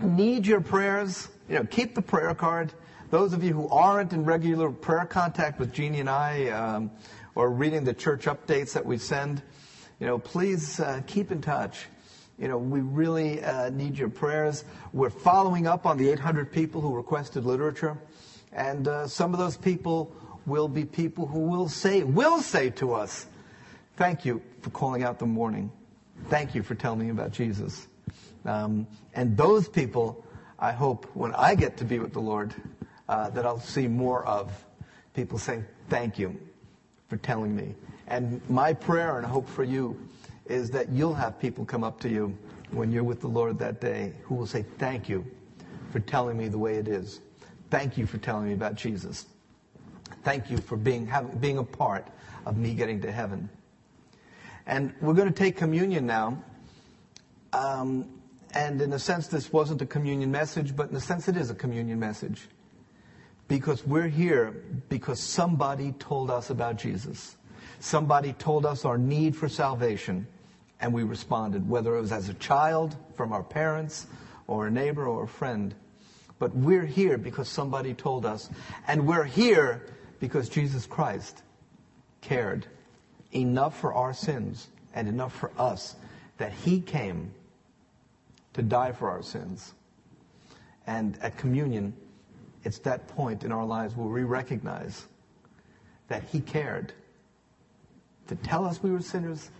need 0.00 0.46
your 0.46 0.60
prayers. 0.60 1.28
You 1.48 1.56
know, 1.56 1.64
keep 1.64 1.94
the 1.94 2.02
prayer 2.02 2.34
card. 2.34 2.72
Those 3.10 3.32
of 3.32 3.42
you 3.44 3.52
who 3.52 3.68
aren't 3.68 4.12
in 4.12 4.24
regular 4.24 4.70
prayer 4.70 5.04
contact 5.04 5.58
with 5.58 5.72
Jeannie 5.72 6.00
and 6.00 6.08
I, 6.08 6.48
um, 6.48 6.90
or 7.34 7.50
reading 7.50 7.84
the 7.84 7.94
church 7.94 8.24
updates 8.24 8.72
that 8.72 8.84
we 8.84 8.98
send, 8.98 9.42
you 10.00 10.06
know, 10.06 10.18
please 10.18 10.80
uh, 10.80 11.02
keep 11.06 11.30
in 11.30 11.40
touch. 11.40 11.86
You 12.38 12.48
know, 12.48 12.58
we 12.58 12.80
really 12.80 13.42
uh, 13.42 13.70
need 13.70 13.98
your 13.98 14.08
prayers. 14.08 14.64
We're 14.92 15.10
following 15.10 15.66
up 15.66 15.86
on 15.86 15.98
the 15.98 16.08
800 16.10 16.50
people 16.50 16.80
who 16.80 16.94
requested 16.94 17.44
literature, 17.44 17.98
and 18.52 18.88
uh, 18.88 19.06
some 19.06 19.32
of 19.32 19.38
those 19.38 19.56
people 19.56 20.14
will 20.46 20.68
be 20.68 20.84
people 20.84 21.26
who 21.26 21.40
will 21.40 21.68
say 21.68 22.02
will 22.02 22.40
say 22.40 22.70
to 22.70 22.94
us, 22.94 23.26
"Thank 23.96 24.24
you 24.24 24.42
for 24.60 24.70
calling 24.70 25.02
out 25.02 25.18
the 25.18 25.26
morning. 25.26 25.70
Thank 26.28 26.54
you 26.54 26.62
for 26.62 26.74
telling 26.74 27.00
me 27.00 27.10
about 27.10 27.32
Jesus." 27.32 27.88
Um, 28.44 28.86
and 29.14 29.36
those 29.36 29.68
people, 29.68 30.24
I 30.58 30.72
hope, 30.72 31.06
when 31.14 31.34
I 31.34 31.54
get 31.54 31.76
to 31.78 31.84
be 31.84 31.98
with 31.98 32.12
the 32.12 32.20
Lord, 32.20 32.54
uh, 33.08 33.30
that 33.30 33.46
I'll 33.46 33.60
see 33.60 33.86
more 33.88 34.24
of 34.26 34.64
people 35.14 35.38
saying, 35.38 35.64
"Thank 35.88 36.18
you 36.18 36.38
for 37.08 37.16
telling 37.16 37.54
me." 37.54 37.74
And 38.08 38.40
my 38.48 38.72
prayer 38.72 39.18
and 39.18 39.26
hope 39.26 39.48
for 39.48 39.64
you 39.64 39.96
is 40.46 40.70
that 40.70 40.90
you'll 40.90 41.14
have 41.14 41.38
people 41.38 41.64
come 41.64 41.84
up 41.84 42.00
to 42.00 42.08
you 42.08 42.36
when 42.70 42.90
you're 42.90 43.04
with 43.04 43.20
the 43.20 43.28
Lord 43.28 43.58
that 43.58 43.80
day 43.80 44.12
who 44.24 44.34
will 44.34 44.46
say, 44.46 44.64
Thank 44.78 45.08
you 45.08 45.24
for 45.90 46.00
telling 46.00 46.36
me 46.36 46.48
the 46.48 46.58
way 46.58 46.76
it 46.76 46.88
is. 46.88 47.20
Thank 47.70 47.96
you 47.96 48.06
for 48.06 48.18
telling 48.18 48.48
me 48.48 48.54
about 48.54 48.74
Jesus. 48.74 49.26
Thank 50.22 50.50
you 50.50 50.58
for 50.58 50.76
being, 50.76 51.06
having, 51.06 51.38
being 51.38 51.58
a 51.58 51.64
part 51.64 52.06
of 52.46 52.56
me 52.56 52.74
getting 52.74 53.00
to 53.02 53.12
heaven. 53.12 53.48
And 54.66 54.94
we're 55.00 55.14
going 55.14 55.28
to 55.28 55.34
take 55.34 55.56
communion 55.56 56.06
now. 56.06 56.42
Um, 57.52 58.08
and 58.54 58.80
in 58.80 58.92
a 58.92 58.98
sense, 58.98 59.28
this 59.28 59.52
wasn't 59.52 59.82
a 59.82 59.86
communion 59.86 60.30
message, 60.30 60.76
but 60.76 60.90
in 60.90 60.96
a 60.96 61.00
sense, 61.00 61.28
it 61.28 61.36
is 61.36 61.50
a 61.50 61.54
communion 61.54 61.98
message. 61.98 62.48
Because 63.48 63.84
we're 63.86 64.08
here 64.08 64.62
because 64.88 65.20
somebody 65.20 65.92
told 65.92 66.30
us 66.30 66.50
about 66.50 66.76
Jesus. 66.76 67.36
Somebody 67.80 68.32
told 68.34 68.64
us 68.64 68.84
our 68.84 68.96
need 68.96 69.36
for 69.36 69.48
salvation, 69.48 70.26
and 70.80 70.92
we 70.92 71.02
responded, 71.02 71.68
whether 71.68 71.96
it 71.96 72.00
was 72.00 72.12
as 72.12 72.28
a 72.28 72.34
child, 72.34 72.96
from 73.14 73.32
our 73.32 73.42
parents, 73.42 74.06
or 74.46 74.66
a 74.66 74.70
neighbor, 74.70 75.06
or 75.06 75.24
a 75.24 75.28
friend. 75.28 75.74
But 76.38 76.54
we're 76.54 76.86
here 76.86 77.18
because 77.18 77.48
somebody 77.48 77.94
told 77.94 78.24
us, 78.24 78.48
and 78.86 79.06
we're 79.06 79.24
here 79.24 79.86
because 80.22 80.48
Jesus 80.48 80.86
Christ 80.86 81.42
cared 82.20 82.68
enough 83.32 83.80
for 83.80 83.92
our 83.92 84.14
sins 84.14 84.68
and 84.94 85.08
enough 85.08 85.34
for 85.34 85.50
us 85.58 85.96
that 86.36 86.52
He 86.52 86.80
came 86.80 87.32
to 88.52 88.62
die 88.62 88.92
for 88.92 89.10
our 89.10 89.24
sins. 89.24 89.74
And 90.86 91.18
at 91.22 91.36
communion, 91.36 91.92
it's 92.62 92.78
that 92.78 93.08
point 93.08 93.42
in 93.42 93.50
our 93.50 93.64
lives 93.64 93.96
where 93.96 94.06
we 94.06 94.22
recognize 94.22 95.06
that 96.06 96.22
He 96.22 96.38
cared 96.38 96.92
to 98.28 98.36
tell 98.36 98.64
us 98.64 98.80
we 98.80 98.92
were 98.92 99.02
sinners, 99.02 99.50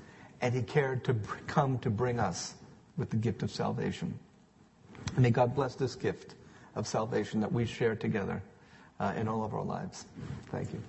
and 0.42 0.54
He 0.54 0.62
cared 0.62 1.02
to 1.06 1.14
come 1.48 1.76
to 1.80 1.90
bring 1.90 2.20
us 2.20 2.54
with 2.96 3.10
the 3.10 3.16
gift 3.16 3.42
of 3.42 3.50
salvation. 3.50 4.16
And 5.16 5.24
may 5.24 5.30
God 5.30 5.56
bless 5.56 5.74
this 5.74 5.96
gift 5.96 6.36
of 6.76 6.86
salvation 6.86 7.40
that 7.40 7.50
we 7.50 7.66
share 7.66 7.96
together 7.96 8.40
Uh, 9.03 9.12
in 9.16 9.26
all 9.26 9.42
of 9.44 9.53
our 9.53 9.64
lives. 9.64 10.05
Thank 10.53 10.72
you. 10.72 10.80